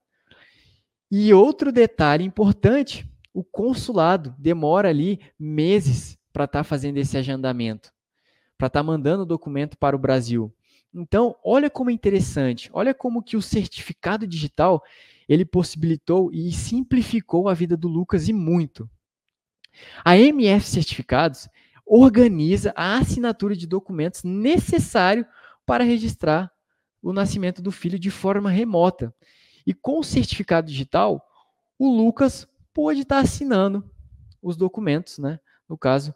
E 1.10 1.32
outro 1.34 1.70
detalhe 1.72 2.24
importante, 2.24 3.06
o 3.32 3.44
consulado 3.44 4.34
demora 4.38 4.88
ali 4.88 5.20
meses 5.38 6.16
para 6.32 6.44
estar 6.44 6.60
tá 6.60 6.64
fazendo 6.64 6.96
esse 6.98 7.16
agendamento, 7.18 7.92
para 8.56 8.68
estar 8.68 8.80
tá 8.80 8.84
mandando 8.84 9.24
o 9.24 9.26
documento 9.26 9.76
para 9.76 9.96
o 9.96 9.98
Brasil. 9.98 10.54
Então, 10.94 11.34
olha 11.44 11.68
como 11.68 11.90
é 11.90 11.92
interessante, 11.92 12.70
olha 12.72 12.94
como 12.94 13.22
que 13.22 13.36
o 13.36 13.42
certificado 13.42 14.26
digital 14.26 14.82
ele 15.28 15.44
possibilitou 15.44 16.30
e 16.32 16.52
simplificou 16.52 17.48
a 17.48 17.54
vida 17.54 17.76
do 17.76 17.88
Lucas 17.88 18.28
e 18.28 18.32
muito. 18.32 18.88
A 20.04 20.16
MF 20.16 20.66
Certificados 20.66 21.48
organiza 21.86 22.72
a 22.76 22.98
assinatura 22.98 23.54
de 23.54 23.66
documentos 23.66 24.22
necessário 24.24 25.26
para 25.66 25.84
registrar 25.84 26.50
o 27.02 27.12
nascimento 27.12 27.60
do 27.60 27.70
filho 27.70 27.98
de 27.98 28.10
forma 28.10 28.50
remota. 28.50 29.14
E 29.66 29.74
com 29.74 29.98
o 29.98 30.04
certificado 30.04 30.66
digital, 30.66 31.22
o 31.78 31.88
Lucas 31.88 32.46
pode 32.72 33.00
estar 33.00 33.18
assinando 33.18 33.88
os 34.42 34.56
documentos, 34.56 35.18
né? 35.18 35.38
No 35.68 35.76
caso, 35.76 36.14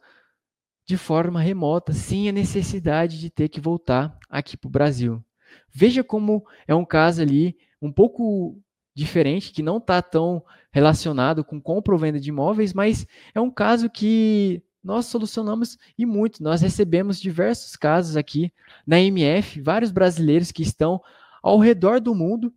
de 0.86 0.96
forma 0.96 1.40
remota, 1.40 1.92
sem 1.92 2.28
a 2.28 2.32
necessidade 2.32 3.20
de 3.20 3.30
ter 3.30 3.48
que 3.48 3.60
voltar 3.60 4.16
aqui 4.28 4.56
para 4.56 4.68
o 4.68 4.70
Brasil. 4.70 5.22
Veja 5.70 6.02
como 6.02 6.44
é 6.66 6.74
um 6.74 6.84
caso 6.84 7.22
ali 7.22 7.56
um 7.80 7.92
pouco 7.92 8.58
diferente, 8.94 9.52
que 9.52 9.62
não 9.62 9.78
está 9.78 10.02
tão 10.02 10.42
relacionado 10.72 11.44
com 11.44 11.60
compra 11.60 11.94
ou 11.94 11.98
venda 11.98 12.18
de 12.18 12.30
imóveis, 12.30 12.72
mas 12.72 13.06
é 13.34 13.40
um 13.40 13.50
caso 13.50 13.88
que 13.88 14.62
nós 14.88 15.04
solucionamos 15.04 15.76
e 15.98 16.06
muito. 16.06 16.42
Nós 16.42 16.62
recebemos 16.62 17.20
diversos 17.20 17.76
casos 17.76 18.16
aqui 18.16 18.50
na 18.86 18.98
MF, 18.98 19.60
vários 19.60 19.90
brasileiros 19.90 20.50
que 20.50 20.62
estão 20.62 20.98
ao 21.42 21.58
redor 21.58 22.00
do 22.00 22.14
mundo. 22.14 22.50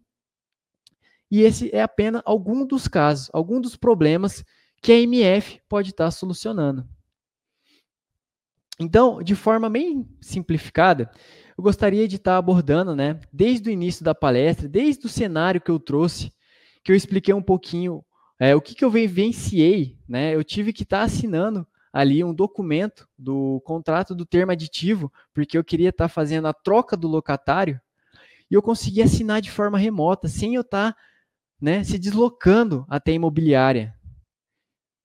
E 1.29 1.41
esse 1.41 1.69
é 1.75 1.81
apenas 1.81 2.21
algum 2.23 2.65
dos 2.65 2.87
casos, 2.87 3.29
algum 3.33 3.59
dos 3.59 3.75
problemas 3.75 4.45
que 4.81 4.93
a 4.93 4.99
MF 5.01 5.59
pode 5.67 5.89
estar 5.89 6.09
solucionando. 6.09 6.87
Então, 8.79 9.21
de 9.21 9.35
forma 9.35 9.69
bem 9.69 10.07
simplificada, 10.21 11.11
eu 11.57 11.61
gostaria 11.61 12.07
de 12.07 12.15
estar 12.15 12.37
abordando, 12.37 12.95
né, 12.95 13.19
desde 13.31 13.69
o 13.69 13.73
início 13.73 14.05
da 14.05 14.15
palestra, 14.15 14.69
desde 14.69 15.05
o 15.05 15.09
cenário 15.09 15.59
que 15.59 15.69
eu 15.69 15.79
trouxe, 15.79 16.31
que 16.81 16.93
eu 16.93 16.95
expliquei 16.95 17.33
um 17.33 17.43
pouquinho 17.43 18.03
é, 18.39 18.55
o 18.55 18.61
que, 18.61 18.73
que 18.73 18.85
eu 18.85 18.89
vivenciei, 18.89 19.99
né, 20.07 20.33
eu 20.33 20.45
tive 20.45 20.71
que 20.71 20.83
estar 20.83 21.01
assinando 21.01 21.67
ali 21.91 22.23
um 22.23 22.33
documento 22.33 23.07
do 23.17 23.61
contrato 23.61 24.15
do 24.15 24.25
termo 24.25 24.51
aditivo, 24.51 25.11
porque 25.33 25.57
eu 25.57 25.63
queria 25.63 25.89
estar 25.89 26.07
fazendo 26.07 26.47
a 26.47 26.53
troca 26.53 26.95
do 26.95 27.07
locatário, 27.07 27.79
e 28.49 28.53
eu 28.53 28.61
consegui 28.61 29.01
assinar 29.01 29.41
de 29.41 29.51
forma 29.51 29.77
remota, 29.77 30.27
sem 30.27 30.55
eu 30.55 30.61
estar 30.61 30.95
né, 31.61 31.83
se 31.83 31.97
deslocando 31.97 32.85
até 32.89 33.11
a 33.11 33.15
imobiliária. 33.15 33.95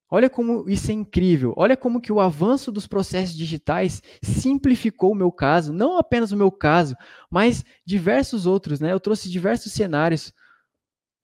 Olha 0.09 0.30
como 0.30 0.68
isso 0.68 0.91
é 0.91 0.95
incrível. 0.95 1.53
Olha 1.57 1.76
como 1.76 2.01
que 2.01 2.12
o 2.12 2.20
avanço 2.20 2.70
dos 2.70 2.87
processos 2.87 3.37
digitais 3.37 4.01
simplificou 4.22 5.12
o 5.12 5.16
meu 5.16 5.32
caso, 5.32 5.72
não 5.72 5.99
apenas 5.99 6.30
o 6.30 6.37
meu 6.37 6.51
caso, 6.51 6.95
mas 7.28 7.64
diversos 7.84 8.47
outros, 8.47 8.78
né? 8.78 8.93
Eu 8.93 9.01
trouxe 9.01 9.28
diversos 9.28 9.72
cenários. 9.72 10.32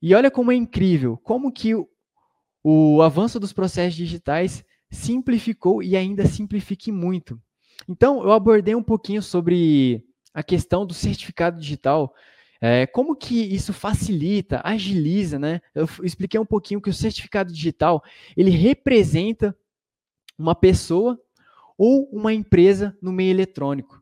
E 0.00 0.14
olha 0.14 0.30
como 0.30 0.50
é 0.50 0.56
incrível, 0.56 1.16
como 1.18 1.52
que 1.52 1.74
o, 1.76 1.88
o 2.64 3.02
avanço 3.02 3.38
dos 3.38 3.52
processos 3.52 3.94
digitais 3.94 4.64
simplificou 4.93 5.82
e 5.82 5.97
ainda 5.97 6.26
simplifique 6.26 6.93
muito. 6.93 7.40
Então, 7.88 8.22
eu 8.22 8.30
abordei 8.30 8.74
um 8.74 8.82
pouquinho 8.82 9.22
sobre 9.22 10.05
a 10.32 10.43
questão 10.43 10.86
do 10.86 10.95
certificado 10.95 11.59
digital, 11.59 12.14
é, 12.61 12.86
como 12.86 13.16
que 13.16 13.43
isso 13.43 13.72
facilita, 13.72 14.61
agiliza, 14.62 15.38
né? 15.38 15.61
Eu 15.74 15.88
expliquei 16.05 16.38
um 16.38 16.47
pouquinho 16.47 16.80
que 16.80 16.90
o 16.90 16.95
certificado 16.95 17.53
digital 17.53 18.03
ele 18.36 18.51
representa 18.51 19.57
uma 20.38 20.55
pessoa 20.55 21.18
ou 21.76 22.09
uma 22.12 22.32
empresa 22.32 22.97
no 23.03 23.12
meio 23.12 23.30
eletrônico. 23.30 24.01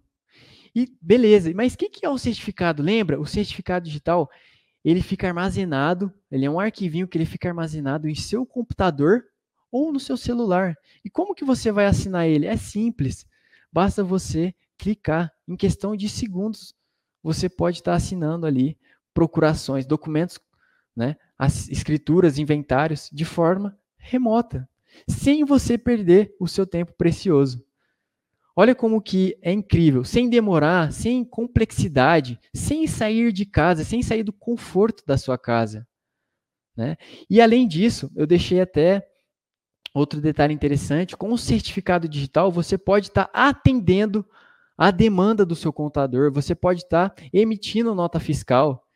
E 0.75 0.93
beleza, 1.01 1.53
mas 1.55 1.73
o 1.73 1.79
que, 1.79 1.89
que 1.89 2.05
é 2.05 2.11
o 2.11 2.19
certificado? 2.19 2.83
Lembra? 2.83 3.19
O 3.19 3.27
certificado 3.27 3.87
digital 3.87 4.29
ele 4.85 5.03
fica 5.03 5.27
armazenado, 5.27 6.13
ele 6.31 6.45
é 6.45 6.51
um 6.51 6.61
arquivinho 6.61 7.09
que 7.09 7.17
ele 7.17 7.27
fica 7.27 7.49
armazenado 7.49 8.09
em 8.09 8.15
seu 8.15 8.45
computador 8.45 9.25
ou 9.71 9.93
no 9.93 10.01
seu 10.01 10.17
celular. 10.17 10.77
E 11.05 11.11
como 11.11 11.35
que 11.35 11.45
você 11.45 11.71
vai 11.71 11.87
assinar 11.87 12.27
ele? 12.27 12.47
É 12.47 12.57
simples. 12.57 13.27
Basta 13.73 14.03
você 14.03 14.55
clicar 14.77 15.33
em 15.47 15.57
questão 15.57 15.95
de 15.95 16.09
segundos 16.09 16.75
você 17.23 17.49
pode 17.49 17.79
estar 17.79 17.95
assinando 17.95 18.47
ali 18.47 18.79
procurações, 19.13 19.87
documentos, 19.87 20.39
né, 20.97 21.17
as 21.39 21.69
escrituras, 21.69 22.39
inventários 22.39 23.09
de 23.13 23.25
forma 23.25 23.79
remota, 23.99 24.69
sem 25.09 25.45
você 25.45 25.77
perder 25.77 26.35
o 26.41 26.49
seu 26.49 26.67
tempo 26.67 26.93
precioso. 26.95 27.65
Olha 28.57 28.75
como 28.75 29.01
que 29.01 29.39
é 29.41 29.53
incrível, 29.53 30.05
sem 30.05 30.29
demorar, 30.29 30.93
sem 30.93 31.25
complexidade, 31.25 32.39
sem 32.53 32.87
sair 32.87 33.33
de 33.33 33.47
casa, 33.47 33.85
sem 33.85 34.03
sair 34.03 34.23
do 34.23 34.33
conforto 34.33 35.05
da 35.07 35.17
sua 35.17 35.39
casa. 35.39 35.87
Né? 36.77 36.97
E 37.29 37.41
além 37.41 37.67
disso, 37.67 38.11
eu 38.15 38.27
deixei 38.27 38.61
até 38.61 39.07
outro 39.93 40.21
detalhe 40.21 40.55
interessante: 40.55 41.17
com 41.17 41.33
o 41.33 41.39
certificado 41.39 42.09
digital, 42.09 42.51
você 42.51 42.79
pode 42.79 43.09
estar 43.09 43.31
atendendo 43.33 44.25
a 44.77 44.91
demanda 44.91 45.45
do 45.45 45.55
seu 45.55 45.73
contador, 45.73 46.33
você 46.33 46.55
pode 46.55 46.83
estar 46.83 47.11
tá 47.11 47.23
emitindo 47.33 47.95
nota 47.95 48.19
fiscal. 48.19 48.87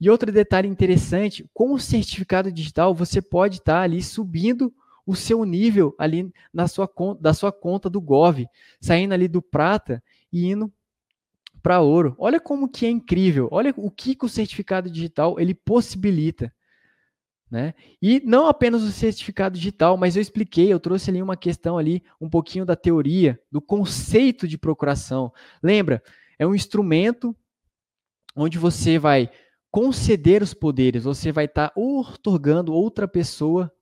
E 0.00 0.08
outro 0.08 0.30
detalhe 0.30 0.68
interessante, 0.68 1.48
com 1.52 1.72
o 1.72 1.78
certificado 1.78 2.52
digital, 2.52 2.94
você 2.94 3.20
pode 3.20 3.56
estar 3.58 3.74
tá 3.74 3.80
ali 3.82 4.02
subindo 4.02 4.72
o 5.04 5.16
seu 5.16 5.44
nível 5.44 5.94
ali 5.98 6.30
na 6.52 6.68
sua 6.68 6.86
conta, 6.86 7.22
da 7.22 7.32
sua 7.32 7.50
conta 7.50 7.88
do 7.88 8.00
Gov, 8.00 8.46
saindo 8.80 9.14
ali 9.14 9.26
do 9.26 9.40
prata 9.40 10.02
e 10.32 10.46
indo 10.46 10.72
para 11.62 11.80
ouro. 11.80 12.14
Olha 12.18 12.38
como 12.38 12.68
que 12.68 12.86
é 12.86 12.90
incrível. 12.90 13.48
Olha 13.50 13.72
o 13.76 13.90
que, 13.90 14.14
que 14.14 14.24
o 14.24 14.28
certificado 14.28 14.90
digital 14.90 15.38
ele 15.40 15.54
possibilita. 15.54 16.52
Né? 17.50 17.74
E 18.00 18.20
não 18.24 18.46
apenas 18.46 18.82
o 18.82 18.92
certificado 18.92 19.56
digital, 19.56 19.96
mas 19.96 20.16
eu 20.16 20.22
expliquei, 20.22 20.70
eu 20.70 20.78
trouxe 20.78 21.10
ali 21.10 21.22
uma 21.22 21.36
questão 21.36 21.78
ali, 21.78 22.02
um 22.20 22.28
pouquinho 22.28 22.66
da 22.66 22.76
teoria, 22.76 23.40
do 23.50 23.60
conceito 23.60 24.46
de 24.46 24.58
procuração. 24.58 25.32
Lembra? 25.62 26.02
É 26.38 26.46
um 26.46 26.54
instrumento 26.54 27.34
onde 28.36 28.58
você 28.58 28.98
vai 28.98 29.30
conceder 29.70 30.42
os 30.42 30.54
poderes, 30.54 31.04
você 31.04 31.32
vai 31.32 31.46
estar 31.46 31.68
tá 31.68 31.80
otorgando 31.80 32.72
outra 32.72 33.08
pessoa 33.08 33.72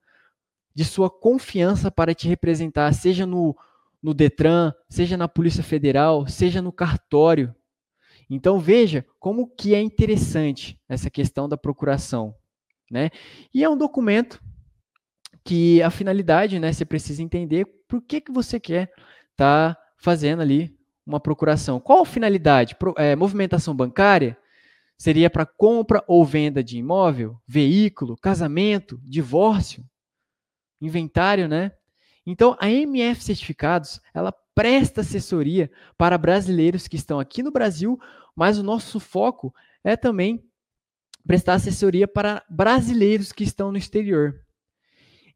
de 0.74 0.84
sua 0.84 1.10
confiança 1.10 1.90
para 1.90 2.14
te 2.14 2.28
representar, 2.28 2.92
seja 2.92 3.26
no, 3.26 3.56
no 4.02 4.12
Detran, 4.12 4.72
seja 4.88 5.16
na 5.16 5.26
Polícia 5.26 5.62
Federal, 5.62 6.26
seja 6.26 6.60
no 6.60 6.70
cartório. 6.70 7.54
Então 8.28 8.58
veja 8.58 9.04
como 9.18 9.48
que 9.48 9.74
é 9.74 9.80
interessante 9.80 10.78
essa 10.88 11.08
questão 11.08 11.48
da 11.48 11.56
procuração. 11.56 12.34
Né? 12.90 13.10
E 13.52 13.64
é 13.64 13.68
um 13.68 13.76
documento 13.76 14.40
que 15.44 15.80
a 15.82 15.90
finalidade, 15.90 16.58
né, 16.58 16.72
você 16.72 16.84
precisa 16.84 17.22
entender 17.22 17.64
por 17.86 18.02
que, 18.02 18.20
que 18.20 18.32
você 18.32 18.58
quer 18.58 18.92
estar 19.30 19.74
tá 19.74 19.82
fazendo 19.98 20.42
ali 20.42 20.76
uma 21.06 21.20
procuração. 21.20 21.78
Qual 21.78 22.04
finalidade? 22.04 22.74
Pro, 22.74 22.94
é, 22.96 23.14
movimentação 23.14 23.74
bancária? 23.74 24.36
Seria 24.98 25.30
para 25.30 25.46
compra 25.46 26.02
ou 26.08 26.24
venda 26.24 26.64
de 26.64 26.78
imóvel, 26.78 27.40
veículo, 27.46 28.16
casamento, 28.16 28.98
divórcio, 29.04 29.84
inventário, 30.80 31.46
né? 31.46 31.72
Então, 32.26 32.56
a 32.58 32.68
MF 32.68 33.22
Certificados, 33.22 34.00
ela 34.12 34.32
presta 34.54 35.02
assessoria 35.02 35.70
para 35.98 36.18
brasileiros 36.18 36.88
que 36.88 36.96
estão 36.96 37.20
aqui 37.20 37.42
no 37.42 37.52
Brasil, 37.52 38.00
mas 38.34 38.58
o 38.58 38.62
nosso 38.62 38.98
foco 38.98 39.54
é 39.84 39.96
também 39.96 40.42
prestar 41.26 41.54
assessoria 41.54 42.06
para 42.06 42.44
brasileiros 42.48 43.32
que 43.32 43.44
estão 43.44 43.72
no 43.72 43.78
exterior. 43.78 44.40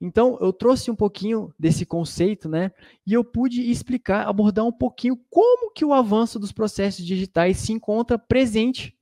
Então, 0.01 0.38
eu 0.41 0.51
trouxe 0.51 0.91
um 0.91 0.97
pouquinho 0.97 1.53
desse 1.59 1.84
conceito, 1.84 2.49
né? 2.49 2.72
E 3.07 3.12
eu 3.12 3.22
pude 3.22 3.70
explicar, 3.70 4.26
abordar 4.26 4.64
um 4.64 4.72
pouquinho 4.72 5.18
como 5.28 5.70
que 5.72 5.84
o 5.84 5.93
avanço 5.93 6.38
dos 6.38 6.53
processos 6.53 7.05
digitais 7.05 7.59
se 7.59 7.72
encontra 7.72 8.18
presente 8.18 8.97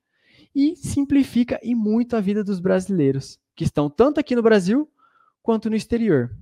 e 0.53 0.75
simplifica 0.75 1.61
e 1.63 1.73
muito 1.73 2.17
a 2.17 2.21
vida 2.21 2.43
dos 2.43 2.59
brasileiros, 2.59 3.39
que 3.55 3.63
estão 3.63 3.89
tanto 3.89 4.19
aqui 4.19 4.35
no 4.35 4.43
Brasil 4.43 4.91
quanto 5.41 5.71
no 5.71 5.77
exterior. 5.77 6.35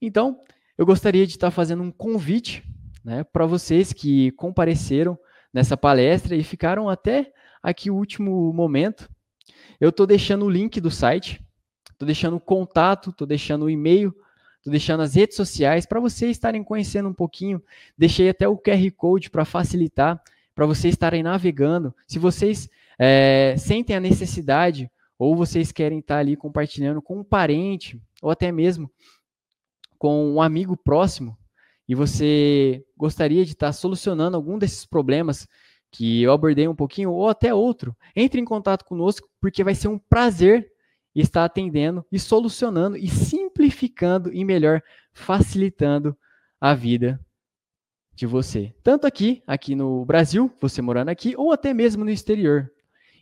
Então, 0.00 0.40
eu 0.78 0.86
gostaria 0.86 1.26
de 1.26 1.32
estar 1.32 1.50
fazendo 1.50 1.82
um 1.82 1.90
convite 1.90 2.62
né, 3.04 3.24
para 3.24 3.44
vocês 3.44 3.92
que 3.92 4.30
compareceram 4.32 5.18
nessa 5.52 5.76
palestra 5.76 6.36
e 6.36 6.44
ficaram 6.44 6.88
até 6.88 7.32
aqui 7.64 7.90
o 7.90 7.96
último 7.96 8.52
momento. 8.52 9.10
Eu 9.80 9.88
estou 9.88 10.06
deixando 10.06 10.44
o 10.44 10.50
link 10.50 10.80
do 10.80 10.90
site 10.90 11.44
Estou 11.94 12.06
deixando 12.06 12.36
o 12.36 12.40
contato, 12.40 13.10
estou 13.10 13.26
deixando 13.26 13.64
o 13.64 13.70
e-mail, 13.70 14.14
estou 14.58 14.70
deixando 14.70 15.02
as 15.02 15.14
redes 15.14 15.36
sociais 15.36 15.86
para 15.86 16.00
vocês 16.00 16.32
estarem 16.32 16.62
conhecendo 16.62 17.08
um 17.08 17.14
pouquinho. 17.14 17.62
Deixei 17.96 18.28
até 18.28 18.48
o 18.48 18.58
QR 18.58 18.90
Code 18.96 19.30
para 19.30 19.44
facilitar, 19.44 20.20
para 20.54 20.66
vocês 20.66 20.92
estarem 20.92 21.22
navegando. 21.22 21.94
Se 22.06 22.18
vocês 22.18 22.68
é, 22.98 23.54
sentem 23.56 23.96
a 23.96 24.00
necessidade 24.00 24.90
ou 25.18 25.36
vocês 25.36 25.70
querem 25.70 26.00
estar 26.00 26.18
ali 26.18 26.36
compartilhando 26.36 27.00
com 27.00 27.20
um 27.20 27.24
parente 27.24 28.00
ou 28.20 28.30
até 28.30 28.50
mesmo 28.50 28.90
com 29.96 30.34
um 30.34 30.42
amigo 30.42 30.76
próximo 30.76 31.38
e 31.88 31.94
você 31.94 32.84
gostaria 32.96 33.44
de 33.44 33.52
estar 33.52 33.72
solucionando 33.72 34.36
algum 34.36 34.58
desses 34.58 34.84
problemas 34.84 35.46
que 35.94 36.24
eu 36.24 36.32
abordei 36.32 36.66
um 36.66 36.74
pouquinho 36.74 37.12
ou 37.12 37.28
até 37.28 37.54
outro, 37.54 37.96
entre 38.16 38.40
em 38.40 38.44
contato 38.44 38.84
conosco 38.84 39.30
porque 39.40 39.62
vai 39.62 39.76
ser 39.76 39.86
um 39.86 39.96
prazer 39.96 40.68
e 41.14 41.20
está 41.20 41.44
atendendo 41.44 42.04
e 42.10 42.18
solucionando 42.18 42.96
e 42.96 43.06
simplificando 43.06 44.32
e 44.32 44.44
melhor 44.44 44.82
facilitando 45.12 46.16
a 46.60 46.74
vida 46.74 47.24
de 48.12 48.26
você. 48.26 48.74
Tanto 48.82 49.06
aqui, 49.06 49.40
aqui 49.46 49.76
no 49.76 50.04
Brasil, 50.04 50.52
você 50.60 50.82
morando 50.82 51.10
aqui, 51.10 51.34
ou 51.36 51.52
até 51.52 51.72
mesmo 51.72 52.04
no 52.04 52.10
exterior. 52.10 52.68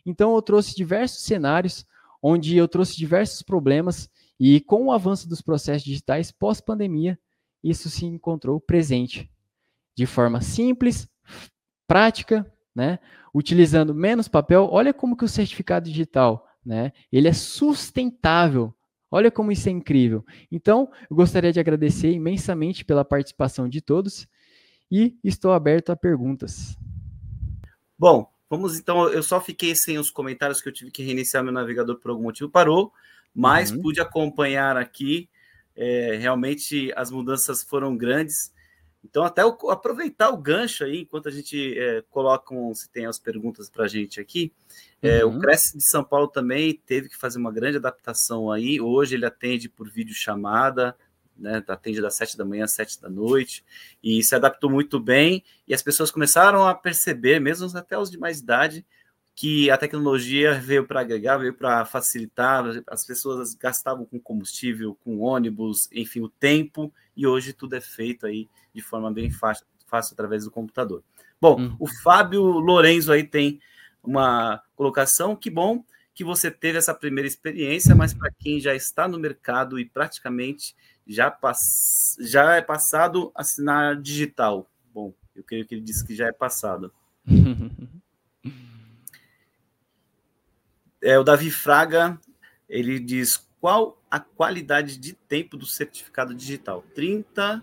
Então 0.03 0.33
eu 0.33 0.41
trouxe 0.41 0.75
diversos 0.75 1.23
cenários 1.25 1.85
onde 2.23 2.57
eu 2.57 2.67
trouxe 2.67 2.97
diversos 2.97 3.43
problemas 3.43 4.09
e 4.39 4.59
com 4.61 4.85
o 4.85 4.91
avanço 4.91 5.29
dos 5.29 5.43
processos 5.43 5.83
digitais 5.83 6.31
pós-pandemia, 6.31 7.19
isso 7.63 7.87
se 7.87 8.07
encontrou 8.07 8.59
presente 8.59 9.29
de 9.95 10.07
forma 10.07 10.41
simples, 10.41 11.07
prática, 11.87 12.51
né? 12.75 12.99
Utilizando 13.33 13.93
menos 13.93 14.27
papel. 14.27 14.67
Olha 14.71 14.93
como 14.93 15.17
que 15.17 15.25
o 15.25 15.29
certificado 15.29 15.89
digital 15.89 16.47
né? 16.65 16.93
Ele 17.11 17.27
é 17.27 17.33
sustentável. 17.33 18.73
Olha 19.11 19.29
como 19.29 19.51
isso 19.51 19.69
é 19.69 19.71
incrível. 19.71 20.25
Então, 20.51 20.89
eu 21.09 21.15
gostaria 21.15 21.51
de 21.51 21.59
agradecer 21.59 22.11
imensamente 22.11 22.83
pela 22.83 23.05
participação 23.05 23.69
de 23.69 23.81
todos 23.81 24.27
e 24.89 25.17
estou 25.23 25.51
aberto 25.51 25.91
a 25.91 25.95
perguntas. 25.95 26.77
Bom, 27.97 28.27
vamos 28.49 28.79
então. 28.79 29.07
Eu 29.09 29.21
só 29.21 29.39
fiquei 29.39 29.75
sem 29.75 29.99
os 29.99 30.09
comentários 30.09 30.61
que 30.61 30.69
eu 30.69 30.73
tive 30.73 30.89
que 30.89 31.03
reiniciar 31.03 31.43
meu 31.43 31.53
navegador 31.53 31.99
por 31.99 32.09
algum 32.09 32.23
motivo, 32.23 32.49
parou, 32.49 32.91
mas 33.35 33.71
uhum. 33.71 33.81
pude 33.81 34.01
acompanhar 34.01 34.77
aqui. 34.77 35.29
É, 35.75 36.17
realmente 36.19 36.91
as 36.95 37.11
mudanças 37.11 37.63
foram 37.63 37.95
grandes. 37.95 38.52
Então, 39.03 39.23
até 39.23 39.45
o, 39.45 39.49
aproveitar 39.69 40.29
o 40.29 40.37
gancho 40.37 40.83
aí, 40.85 41.01
enquanto 41.01 41.27
a 41.27 41.31
gente 41.31 41.77
é, 41.77 42.01
coloca, 42.09 42.53
um, 42.53 42.73
se 42.73 42.89
tem 42.89 43.05
as 43.05 43.19
perguntas 43.19 43.69
para 43.69 43.85
a 43.85 43.87
gente 43.87 44.19
aqui, 44.19 44.51
é, 45.01 45.25
uhum. 45.25 45.37
o 45.37 45.39
Cresce 45.39 45.77
de 45.77 45.83
São 45.83 46.03
Paulo 46.03 46.27
também 46.27 46.81
teve 46.85 47.09
que 47.09 47.17
fazer 47.17 47.37
uma 47.37 47.51
grande 47.51 47.77
adaptação 47.77 48.51
aí. 48.51 48.79
Hoje 48.79 49.15
ele 49.15 49.25
atende 49.25 49.67
por 49.67 49.89
videochamada, 49.89 50.95
né, 51.37 51.63
atende 51.67 52.01
das 52.01 52.15
sete 52.15 52.37
da 52.37 52.45
manhã 52.45 52.63
às 52.63 52.73
sete 52.73 53.01
da 53.01 53.09
noite, 53.09 53.65
e 54.01 54.23
se 54.23 54.35
adaptou 54.35 54.69
muito 54.69 54.99
bem, 54.99 55.43
e 55.67 55.73
as 55.73 55.81
pessoas 55.81 56.11
começaram 56.11 56.65
a 56.65 56.73
perceber, 56.73 57.39
mesmo 57.39 57.67
até 57.77 57.97
os 57.97 58.09
de 58.09 58.17
mais 58.17 58.39
idade, 58.39 58.85
que 59.35 59.71
a 59.71 59.77
tecnologia 59.77 60.59
veio 60.59 60.85
para 60.85 61.01
agregar, 61.01 61.37
veio 61.37 61.53
para 61.53 61.85
facilitar, 61.85 62.63
as 62.87 63.05
pessoas 63.05 63.55
gastavam 63.55 64.05
com 64.05 64.19
combustível, 64.19 64.95
com 65.03 65.19
ônibus, 65.19 65.89
enfim, 65.91 66.21
o 66.21 66.29
tempo, 66.29 66.93
e 67.15 67.25
hoje 67.25 67.51
tudo 67.51 67.75
é 67.75 67.81
feito 67.81 68.27
aí 68.27 68.47
de 68.73 68.81
forma 68.81 69.11
bem 69.11 69.31
fácil, 69.31 69.65
fácil 69.87 70.13
através 70.13 70.45
do 70.45 70.51
computador. 70.51 71.03
Bom, 71.41 71.59
uhum. 71.59 71.75
o 71.79 71.87
Fábio 72.03 72.43
Lorenzo 72.43 73.11
aí 73.11 73.23
tem 73.23 73.59
uma 74.03 74.61
colocação, 74.75 75.35
que 75.35 75.49
bom 75.49 75.83
que 76.13 76.23
você 76.23 76.51
teve 76.51 76.77
essa 76.77 76.93
primeira 76.93 77.27
experiência, 77.27 77.95
mas 77.95 78.13
para 78.13 78.31
quem 78.31 78.59
já 78.59 78.75
está 78.75 79.07
no 79.07 79.17
mercado 79.17 79.79
e 79.79 79.85
praticamente 79.85 80.75
já, 81.07 81.31
pass... 81.31 82.15
já 82.19 82.55
é 82.55 82.61
passado 82.61 83.31
assinar 83.33 83.99
digital. 83.99 84.69
Bom, 84.93 85.11
eu 85.35 85.43
creio 85.43 85.65
que 85.65 85.73
ele 85.73 85.81
disse 85.81 86.05
que 86.05 86.15
já 86.15 86.27
é 86.27 86.31
passado. 86.31 86.93
é, 91.03 91.19
o 91.19 91.23
Davi 91.23 91.51
Fraga, 91.51 92.19
ele 92.67 92.99
diz 92.99 93.47
qual 93.61 94.01
a 94.09 94.19
qualidade 94.19 94.97
de 94.97 95.13
tempo 95.13 95.57
do 95.57 95.65
certificado 95.65 96.33
digital? 96.33 96.83
30 96.95 97.61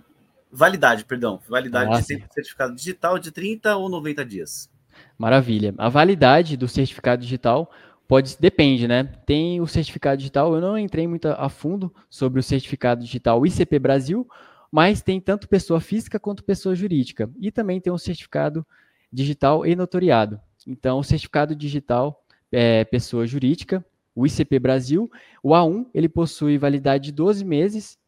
validade, 0.53 1.05
perdão, 1.05 1.41
validade 1.49 1.91
Nossa. 1.91 2.03
de 2.03 2.09
tempo 2.09 2.29
do 2.29 2.35
certificado 2.35 2.75
digital 2.75 3.19
de 3.19 3.31
30 3.31 3.77
ou 3.77 3.89
90 3.89 4.25
dias. 4.25 4.71
Maravilha. 5.17 5.75
A 5.79 5.89
validade 5.89 6.57
do 6.57 6.67
certificado 6.67 7.23
digital 7.23 7.71
pode 8.09 8.37
depende, 8.39 8.89
né? 8.89 9.05
Tem 9.25 9.61
o 9.61 9.67
certificado 9.67 10.19
digital, 10.19 10.55
eu 10.55 10.61
não 10.61 10.77
entrei 10.77 11.07
muito 11.07 11.29
a 11.29 11.49
fundo 11.49 11.95
sobre 12.09 12.41
o 12.41 12.43
certificado 12.43 13.05
digital 13.05 13.47
ICP 13.47 13.79
Brasil, 13.79 14.29
mas 14.71 15.03
tem 15.03 15.21
tanto 15.21 15.49
pessoa 15.49 15.81
física 15.81 16.19
quanto 16.19 16.45
pessoa 16.45 16.75
jurídica. 16.75 17.31
E 17.39 17.53
também 17.53 17.81
tem 17.81 17.93
o 17.93 17.99
certificado 17.99 18.67
digital 19.13 19.65
e 19.65 19.77
notoriado. 19.77 20.41
Então, 20.67 20.99
o 20.99 21.05
certificado 21.05 21.55
digital 21.55 22.25
é 22.53 22.85
pessoa 22.85 23.27
jurídica, 23.27 23.85
o 24.15 24.27
ICP 24.27 24.59
Brasil, 24.59 25.11
o 25.43 25.51
A1, 25.51 25.87
ele 25.95 26.09
possui 26.09 26.59
validade 26.59 27.05
de 27.05 27.13
12 27.13 27.45
meses, 27.45 27.99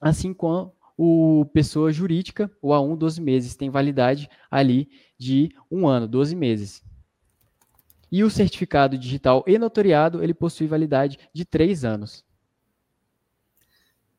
assim 0.00 0.32
como 0.34 0.74
o 0.96 1.44
pessoa 1.52 1.92
jurídica, 1.92 2.50
o 2.62 2.70
A1, 2.70 2.96
12 2.96 3.20
meses, 3.20 3.56
tem 3.56 3.70
validade 3.70 4.28
ali 4.50 4.88
de 5.18 5.50
um 5.70 5.88
ano, 5.88 6.06
12 6.06 6.36
meses. 6.36 6.82
E 8.12 8.22
o 8.22 8.30
certificado 8.30 8.96
digital 8.96 9.42
e 9.46 9.58
notoriado, 9.58 10.22
ele 10.22 10.34
possui 10.34 10.66
validade 10.66 11.18
de 11.32 11.44
três 11.44 11.84
anos. 11.84 12.24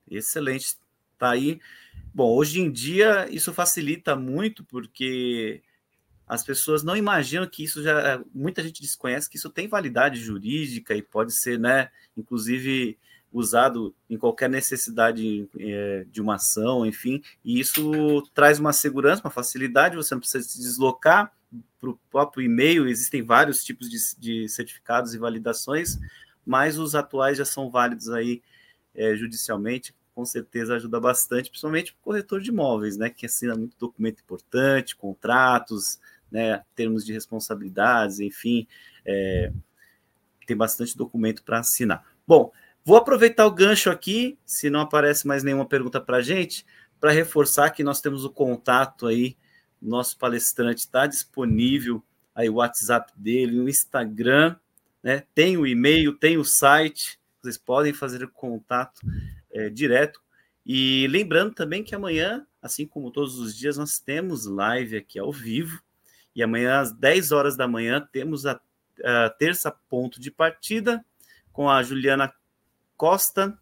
Excelente. 0.09 0.75
Tá 1.17 1.31
aí. 1.31 1.59
Bom, 2.13 2.33
hoje 2.35 2.59
em 2.59 2.71
dia 2.71 3.27
isso 3.29 3.53
facilita 3.53 4.15
muito 4.15 4.63
porque 4.65 5.61
as 6.27 6.43
pessoas 6.43 6.83
não 6.83 6.95
imaginam 6.97 7.47
que 7.47 7.63
isso 7.63 7.83
já 7.83 8.21
muita 8.33 8.63
gente 8.63 8.81
desconhece 8.81 9.29
que 9.29 9.37
isso 9.37 9.49
tem 9.49 9.67
validade 9.67 10.19
jurídica 10.19 10.95
e 10.95 11.01
pode 11.01 11.31
ser, 11.31 11.59
né, 11.59 11.89
inclusive 12.17 12.97
usado 13.31 13.93
em 14.09 14.17
qualquer 14.17 14.49
necessidade 14.49 15.47
é, 15.59 16.05
de 16.09 16.21
uma 16.21 16.35
ação, 16.35 16.85
enfim, 16.85 17.21
e 17.43 17.59
isso 17.59 18.21
traz 18.33 18.59
uma 18.59 18.71
segurança, 18.71 19.21
uma 19.21 19.29
facilidade, 19.29 19.97
você 19.97 20.15
não 20.15 20.21
precisa 20.21 20.47
se 20.47 20.57
deslocar 20.57 21.33
para 21.79 21.89
o 21.89 21.99
próprio 22.09 22.43
e-mail, 22.43 22.87
existem 22.87 23.21
vários 23.21 23.63
tipos 23.63 23.89
de, 23.89 23.97
de, 24.17 24.49
certificados 24.49 25.13
e 25.13 25.17
validações, 25.17 25.99
mas 26.45 26.79
os 26.79 26.95
atuais 26.95 27.37
já 27.37 27.45
são 27.45 27.69
válidos 27.69 28.09
aí 28.09 28.41
é, 28.93 29.15
judicialmente, 29.17 29.93
com 30.13 30.23
certeza 30.23 30.75
ajuda 30.75 30.97
bastante, 30.97 31.49
principalmente 31.49 31.91
o 31.91 31.95
corretor 32.01 32.39
de 32.39 32.49
imóveis, 32.49 32.95
né, 32.95 33.09
que 33.09 33.25
assina 33.25 33.53
muito 33.53 33.75
documento 33.77 34.21
importante, 34.21 34.95
contratos, 34.95 35.99
né, 36.31 36.61
termos 36.75 37.05
de 37.05 37.13
responsabilidades, 37.13 38.19
enfim, 38.19 38.67
é, 39.05 39.51
tem 40.45 40.55
bastante 40.55 40.97
documento 40.97 41.43
para 41.43 41.59
assinar. 41.59 42.03
Bom, 42.27 42.51
Vou 42.87 42.97
aproveitar 42.97 43.47
o 43.47 43.51
gancho 43.51 43.89
aqui, 43.89 44.37
se 44.45 44.69
não 44.69 44.79
aparece 44.79 45.25
mais 45.25 45.43
nenhuma 45.43 45.65
pergunta 45.65 45.99
para 45.99 46.17
a 46.17 46.21
gente, 46.21 46.63
para 46.99 47.09
reforçar 47.09 47.71
que 47.71 47.83
nós 47.83 47.99
temos 47.99 48.23
o 48.23 48.29
contato 48.29 49.07
aí, 49.07 49.35
nosso 49.81 50.15
palestrante 50.19 50.81
está 50.81 51.07
disponível, 51.07 52.03
aí 52.35 52.47
o 52.47 52.55
WhatsApp 52.55 53.11
dele, 53.17 53.59
o 53.59 53.67
Instagram, 53.67 54.55
né? 55.01 55.23
tem 55.33 55.57
o 55.57 55.65
e-mail, 55.65 56.13
tem 56.13 56.37
o 56.37 56.45
site, 56.45 57.19
vocês 57.41 57.57
podem 57.57 57.91
fazer 57.91 58.27
contato 58.27 59.01
é, 59.51 59.67
direto. 59.67 60.21
E 60.63 61.07
lembrando 61.07 61.55
também 61.55 61.83
que 61.83 61.95
amanhã, 61.95 62.45
assim 62.61 62.85
como 62.85 63.09
todos 63.09 63.39
os 63.39 63.57
dias, 63.57 63.77
nós 63.77 63.97
temos 63.97 64.45
live 64.45 64.95
aqui 64.95 65.17
ao 65.17 65.31
vivo, 65.31 65.81
e 66.35 66.43
amanhã 66.43 66.79
às 66.79 66.91
10 66.91 67.31
horas 67.31 67.55
da 67.55 67.67
manhã 67.67 68.05
temos 68.11 68.45
a, 68.45 68.59
a 69.03 69.29
terça 69.29 69.71
ponto 69.71 70.19
de 70.19 70.29
partida 70.29 71.03
com 71.53 71.69
a 71.69 71.81
Juliana 71.81 72.33
Costa, 72.97 73.57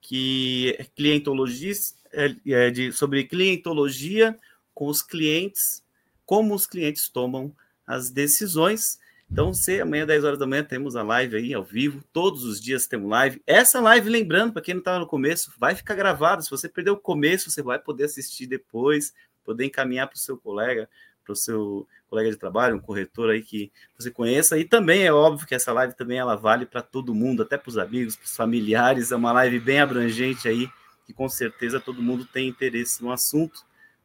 que 0.00 0.76
é 0.78 0.84
clientologista, 0.84 1.98
é, 2.12 2.34
é 2.46 2.70
de, 2.70 2.92
sobre 2.92 3.24
clientologia 3.24 4.38
com 4.74 4.86
os 4.86 5.02
clientes, 5.02 5.82
como 6.24 6.54
os 6.54 6.66
clientes 6.66 7.08
tomam 7.08 7.54
as 7.86 8.10
decisões. 8.10 9.00
Então, 9.30 9.52
se 9.54 9.80
amanhã, 9.80 10.06
10 10.06 10.24
horas 10.24 10.38
da 10.38 10.46
manhã, 10.46 10.62
temos 10.62 10.94
a 10.94 11.02
live 11.02 11.36
aí 11.36 11.54
ao 11.54 11.64
vivo. 11.64 12.04
Todos 12.12 12.44
os 12.44 12.60
dias 12.60 12.86
temos 12.86 13.10
live. 13.10 13.42
Essa 13.46 13.80
live, 13.80 14.10
lembrando, 14.10 14.52
para 14.52 14.62
quem 14.62 14.74
não 14.74 14.80
estava 14.80 14.98
no 14.98 15.06
começo, 15.06 15.52
vai 15.58 15.74
ficar 15.74 15.94
gravado. 15.94 16.42
Se 16.42 16.50
você 16.50 16.68
perdeu 16.68 16.94
o 16.94 17.00
começo, 17.00 17.50
você 17.50 17.62
vai 17.62 17.78
poder 17.78 18.04
assistir 18.04 18.46
depois, 18.46 19.14
poder 19.42 19.64
encaminhar 19.64 20.06
para 20.06 20.16
o 20.16 20.20
seu 20.20 20.36
colega, 20.36 20.88
para 21.32 21.34
o 21.34 21.36
seu 21.36 21.88
colega 22.08 22.30
de 22.30 22.36
trabalho, 22.36 22.76
um 22.76 22.80
corretor 22.80 23.30
aí 23.30 23.42
que 23.42 23.72
você 23.98 24.10
conheça. 24.10 24.58
E 24.58 24.64
também 24.64 25.04
é 25.04 25.12
óbvio 25.12 25.46
que 25.46 25.54
essa 25.54 25.72
live 25.72 25.94
também 25.94 26.18
ela 26.18 26.36
vale 26.36 26.66
para 26.66 26.82
todo 26.82 27.14
mundo, 27.14 27.42
até 27.42 27.56
para 27.56 27.70
os 27.70 27.78
amigos, 27.78 28.16
para 28.16 28.26
os 28.26 28.36
familiares. 28.36 29.10
É 29.10 29.16
uma 29.16 29.32
live 29.32 29.58
bem 29.58 29.80
abrangente 29.80 30.46
aí, 30.46 30.68
que 31.06 31.12
com 31.12 31.28
certeza 31.28 31.80
todo 31.80 32.02
mundo 32.02 32.26
tem 32.26 32.48
interesse 32.48 33.02
no 33.02 33.10
assunto, 33.10 33.60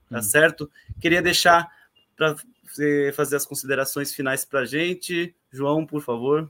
tá 0.09 0.19
hum. 0.19 0.21
certo? 0.21 0.71
Queria 0.99 1.21
deixar 1.21 1.69
para 2.15 2.35
você 2.63 3.11
fazer 3.15 3.35
as 3.35 3.45
considerações 3.45 4.13
finais 4.13 4.45
para 4.45 4.61
a 4.61 4.65
gente. 4.65 5.35
João, 5.51 5.85
por 5.85 6.01
favor. 6.01 6.49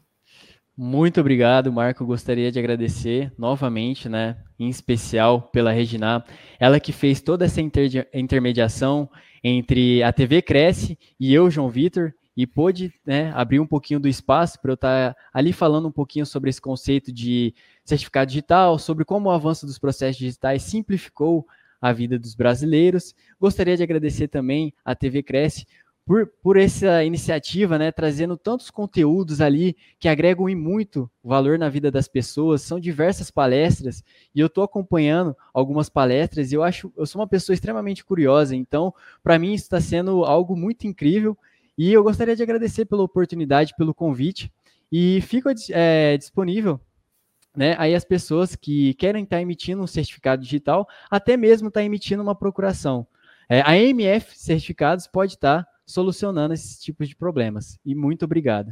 Muito 0.79 1.19
obrigado, 1.19 1.73
Marco. 1.73 2.05
Gostaria 2.05 2.51
de 2.51 2.59
agradecer 2.59 3.33
novamente, 3.35 4.07
né, 4.07 4.37
em 4.59 4.69
especial 4.69 5.41
pela 5.41 5.71
Regina, 5.71 6.23
ela 6.59 6.79
que 6.79 6.91
fez 6.91 7.19
toda 7.19 7.45
essa 7.45 7.59
inter 7.59 8.07
intermediação 8.13 9.09
entre 9.47 10.03
a 10.03 10.11
TV 10.11 10.41
Cresce 10.41 10.97
e 11.19 11.33
eu, 11.33 11.49
João 11.49 11.69
Vitor, 11.69 12.13
e 12.35 12.45
pôde 12.45 12.93
né, 13.05 13.31
abrir 13.33 13.59
um 13.59 13.65
pouquinho 13.65 13.99
do 13.99 14.07
espaço 14.07 14.59
para 14.61 14.71
eu 14.71 14.75
estar 14.75 15.13
tá 15.13 15.19
ali 15.33 15.51
falando 15.51 15.87
um 15.87 15.91
pouquinho 15.91 16.25
sobre 16.25 16.49
esse 16.49 16.61
conceito 16.61 17.11
de 17.11 17.53
certificado 17.83 18.27
digital, 18.27 18.77
sobre 18.77 19.03
como 19.03 19.29
o 19.29 19.31
avanço 19.31 19.65
dos 19.65 19.79
processos 19.79 20.17
digitais 20.17 20.61
simplificou 20.61 21.47
a 21.81 21.91
vida 21.91 22.19
dos 22.19 22.35
brasileiros. 22.35 23.15
Gostaria 23.39 23.75
de 23.75 23.83
agradecer 23.83 24.27
também 24.27 24.73
à 24.85 24.93
TV 24.95 25.23
Cresce 25.23 25.65
por, 26.07 26.25
por 26.41 26.55
essa 26.55 27.03
iniciativa, 27.03 27.77
né, 27.77 27.91
trazendo 27.91 28.37
tantos 28.37 28.71
conteúdos 28.71 29.41
ali 29.41 29.75
que 29.99 30.07
agregam 30.07 30.47
em 30.47 30.55
muito 30.55 31.11
valor 31.21 31.59
na 31.59 31.67
vida 31.67 31.91
das 31.91 32.07
pessoas. 32.07 32.61
São 32.61 32.79
diversas 32.79 33.29
palestras 33.29 34.01
e 34.33 34.39
eu 34.39 34.47
estou 34.47 34.63
acompanhando 34.63 35.35
algumas 35.53 35.89
palestras 35.89 36.49
e 36.49 36.55
eu 36.55 36.63
acho, 36.63 36.93
eu 36.95 37.05
sou 37.05 37.19
uma 37.19 37.27
pessoa 37.27 37.53
extremamente 37.53 38.05
curiosa, 38.05 38.55
então 38.55 38.93
para 39.21 39.37
mim 39.37 39.53
está 39.53 39.81
sendo 39.81 40.23
algo 40.23 40.55
muito 40.55 40.87
incrível 40.87 41.37
e 41.77 41.91
eu 41.91 42.03
gostaria 42.03 42.37
de 42.37 42.41
agradecer 42.41 42.85
pela 42.85 43.03
oportunidade, 43.03 43.75
pelo 43.77 43.93
convite 43.93 44.49
e 44.89 45.19
fico 45.19 45.49
é, 45.71 46.15
disponível 46.17 46.79
né, 47.53 47.75
aí 47.77 47.93
as 47.93 48.05
pessoas 48.05 48.55
que 48.55 48.93
querem 48.93 49.25
estar 49.25 49.37
tá 49.37 49.41
emitindo 49.41 49.83
um 49.83 49.87
certificado 49.87 50.41
digital, 50.41 50.87
até 51.11 51.35
mesmo 51.35 51.67
estar 51.67 51.81
tá 51.81 51.85
emitindo 51.85 52.23
uma 52.23 52.35
procuração. 52.35 53.05
É, 53.49 53.61
a 53.65 53.77
MF 53.77 54.37
Certificados 54.37 55.05
pode 55.05 55.33
estar 55.33 55.63
tá 55.63 55.76
solucionando 55.87 56.53
esses 56.53 56.79
tipos 56.79 57.07
de 57.07 57.15
problemas. 57.15 57.79
E 57.83 57.95
muito 57.95 58.25
obrigado. 58.25 58.71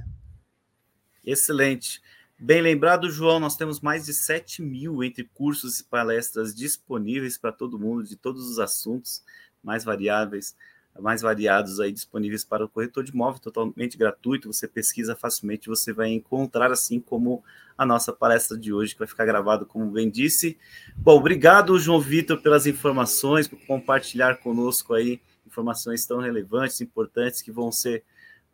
Excelente. 1.26 2.01
Bem 2.38 2.61
lembrado, 2.61 3.09
João, 3.09 3.39
nós 3.39 3.55
temos 3.55 3.80
mais 3.80 4.05
de 4.05 4.13
7 4.13 4.61
mil 4.61 5.01
entre 5.01 5.24
cursos 5.24 5.80
e 5.80 5.86
palestras 5.86 6.53
disponíveis 6.53 7.38
para 7.38 7.53
todo 7.53 7.80
mundo, 7.80 8.03
de 8.03 8.18
todos 8.18 8.49
os 8.49 8.59
assuntos 8.59 9.24
mais 9.63 9.86
variáveis, 9.86 10.55
mais 10.99 11.22
variados 11.22 11.80
aí 11.80 11.91
disponíveis 11.91 12.43
para 12.43 12.66
o 12.66 12.70
corretor 12.70 13.03
de 13.03 13.11
imóvel, 13.11 13.39
totalmente 13.39 13.97
gratuito. 13.97 14.51
Você 14.51 14.68
pesquisa 14.68 15.16
facilmente, 15.16 15.70
você 15.70 15.93
vai 15.93 16.09
encontrar, 16.09 16.72
assim 16.72 16.99
como 16.99 17.41
a 17.78 17.86
nossa 17.86 18.11
palestra 18.11 18.57
de 18.57 18.74
hoje, 18.74 18.93
que 18.93 18.99
vai 18.99 19.07
ficar 19.07 19.26
gravado, 19.26 19.66
como 19.66 19.89
bem 19.89 20.09
disse. 20.09 20.57
Bom, 20.95 21.18
obrigado, 21.18 21.80
João 21.80 22.01
Vitor, 22.01 22.41
pelas 22.41 22.68
informações, 22.68 23.47
por 23.47 23.59
compartilhar 23.66 24.38
conosco 24.38 24.93
aí 24.93 25.22
informações 25.56 26.06
tão 26.06 26.20
relevantes, 26.20 26.82
importantes, 26.82 27.41
que 27.41 27.51
vão 27.51 27.72
ser 27.72 28.03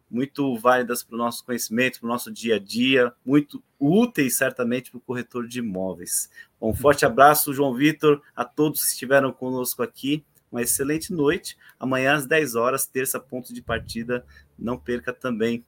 muito 0.10 0.56
válidas 0.58 1.04
para 1.04 1.16
o 1.16 1.18
nosso 1.18 1.44
conhecimento, 1.44 2.00
para 2.00 2.06
o 2.06 2.10
nosso 2.10 2.32
dia 2.32 2.56
a 2.56 2.60
dia, 2.60 3.12
muito 3.26 3.64
úteis, 3.80 4.38
certamente, 4.38 4.92
para 4.92 4.98
o 4.98 5.02
corretor 5.02 5.48
de 5.48 5.60
imóveis. 5.60 6.30
Um 6.62 6.76
forte 6.76 7.06
abraço, 7.06 7.54
João 7.54 7.74
Vitor, 7.74 8.22
a 8.36 8.46
todos 8.46 8.84
que 8.84 8.92
estiveram 8.92 9.32
conosco 9.32 9.82
aqui. 9.82 10.24
Uma 10.52 10.62
excelente 10.62 11.14
noite. 11.14 11.58
Amanhã 11.80 12.14
às 12.14 12.28
10 12.28 12.56
horas, 12.56 12.86
terça, 12.86 13.20
ponto 13.20 13.54
de 13.54 13.62
partida. 13.62 14.26
Não 14.60 14.78
perca 14.78 15.14
também. 15.14 15.66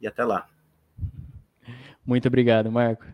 E 0.00 0.06
até 0.06 0.24
lá. 0.24 0.48
Muito 2.06 2.28
obrigado, 2.28 2.70
Marco. 2.70 3.04